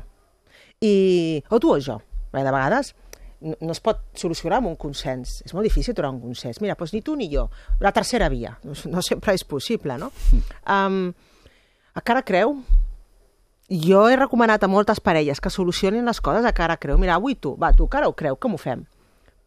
I, 0.79 1.43
o 1.51 1.59
tu 1.59 1.75
o 1.75 1.79
jo. 1.83 1.99
Perquè 2.31 2.47
de 2.47 2.55
vegades 2.55 2.93
no, 3.41 3.55
no 3.59 3.71
es 3.71 3.81
pot 3.83 4.01
solucionar 4.19 4.59
amb 4.59 4.71
un 4.71 4.77
consens. 4.79 5.39
És 5.45 5.55
molt 5.55 5.67
difícil 5.67 5.95
trobar 5.97 6.15
un 6.15 6.21
consens. 6.23 6.61
Mira, 6.63 6.75
doncs 6.79 6.93
ni 6.95 7.01
tu 7.05 7.15
ni 7.19 7.29
jo. 7.31 7.47
La 7.83 7.93
tercera 7.95 8.29
via. 8.29 8.57
No, 8.63 8.75
no 8.91 9.03
sempre 9.05 9.35
és 9.37 9.45
possible, 9.47 9.97
no? 10.01 10.11
Um, 10.65 11.09
a 11.95 12.03
cara 12.05 12.23
creu, 12.23 12.57
jo 13.69 14.07
he 14.09 14.17
recomanat 14.17 14.63
a 14.63 14.71
moltes 14.71 14.99
parelles 15.03 15.39
que 15.41 15.51
solucionin 15.53 16.07
les 16.07 16.21
coses 16.21 16.45
a 16.45 16.53
cara 16.53 16.77
creu. 16.77 16.97
Mira, 16.97 17.15
avui 17.15 17.35
tu, 17.35 17.55
va, 17.59 17.71
tu, 17.73 17.87
cara 17.87 18.09
o 18.09 18.15
creu, 18.17 18.37
com 18.39 18.55
ho 18.55 18.61
fem? 18.61 18.83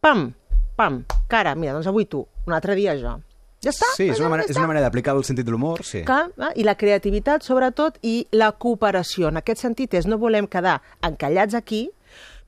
Pam, 0.03 0.31
pam, 0.77 1.03
cara, 1.31 1.55
mira, 1.55 1.75
doncs 1.75 1.87
avui 1.91 2.05
tu, 2.05 2.25
un 2.47 2.55
altre 2.55 2.75
dia 2.79 2.95
jo. 2.99 3.17
Ja 3.63 3.71
està? 3.71 3.87
Sí, 3.95 4.09
és 4.11 4.19
una 4.19 4.29
manera, 4.33 4.49
és 4.51 4.57
una 4.59 4.67
manera 4.67 4.83
d'aplicar 4.83 5.13
el 5.15 5.23
sentit 5.23 5.47
de 5.47 5.53
l'humor, 5.53 5.85
sí. 5.87 6.01
Que, 6.07 6.19
eh? 6.35 6.49
I 6.59 6.65
la 6.67 6.75
creativitat, 6.75 7.45
sobretot, 7.47 7.99
i 8.03 8.25
la 8.35 8.49
cooperació. 8.59 9.29
En 9.31 9.39
aquest 9.39 9.63
sentit, 9.63 9.95
és 9.95 10.07
no 10.09 10.19
volem 10.19 10.49
quedar 10.51 10.81
encallats 11.03 11.55
aquí, 11.55 11.85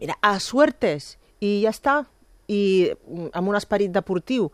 mira, 0.02 0.18
a 0.20 0.34
suertes, 0.44 1.14
i 1.46 1.62
ja 1.64 1.74
està. 1.74 2.02
I 2.52 2.92
mm, 2.92 3.32
amb 3.34 3.50
un 3.50 3.58
esperit 3.58 3.94
deportiu. 3.94 4.52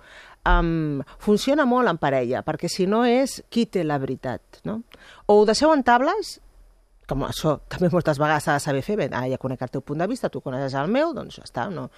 Um, 0.48 1.02
funciona 1.22 1.68
molt 1.70 1.92
en 1.92 2.00
parella, 2.02 2.42
perquè 2.46 2.70
si 2.72 2.88
no 2.90 3.04
és 3.06 3.42
qui 3.54 3.68
té 3.70 3.84
la 3.86 4.00
veritat, 4.02 4.62
no? 4.66 4.80
O 5.30 5.42
ho 5.42 5.44
deixeu 5.46 5.74
en 5.76 5.84
tables, 5.86 6.40
com 7.12 7.28
això 7.28 7.58
també 7.70 7.92
moltes 7.92 8.18
vegades 8.22 8.48
s'ha 8.48 8.56
de 8.58 8.64
saber 8.64 8.82
fer, 8.86 8.96
bé, 8.98 9.10
ah, 9.12 9.28
ja 9.30 9.38
conec 9.42 9.62
el 9.62 9.74
teu 9.74 9.84
punt 9.86 10.02
de 10.02 10.08
vista, 10.10 10.32
tu 10.32 10.42
coneixes 10.42 10.78
el 10.80 10.90
meu, 10.90 11.12
doncs 11.14 11.38
ja 11.42 11.46
està, 11.46 11.68
no, 11.70 11.90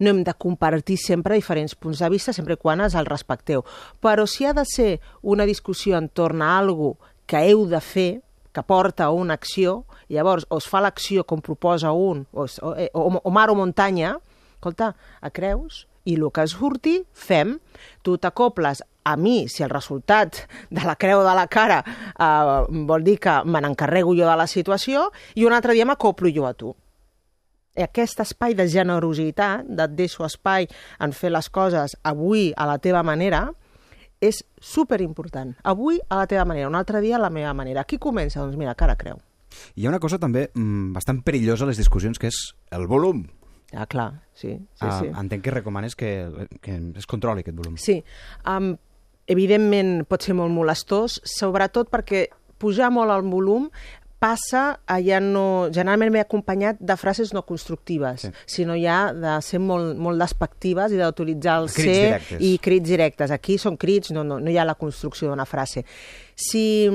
no 0.00 0.14
hem 0.14 0.22
de 0.24 0.34
compartir 0.38 0.96
sempre 1.02 1.36
diferents 1.36 1.74
punts 1.74 2.00
de 2.00 2.08
vista, 2.12 2.32
sempre 2.32 2.56
quan 2.56 2.80
es 2.80 2.96
el 2.96 3.08
respecteu. 3.08 3.64
Però 4.00 4.26
si 4.30 4.46
ha 4.46 4.54
de 4.56 4.64
ser 4.64 4.90
una 5.20 5.44
discussió 5.44 5.98
entorn 5.98 6.42
a 6.42 6.56
algo 6.58 6.94
que 7.26 7.42
heu 7.50 7.66
de 7.68 7.82
fer, 7.84 8.10
que 8.50 8.64
porta 8.66 9.06
a 9.06 9.14
una 9.14 9.36
acció, 9.36 9.84
llavors 10.08 10.46
o 10.48 10.58
es 10.58 10.66
fa 10.66 10.80
l'acció 10.82 11.22
com 11.28 11.42
proposa 11.44 11.92
un, 11.92 12.24
o, 12.32 12.46
o, 12.46 12.72
eh, 12.74 12.88
o, 12.94 13.20
o 13.22 13.30
mar 13.30 13.50
o 13.52 13.58
muntanya, 13.58 14.16
escolta, 14.60 14.94
a 15.20 15.30
creus, 15.32 15.86
i 16.04 16.16
el 16.16 16.28
que 16.32 16.46
surti, 16.48 17.00
fem. 17.12 17.56
Tu 18.04 18.16
t'acoples 18.20 18.82
a 19.04 19.16
mi, 19.16 19.48
si 19.48 19.64
el 19.64 19.72
resultat 19.72 20.44
de 20.70 20.84
la 20.84 20.96
creu 21.00 21.24
de 21.24 21.34
la 21.36 21.46
cara 21.48 21.80
eh, 21.80 22.84
vol 22.86 23.04
dir 23.04 23.18
que 23.20 23.40
me 23.44 23.60
n'encarrego 23.60 24.14
jo 24.16 24.28
de 24.28 24.36
la 24.36 24.46
situació, 24.46 25.08
i 25.34 25.48
un 25.48 25.56
altre 25.56 25.74
dia 25.76 25.88
m'acoplo 25.88 26.30
jo 26.32 26.46
a 26.46 26.54
tu. 26.54 26.74
I 27.78 27.86
aquest 27.86 28.20
espai 28.20 28.56
de 28.58 28.66
generositat, 28.68 29.64
de 29.64 29.86
et 29.86 29.96
deixo 29.96 30.26
espai 30.26 30.68
en 31.00 31.14
fer 31.16 31.30
les 31.32 31.48
coses 31.48 31.96
avui 32.04 32.50
a 32.56 32.66
la 32.68 32.78
teva 32.82 33.02
manera, 33.06 33.46
és 34.20 34.42
super 34.60 35.00
important. 35.00 35.54
Avui 35.64 36.00
a 36.10 36.20
la 36.20 36.26
teva 36.28 36.44
manera, 36.44 36.68
un 36.68 36.76
altre 36.76 37.00
dia 37.00 37.16
a 37.16 37.22
la 37.22 37.30
meva 37.32 37.54
manera. 37.56 37.86
Aquí 37.86 37.96
comença? 37.96 38.42
Doncs 38.42 38.58
mira, 38.60 38.76
cara 38.76 38.98
creu. 39.00 39.20
Hi 39.76 39.86
ha 39.86 39.90
una 39.90 40.02
cosa 40.02 40.18
també 40.20 40.50
mm, 40.52 40.92
bastant 40.92 41.22
perillosa 41.24 41.64
a 41.64 41.70
les 41.70 41.80
discussions, 41.80 42.18
que 42.18 42.28
és 42.28 42.40
el 42.74 42.86
volum. 42.90 43.24
Ah, 43.72 43.86
clar, 43.86 44.22
sí, 44.34 44.56
sí, 44.74 44.80
Ah, 44.86 44.98
sí. 45.00 45.06
Entenc 45.06 45.44
que 45.44 45.50
recomanes 45.54 45.94
que, 45.94 46.10
que 46.60 46.74
es 46.96 47.06
controli 47.06 47.44
aquest 47.44 47.56
volum. 47.56 47.76
Sí, 47.78 48.00
um, 48.46 48.72
evidentment 49.30 50.04
pot 50.10 50.22
ser 50.26 50.34
molt 50.34 50.50
molestós, 50.54 51.20
sobretot 51.24 51.90
perquè 51.92 52.26
pujar 52.60 52.90
molt 52.92 53.14
el 53.14 53.22
volum 53.30 53.68
passa 54.20 54.80
a 54.84 54.98
ja 55.00 55.16
no... 55.22 55.70
Generalment 55.72 56.10
ve 56.12 56.20
acompanyat 56.20 56.76
de 56.82 56.96
frases 57.00 57.30
no 57.32 57.40
constructives, 57.48 58.20
Sí. 58.26 58.28
sí. 58.28 58.56
sinó 58.58 58.74
ja 58.76 59.14
de 59.16 59.38
ser 59.40 59.62
molt, 59.64 59.94
molt 59.96 60.20
despectives 60.20 60.92
i 60.92 60.98
d'utilitzar 61.00 61.54
el 61.62 61.70
Crits 61.70 61.86
ser 61.86 61.94
directes. 62.10 62.42
i 62.44 62.58
crits 62.60 62.88
directes. 62.90 63.30
Aquí 63.32 63.56
són 63.56 63.78
crits, 63.80 64.10
no, 64.12 64.24
no, 64.24 64.36
no 64.38 64.50
hi 64.52 64.58
ha 64.60 64.66
la 64.68 64.74
construcció 64.76 65.30
d'una 65.30 65.46
frase. 65.48 65.86
Si 66.36 66.90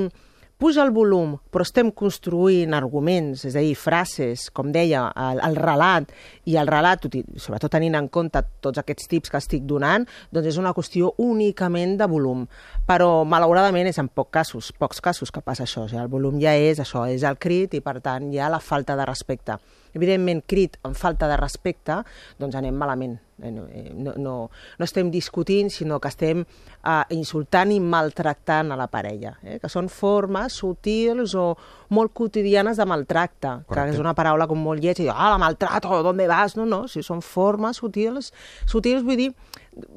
puja 0.58 0.82
el 0.82 0.90
volum, 0.90 1.34
però 1.52 1.64
estem 1.66 1.90
construint 1.92 2.74
arguments, 2.76 3.44
és 3.48 3.56
a 3.56 3.62
dir, 3.64 3.74
frases, 3.76 4.46
com 4.56 4.70
deia, 4.72 5.04
el, 5.20 5.40
el 5.44 5.58
relat, 5.60 6.12
i 6.48 6.56
el 6.60 6.70
relat, 6.70 7.04
sobretot 7.42 7.72
tenint 7.76 7.98
en 7.98 8.08
compte 8.12 8.40
tots 8.64 8.80
aquests 8.80 9.10
tips 9.12 9.32
que 9.32 9.40
estic 9.42 9.66
donant, 9.68 10.06
doncs 10.32 10.50
és 10.52 10.60
una 10.60 10.72
qüestió 10.76 11.12
únicament 11.22 11.96
de 12.00 12.08
volum. 12.10 12.46
Però, 12.88 13.10
malauradament, 13.28 13.90
és 13.90 14.00
en 14.00 14.08
pocs 14.08 14.32
casos, 14.38 14.72
pocs 14.80 15.02
casos 15.04 15.32
que 15.32 15.44
passa 15.44 15.66
això. 15.66 15.84
O 15.84 15.90
sigui, 15.90 16.02
el 16.02 16.12
volum 16.12 16.40
ja 16.42 16.56
és 16.56 16.80
això, 16.82 17.04
és 17.10 17.26
el 17.26 17.36
crit, 17.42 17.76
i 17.76 17.84
per 17.84 17.98
tant 18.04 18.32
hi 18.32 18.40
ha 18.40 18.50
la 18.52 18.62
falta 18.62 18.96
de 18.96 19.06
respecte. 19.08 19.60
Evidentment, 19.96 20.44
crit 20.48 20.80
amb 20.84 20.96
falta 20.96 21.28
de 21.28 21.38
respecte, 21.40 22.02
doncs 22.40 22.56
anem 22.56 22.76
malament. 22.76 23.18
Eh, 23.42 23.50
No, 23.50 23.66
eh, 23.68 23.92
no, 23.94 24.14
no, 24.16 24.50
no 24.78 24.84
estem 24.84 25.10
discutint, 25.10 25.68
sinó 25.70 25.98
que 26.00 26.08
estem 26.08 26.40
eh, 26.40 27.02
insultant 27.12 27.72
i 27.74 27.80
maltractant 27.80 28.72
a 28.72 28.78
la 28.80 28.86
parella, 28.88 29.34
eh? 29.44 29.58
que 29.60 29.68
són 29.68 29.90
formes 29.92 30.56
sutils 30.56 31.34
o 31.36 31.50
molt 31.92 32.14
quotidianes 32.16 32.80
de 32.80 32.86
maltracte, 32.88 33.50
Correcte. 33.66 33.90
que 33.90 33.96
és 33.98 34.00
una 34.00 34.14
paraula 34.16 34.46
com 34.48 34.58
molt 34.58 34.80
lletja, 34.80 35.04
i 35.04 35.10
ah, 35.12 35.28
la 35.34 35.38
maltrato, 35.42 36.02
¿dónde 36.02 36.26
vas? 36.26 36.56
No, 36.56 36.64
no, 36.64 36.86
si 36.88 37.02
són 37.04 37.20
formes 37.20 37.76
sutils, 37.76 38.32
sutils 38.64 39.04
vull 39.04 39.20
dir 39.20 39.30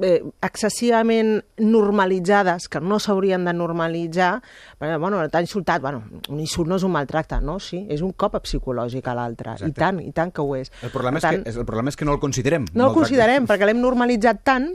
eh, 0.01 0.19
excessivament 0.41 1.39
normalitzades, 1.59 2.67
que 2.69 2.81
no 2.81 2.99
s'haurien 2.99 3.45
de 3.45 3.53
normalitzar, 3.53 4.31
perquè, 4.79 4.97
bueno, 4.99 5.21
t'ha 5.29 5.41
insultat, 5.41 5.81
bueno, 5.81 6.03
un 6.29 6.39
insult 6.39 6.69
no 6.69 6.79
és 6.79 6.85
un 6.87 6.93
maltracte, 6.95 7.39
no, 7.41 7.59
sí, 7.63 7.85
és 7.89 8.03
un 8.05 8.13
cop 8.13 8.37
psicològic 8.43 9.07
a 9.07 9.15
l'altre, 9.17 9.55
i 9.67 9.71
tant, 9.75 10.01
i 10.03 10.11
tant 10.15 10.31
que 10.31 10.43
ho 10.43 10.55
és. 10.55 10.71
El 10.83 10.93
problema, 10.93 11.19
Per 11.19 11.33
és 11.39 11.43
que, 11.43 11.59
el 11.59 11.65
problema 11.65 11.89
és 11.89 11.99
que 11.99 12.05
no 12.05 12.13
el 12.13 12.19
considerem. 12.19 12.69
no 12.73 12.89
el 12.89 12.93
considerem, 12.93 13.47
perquè 13.49 13.65
l'hem 13.69 13.81
normalitzat 13.81 14.43
tant 14.43 14.69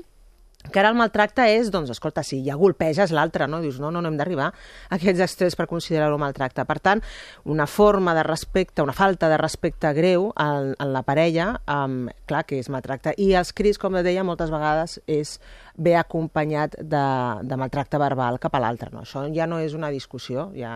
que 0.73 0.81
ara 0.81 0.91
el 0.91 0.97
maltracte 0.97 1.45
és, 1.53 1.69
doncs, 1.73 1.91
escolta, 1.93 2.23
si 2.25 2.41
ja 2.47 2.57
golpeges 2.57 3.13
l'altre, 3.13 3.47
no? 3.51 3.61
Dius, 3.61 3.77
no, 3.83 3.91
no, 3.93 4.01
no 4.01 4.11
hem 4.11 4.17
d'arribar 4.17 4.49
a 4.49 4.97
aquests 4.97 5.21
extrems 5.27 5.59
per 5.59 5.67
considerar-ho 5.71 6.17
maltracte. 6.21 6.65
Per 6.65 6.79
tant, 6.81 7.03
una 7.45 7.67
forma 7.69 8.15
de 8.17 8.25
respecte, 8.27 8.83
una 8.83 8.95
falta 8.97 9.29
de 9.29 9.39
respecte 9.41 9.93
greu 9.97 10.31
en, 10.41 10.73
en 10.81 10.95
la 10.95 11.05
parella, 11.05 11.51
um, 11.69 12.09
clar 12.31 12.45
que 12.49 12.59
és 12.63 12.71
maltracte. 12.73 13.13
I 13.21 13.35
els 13.39 13.53
crits, 13.53 13.79
com 13.81 13.95
deia, 14.01 14.25
moltes 14.25 14.51
vegades 14.55 14.99
és 15.07 15.37
ve 15.77 15.97
acompanyat 15.99 16.79
de, 16.81 17.05
de 17.43 17.61
maltracte 17.61 18.01
verbal 18.01 18.41
cap 18.43 18.57
a 18.57 18.63
l'altre. 18.65 18.91
No? 18.95 19.05
Això 19.05 19.27
ja 19.35 19.47
no 19.51 19.61
és 19.61 19.77
una 19.77 19.93
discussió. 19.93 20.49
Ja, 20.57 20.75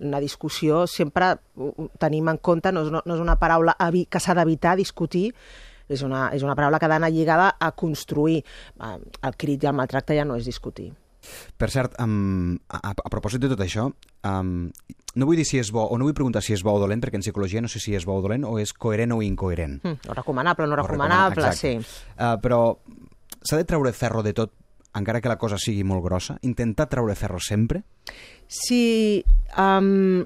una 0.00 0.22
discussió 0.22 0.86
sempre 0.86 1.34
tenim 1.98 2.30
en 2.30 2.38
compte, 2.38 2.72
no 2.72 2.86
és, 2.86 2.90
no, 2.94 3.02
no 3.04 3.18
és 3.18 3.22
una 3.22 3.38
paraula 3.40 3.76
que 3.80 4.20
s'ha 4.20 4.36
d'evitar 4.36 4.76
discutir, 4.78 5.30
és 5.88 6.02
una, 6.02 6.28
és 6.34 6.42
una 6.42 6.56
paraula 6.58 6.78
que 6.78 6.88
ha 6.88 6.92
d'anar 6.94 7.12
lligada 7.12 7.54
a 7.60 7.72
construir. 7.72 8.42
Eh, 8.80 8.98
el 9.22 9.40
crit 9.40 9.64
i 9.64 9.70
el 9.70 9.76
maltracte 9.76 10.16
ja 10.16 10.26
no 10.28 10.38
és 10.40 10.48
discutir. 10.48 10.92
Per 11.56 11.70
cert, 11.72 11.94
um, 12.02 12.56
a, 12.68 12.92
a 12.92 13.10
propòsit 13.12 13.44
de 13.44 13.50
tot 13.54 13.62
això, 13.64 13.86
um, 14.28 14.66
no 15.14 15.28
vull 15.28 15.38
dir 15.40 15.46
si 15.48 15.60
és 15.60 15.70
bo, 15.72 15.86
o 15.86 15.98
no 15.98 16.08
vull 16.08 16.16
preguntar 16.16 16.42
si 16.44 16.54
és 16.56 16.64
bo 16.66 16.74
o 16.76 16.82
dolent, 16.82 17.02
perquè 17.02 17.18
en 17.20 17.24
psicologia 17.24 17.62
no 17.64 17.70
sé 17.70 17.80
si 17.82 17.94
és 17.96 18.04
bo 18.08 18.18
o 18.18 18.24
dolent, 18.24 18.44
o 18.48 18.58
és 18.60 18.74
coherent 18.76 19.14
o 19.16 19.22
incoherent. 19.24 19.78
Mm, 19.82 20.10
o 20.10 20.18
recomanable 20.18 20.68
no 20.68 20.76
recomanable, 20.80 21.48
o 21.48 21.56
sí. 21.56 21.76
Uh, 21.78 22.34
però 22.42 22.60
s'ha 23.40 23.60
de 23.60 23.68
treure 23.68 23.94
ferro 23.96 24.24
de 24.26 24.34
tot, 24.36 24.52
encara 24.94 25.20
que 25.20 25.30
la 25.32 25.38
cosa 25.40 25.58
sigui 25.58 25.84
molt 25.86 26.04
grossa? 26.04 26.38
Intentar 26.46 26.88
treure 26.90 27.16
ferro 27.18 27.40
sempre? 27.42 27.82
Si, 28.46 29.24
um, 29.58 30.22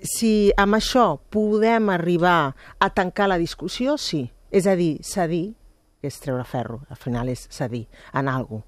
si 0.00 0.52
amb 0.56 0.78
això 0.78 1.08
podem 1.32 1.90
arribar 1.92 2.54
a 2.78 2.90
tancar 2.94 3.28
la 3.32 3.40
discussió, 3.40 3.98
sí. 3.98 4.26
És 4.56 4.64
a 4.64 4.72
dir, 4.78 5.02
cedir 5.04 5.50
és 6.06 6.16
treure 6.22 6.44
ferro, 6.48 6.78
al 6.88 6.96
final 6.96 7.28
és 7.28 7.42
cedir 7.52 7.82
en 8.16 8.30
alguna 8.32 8.64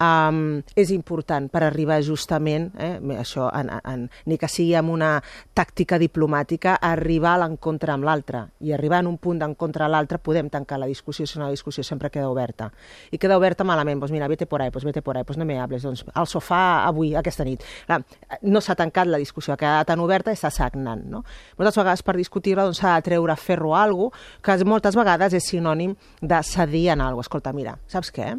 um, 0.00 0.60
és 0.76 0.90
important 0.94 1.48
per 1.52 1.62
arribar 1.66 1.98
justament, 2.04 2.68
eh, 2.78 2.98
això, 3.16 3.48
en, 3.54 3.70
en, 3.76 4.06
ni 4.26 4.38
que 4.38 4.48
sigui 4.50 4.74
amb 4.78 4.92
una 4.92 5.16
tàctica 5.56 5.98
diplomàtica, 5.98 6.76
a 6.76 6.92
arribar 6.92 7.34
a 7.36 7.42
l'encontre 7.44 7.92
amb 7.92 8.06
l'altre. 8.06 8.46
I 8.60 8.72
arribar 8.76 9.00
en 9.04 9.10
un 9.10 9.18
punt 9.18 9.40
d'encontre 9.40 9.84
a 9.84 9.90
l'altre 9.90 10.18
podem 10.18 10.50
tancar 10.52 10.78
la 10.80 10.88
discussió 10.90 11.26
si 11.26 11.38
una 11.38 11.50
discussió 11.50 11.84
sempre 11.84 12.10
queda 12.10 12.30
oberta. 12.30 12.70
I 13.10 13.18
queda 13.18 13.38
oberta 13.38 13.64
malament, 13.64 14.00
doncs 14.00 14.12
mira, 14.12 14.28
vete 14.28 14.46
por 14.46 14.62
ahí, 14.62 14.70
pues 14.70 14.84
vete 14.84 15.02
por 15.02 15.16
ahí, 15.16 15.24
pues 15.24 15.38
no 15.38 15.44
me 15.44 15.58
hables, 15.60 15.82
doncs 15.82 16.04
al 16.14 16.26
sofà 16.26 16.86
avui, 16.86 17.14
aquesta 17.16 17.44
nit. 17.44 17.64
Clar, 17.86 18.02
no 18.42 18.60
s'ha 18.60 18.76
tancat 18.76 19.08
la 19.08 19.18
discussió, 19.18 19.54
ha 19.54 19.60
quedat 19.60 19.86
tan 19.88 20.00
oberta 20.00 20.32
i 20.32 20.38
està 20.38 20.50
sagnant. 20.50 21.06
No? 21.10 21.22
Moltes 21.58 21.76
vegades 21.76 22.02
per 22.02 22.16
discutir-la 22.16 22.66
doncs, 22.66 22.80
s'ha 22.80 22.94
doncs, 22.94 23.04
de 23.04 23.10
treure 23.10 23.36
ferro 23.36 23.74
a 23.74 23.84
alguna 23.84 24.10
que 24.42 24.56
moltes 24.64 24.96
vegades 24.96 25.34
és 25.36 25.46
sinònim 25.52 25.94
de 26.20 26.42
cedir 26.42 26.88
en 26.90 27.00
alguna 27.00 27.16
cosa. 27.16 27.26
Escolta, 27.26 27.52
mira, 27.52 27.72
saps 27.90 28.12
què? 28.14 28.36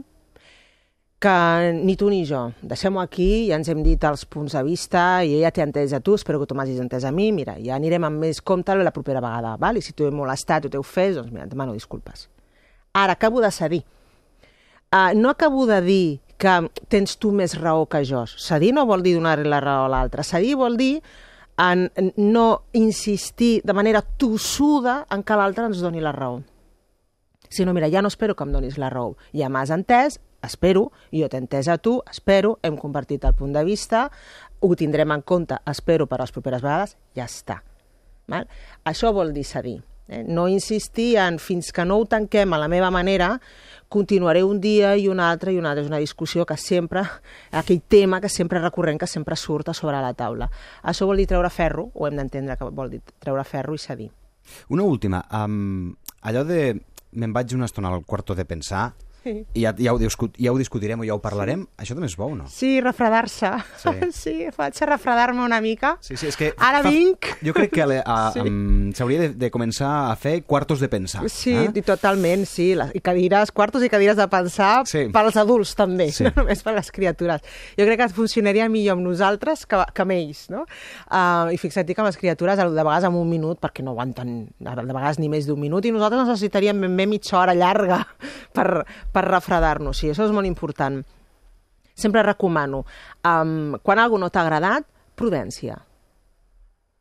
Que 1.19 1.73
ni 1.73 1.95
tu 1.97 2.09
ni 2.09 2.23
jo. 2.25 2.51
Deixem-ho 2.61 3.01
aquí, 3.01 3.47
ja 3.49 3.57
ens 3.57 3.69
hem 3.71 3.81
dit 3.85 4.03
els 4.05 4.25
punts 4.29 4.53
de 4.53 4.61
vista, 4.65 5.23
i 5.25 5.37
ella 5.39 5.51
t'ha 5.51 5.65
entès 5.65 5.95
a 5.97 5.99
tu, 5.99 6.15
espero 6.17 6.39
que 6.39 6.47
tu 6.49 6.57
m'hagis 6.57 6.79
entès 6.83 7.07
a 7.07 7.11
mi, 7.11 7.31
mira, 7.33 7.57
ja 7.63 7.75
anirem 7.75 8.05
amb 8.05 8.21
més 8.21 8.41
compte 8.41 8.75
la 8.77 8.93
propera 8.93 9.23
vegada, 9.23 9.55
val? 9.57 9.77
i 9.77 9.81
si 9.81 9.95
tu 9.97 10.05
he 10.05 10.13
molestat 10.13 10.67
o 10.67 10.73
t'heu 10.73 10.85
fet, 10.85 11.15
doncs 11.17 11.33
mira, 11.33 11.47
et 11.47 11.53
demano 11.53 11.73
disculpes. 11.73 12.27
Ara, 12.93 13.17
acabo 13.17 13.41
de 13.41 13.51
cedir. 13.51 13.83
Uh, 14.93 15.11
no 15.15 15.29
acabo 15.29 15.65
de 15.67 15.81
dir 15.81 16.19
que 16.37 16.53
tens 16.87 17.17
tu 17.17 17.31
més 17.33 17.57
raó 17.59 17.87
que 17.89 18.03
jo. 18.05 18.23
Cedir 18.25 18.71
no 18.73 18.85
vol 18.85 19.03
dir 19.03 19.17
donar-li 19.17 19.49
la 19.49 19.59
raó 19.61 19.87
a 19.87 19.91
l'altre. 19.91 20.23
Cedir 20.23 20.55
vol 20.55 20.77
dir 20.77 21.01
en 21.57 21.89
no 22.15 22.63
insistir 22.77 23.61
de 23.65 23.73
manera 23.73 24.01
tossuda 24.01 25.01
en 25.11 25.25
que 25.25 25.37
l'altre 25.37 25.65
ens 25.65 25.81
doni 25.81 26.01
la 26.01 26.13
raó. 26.13 26.39
Si 27.49 27.65
no, 27.65 27.73
mira, 27.73 27.89
ja 27.89 28.01
no 28.01 28.11
espero 28.11 28.35
que 28.35 28.45
em 28.45 28.53
donis 28.53 28.77
la 28.77 28.91
raó. 28.93 29.15
Ja 29.33 29.49
m'has 29.49 29.71
entès, 29.73 30.19
espero, 30.43 30.91
jo 31.11 31.29
t'he 31.29 31.41
entès 31.41 31.69
a 31.71 31.77
tu, 31.77 31.97
espero, 32.11 32.57
hem 32.63 32.77
compartit 32.77 33.25
el 33.25 33.35
punt 33.37 33.53
de 33.55 33.63
vista, 33.67 34.07
ho 34.59 34.75
tindrem 34.75 35.11
en 35.13 35.21
compte, 35.21 35.59
espero, 35.69 36.07
per 36.07 36.21
les 36.21 36.33
properes 36.33 36.63
vegades, 36.63 36.97
ja 37.15 37.27
està. 37.27 37.61
Val? 38.27 38.47
Això 38.85 39.13
vol 39.15 39.33
dir 39.33 39.45
cedir. 39.47 39.79
Eh? 40.07 40.23
No 40.23 40.47
insistir 40.47 41.17
en 41.21 41.39
fins 41.39 41.71
que 41.75 41.85
no 41.85 41.97
ho 41.99 42.05
tanquem 42.07 42.53
a 42.53 42.59
la 42.59 42.67
meva 42.71 42.89
manera, 42.91 43.35
continuaré 43.89 44.43
un 44.43 44.59
dia 44.61 44.95
i 44.95 45.07
un 45.07 45.19
altre 45.19 45.53
i 45.53 45.59
un 45.59 45.65
altre. 45.65 45.85
És 45.85 45.91
una 45.91 46.01
discussió 46.03 46.45
que 46.45 46.57
sempre, 46.57 47.03
aquell 47.51 47.81
tema 47.87 48.21
que 48.21 48.29
sempre 48.29 48.61
recurrent, 48.63 48.99
que 48.99 49.07
sempre 49.07 49.35
surt 49.35 49.69
a 49.69 49.77
sobre 49.77 49.99
la 50.03 50.13
taula. 50.13 50.49
Això 50.83 51.07
vol 51.07 51.21
dir 51.21 51.27
treure 51.29 51.51
ferro, 51.51 51.89
o 51.93 52.07
hem 52.07 52.19
d'entendre 52.19 52.57
que 52.57 52.69
vol 52.71 52.91
dir 52.91 53.01
treure 53.19 53.43
ferro 53.47 53.75
i 53.75 53.81
cedir. 53.81 54.11
Una 54.71 54.83
última. 54.83 55.23
Um, 55.31 55.95
allò 56.23 56.43
de 56.47 56.61
me'n 57.17 57.33
vaig 57.33 57.53
una 57.55 57.67
estona 57.67 57.89
al 57.91 58.05
quarto 58.05 58.35
de 58.35 58.45
pensar, 58.45 58.91
Sí. 59.27 59.45
I 59.59 59.65
ja, 59.65 59.73
ja, 59.77 59.93
ho, 59.93 59.99
ja 59.99 60.51
ho 60.53 60.57
discutirem 60.57 61.01
o 61.03 61.07
ja 61.07 61.15
ho 61.15 61.21
parlarem. 61.23 61.65
Sí. 61.65 61.83
Això 61.83 61.97
també 61.97 62.07
és 62.09 62.15
bo, 62.19 62.29
no? 62.35 62.47
Sí, 62.51 62.77
refredar-se. 62.83 63.51
Sí. 63.81 63.93
sí, 64.21 64.35
faig 64.55 64.79
refredar-me 64.87 65.43
una 65.43 65.59
mica. 65.63 65.95
Sí, 66.01 66.15
sí, 66.15 66.29
és 66.31 66.39
que... 66.39 66.53
Ara 66.57 66.81
fa... 66.85 66.91
vinc! 66.93 67.31
Jo 67.43 67.55
crec 67.57 67.73
que 67.75 67.87
s'hauria 68.97 69.21
sí. 69.21 69.27
de, 69.27 69.29
de 69.35 69.51
començar 69.51 69.91
a 70.11 70.15
fer 70.19 70.39
quartos 70.47 70.79
de 70.83 70.89
pensar. 70.91 71.25
Sí, 71.31 71.55
eh? 71.55 71.83
totalment, 71.85 72.45
sí. 72.47 72.71
I 72.77 73.01
cadires, 73.03 73.51
quartos 73.55 73.83
i 73.83 73.91
cadires 73.91 74.17
de 74.19 74.27
pensar 74.31 74.85
sí. 74.89 75.07
per 75.13 75.23
als 75.25 75.37
adults 75.39 75.75
també, 75.77 76.09
sí. 76.15 76.23
no 76.27 76.33
només 76.41 76.63
per 76.63 76.75
les 76.77 76.91
criatures. 76.93 77.43
Jo 77.77 77.87
crec 77.87 78.01
que 78.01 78.09
funcionaria 78.15 78.67
millor 78.71 78.97
amb 78.97 79.07
nosaltres 79.07 79.65
que, 79.69 79.81
que 79.93 80.05
amb 80.05 80.15
ells, 80.15 80.47
no? 80.53 80.65
Uh, 81.07 81.53
I 81.53 81.59
fixa't 81.61 81.87
que 81.87 82.03
amb 82.03 82.09
les 82.09 82.19
criatures, 82.19 82.59
de 82.59 82.83
vegades 82.83 83.07
en 83.07 83.17
un 83.17 83.29
minut, 83.29 83.59
perquè 83.63 83.85
no 83.85 83.95
aguanten 83.95 84.35
de 84.59 84.75
vegades 84.93 85.19
ni 85.21 85.29
més 85.31 85.47
d'un 85.47 85.59
minut, 85.59 85.85
i 85.85 85.93
nosaltres 85.95 86.27
necessitaríem 86.27 86.81
ben 86.83 86.97
bé 86.97 87.07
mitja 87.09 87.39
hora 87.39 87.55
llarga 87.57 88.01
per, 88.53 88.85
per 89.17 89.25
refredar-nos, 89.25 89.97
sí, 89.97 90.11
això 90.13 90.27
és 90.27 90.35
molt 90.35 90.49
important. 90.49 91.01
Sempre 91.97 92.21
recomano, 92.21 92.83
um, 93.25 93.73
quan 93.81 93.97
alguna 93.97 94.27
no 94.27 94.33
t'ha 94.33 94.43
agradat, 94.45 94.85
prudència. 95.17 95.79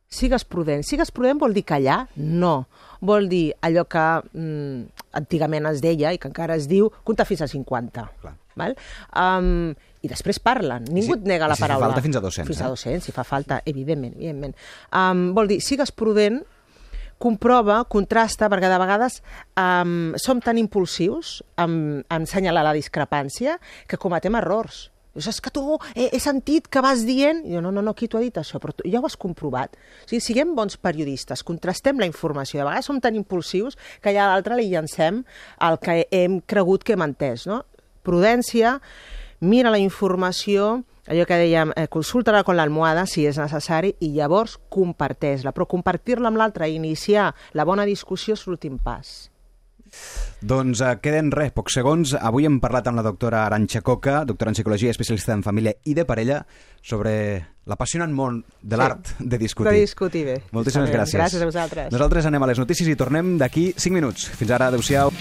Sigues 0.07 0.45
prudent. 0.47 0.85
Sigues 0.87 1.11
prudent 1.11 1.37
vol 1.37 1.53
dir 1.53 1.65
callar? 1.67 2.05
No. 2.15 2.69
Vol 3.05 3.27
dir 3.29 3.51
allò 3.61 3.83
que 3.91 4.05
mm, 4.31 5.05
antigament 5.19 5.67
es 5.69 5.83
deia 5.83 6.13
i 6.15 6.19
que 6.21 6.29
encara 6.31 6.55
es 6.55 6.65
diu 6.71 6.87
compta 7.03 7.27
fins 7.27 7.43
a 7.43 7.49
50. 7.51 8.05
Clar. 8.23 8.33
Val? 8.57 8.73
Um, 9.13 9.75
I 10.01 10.09
després 10.09 10.39
parlen. 10.41 10.87
Ningú 10.89 11.13
si, 11.13 11.19
et 11.19 11.27
nega 11.29 11.49
la 11.51 11.57
si 11.59 11.65
paraula. 11.65 11.91
Si 11.91 11.91
fa 11.91 11.91
falta 11.91 12.05
fins 12.07 12.17
a 12.17 12.23
200. 12.23 12.47
Fins 12.49 12.63
a 12.63 12.71
200, 12.71 12.95
eh? 12.95 13.03
si 13.03 13.13
fa 13.13 13.25
falta, 13.27 13.59
evidentment. 13.69 14.15
evidentment. 14.15 14.57
Um, 14.95 15.27
vol 15.37 15.51
dir, 15.51 15.59
sigues 15.65 15.91
prudent, 15.93 16.39
comprova, 17.21 17.81
contrasta, 17.89 18.49
perquè 18.51 18.69
de 18.69 18.81
vegades 18.81 19.21
um, 19.57 20.13
som 20.21 20.41
tan 20.43 20.59
impulsius 20.61 21.41
en, 21.57 22.03
en 22.05 22.27
assenyalar 22.27 22.65
la 22.67 22.75
discrepància 22.77 23.57
que 23.89 23.99
cometem 24.01 24.37
errors. 24.39 24.87
Dius, 25.17 25.31
és 25.31 25.39
que 25.41 25.49
tu 25.49 25.63
he, 25.95 26.11
he 26.13 26.19
sentit 26.21 26.67
que 26.69 26.81
vas 26.85 27.01
dient... 27.07 27.41
I 27.49 27.55
jo, 27.55 27.61
no, 27.65 27.71
no, 27.73 27.81
no, 27.81 27.95
qui 27.97 28.05
t'ho 28.05 28.19
ha 28.19 28.21
dit 28.21 28.35
això? 28.37 28.61
Però 28.61 28.75
tu, 28.77 28.85
ja 28.85 29.01
ho 29.01 29.07
has 29.09 29.17
comprovat. 29.17 29.73
O 30.05 30.11
sigui, 30.11 30.21
siguem 30.21 30.53
bons 30.57 30.77
periodistes, 30.77 31.41
contrastem 31.47 31.97
la 31.97 32.05
informació. 32.05 32.61
De 32.61 32.67
vegades 32.67 32.85
som 32.85 33.01
tan 33.01 33.17
impulsius 33.17 33.79
que 33.97 34.11
allà 34.11 34.27
a 34.27 34.35
l'altre 34.35 34.59
li 34.59 34.69
llancem 34.69 35.23
el 35.65 35.79
que 35.81 36.03
hem 36.13 36.37
cregut 36.45 36.85
que 36.85 36.93
hem 36.93 37.07
entès. 37.07 37.47
No? 37.49 37.63
Prudència, 38.05 38.77
mira 39.41 39.73
la 39.73 39.81
informació, 39.81 40.83
allò 41.07 41.25
que 41.25 41.39
dèiem, 41.39 41.73
eh, 41.75 41.87
consulta-la 41.87 42.43
con 42.43 42.57
l'almohada 42.59 43.05
si 43.07 43.25
és 43.25 43.39
necessari 43.39 43.95
i 43.99 44.11
llavors 44.15 44.57
comparteix-la. 44.69 45.53
Però 45.55 45.67
compartir-la 45.67 46.29
amb 46.31 46.37
l'altre 46.37 46.69
i 46.69 46.75
iniciar 46.75 47.33
la 47.53 47.65
bona 47.65 47.85
discussió 47.85 48.35
és 48.37 48.45
l'últim 48.47 48.77
pas. 48.77 49.31
Doncs 50.41 50.81
eh, 50.81 50.93
queden 51.01 51.31
res, 51.33 51.51
pocs 51.55 51.77
segons. 51.79 52.13
Avui 52.19 52.45
hem 52.45 52.59
parlat 52.63 52.89
amb 52.89 52.99
la 52.99 53.05
doctora 53.05 53.45
Aranxa 53.45 53.81
Coca, 53.81 54.21
doctora 54.27 54.51
en 54.53 54.57
psicologia, 54.57 54.93
especialista 54.93 55.33
en 55.33 55.43
família 55.45 55.73
i 55.85 55.95
de 55.97 56.05
parella, 56.05 56.43
sobre 56.83 57.13
l'apassionant 57.67 58.13
món 58.15 58.43
de 58.61 58.79
l'art 58.79 59.13
sí, 59.15 59.27
de 59.33 59.41
discutir. 59.41 59.73
De 59.73 59.85
discutir 59.87 60.25
bé. 60.27 60.37
Moltíssimes 60.55 60.93
gràcies. 60.93 61.19
Gràcies 61.19 61.43
a 61.43 61.49
vosaltres. 61.49 61.91
Nosaltres 61.91 62.29
anem 62.29 62.43
a 62.43 62.51
les 62.53 62.61
notícies 62.61 62.87
i 62.91 62.99
tornem 62.99 63.35
d'aquí 63.41 63.71
5 63.75 63.97
minuts. 63.97 64.29
Fins 64.37 64.53
ara, 64.55 64.71
adeu-siau. 64.71 65.11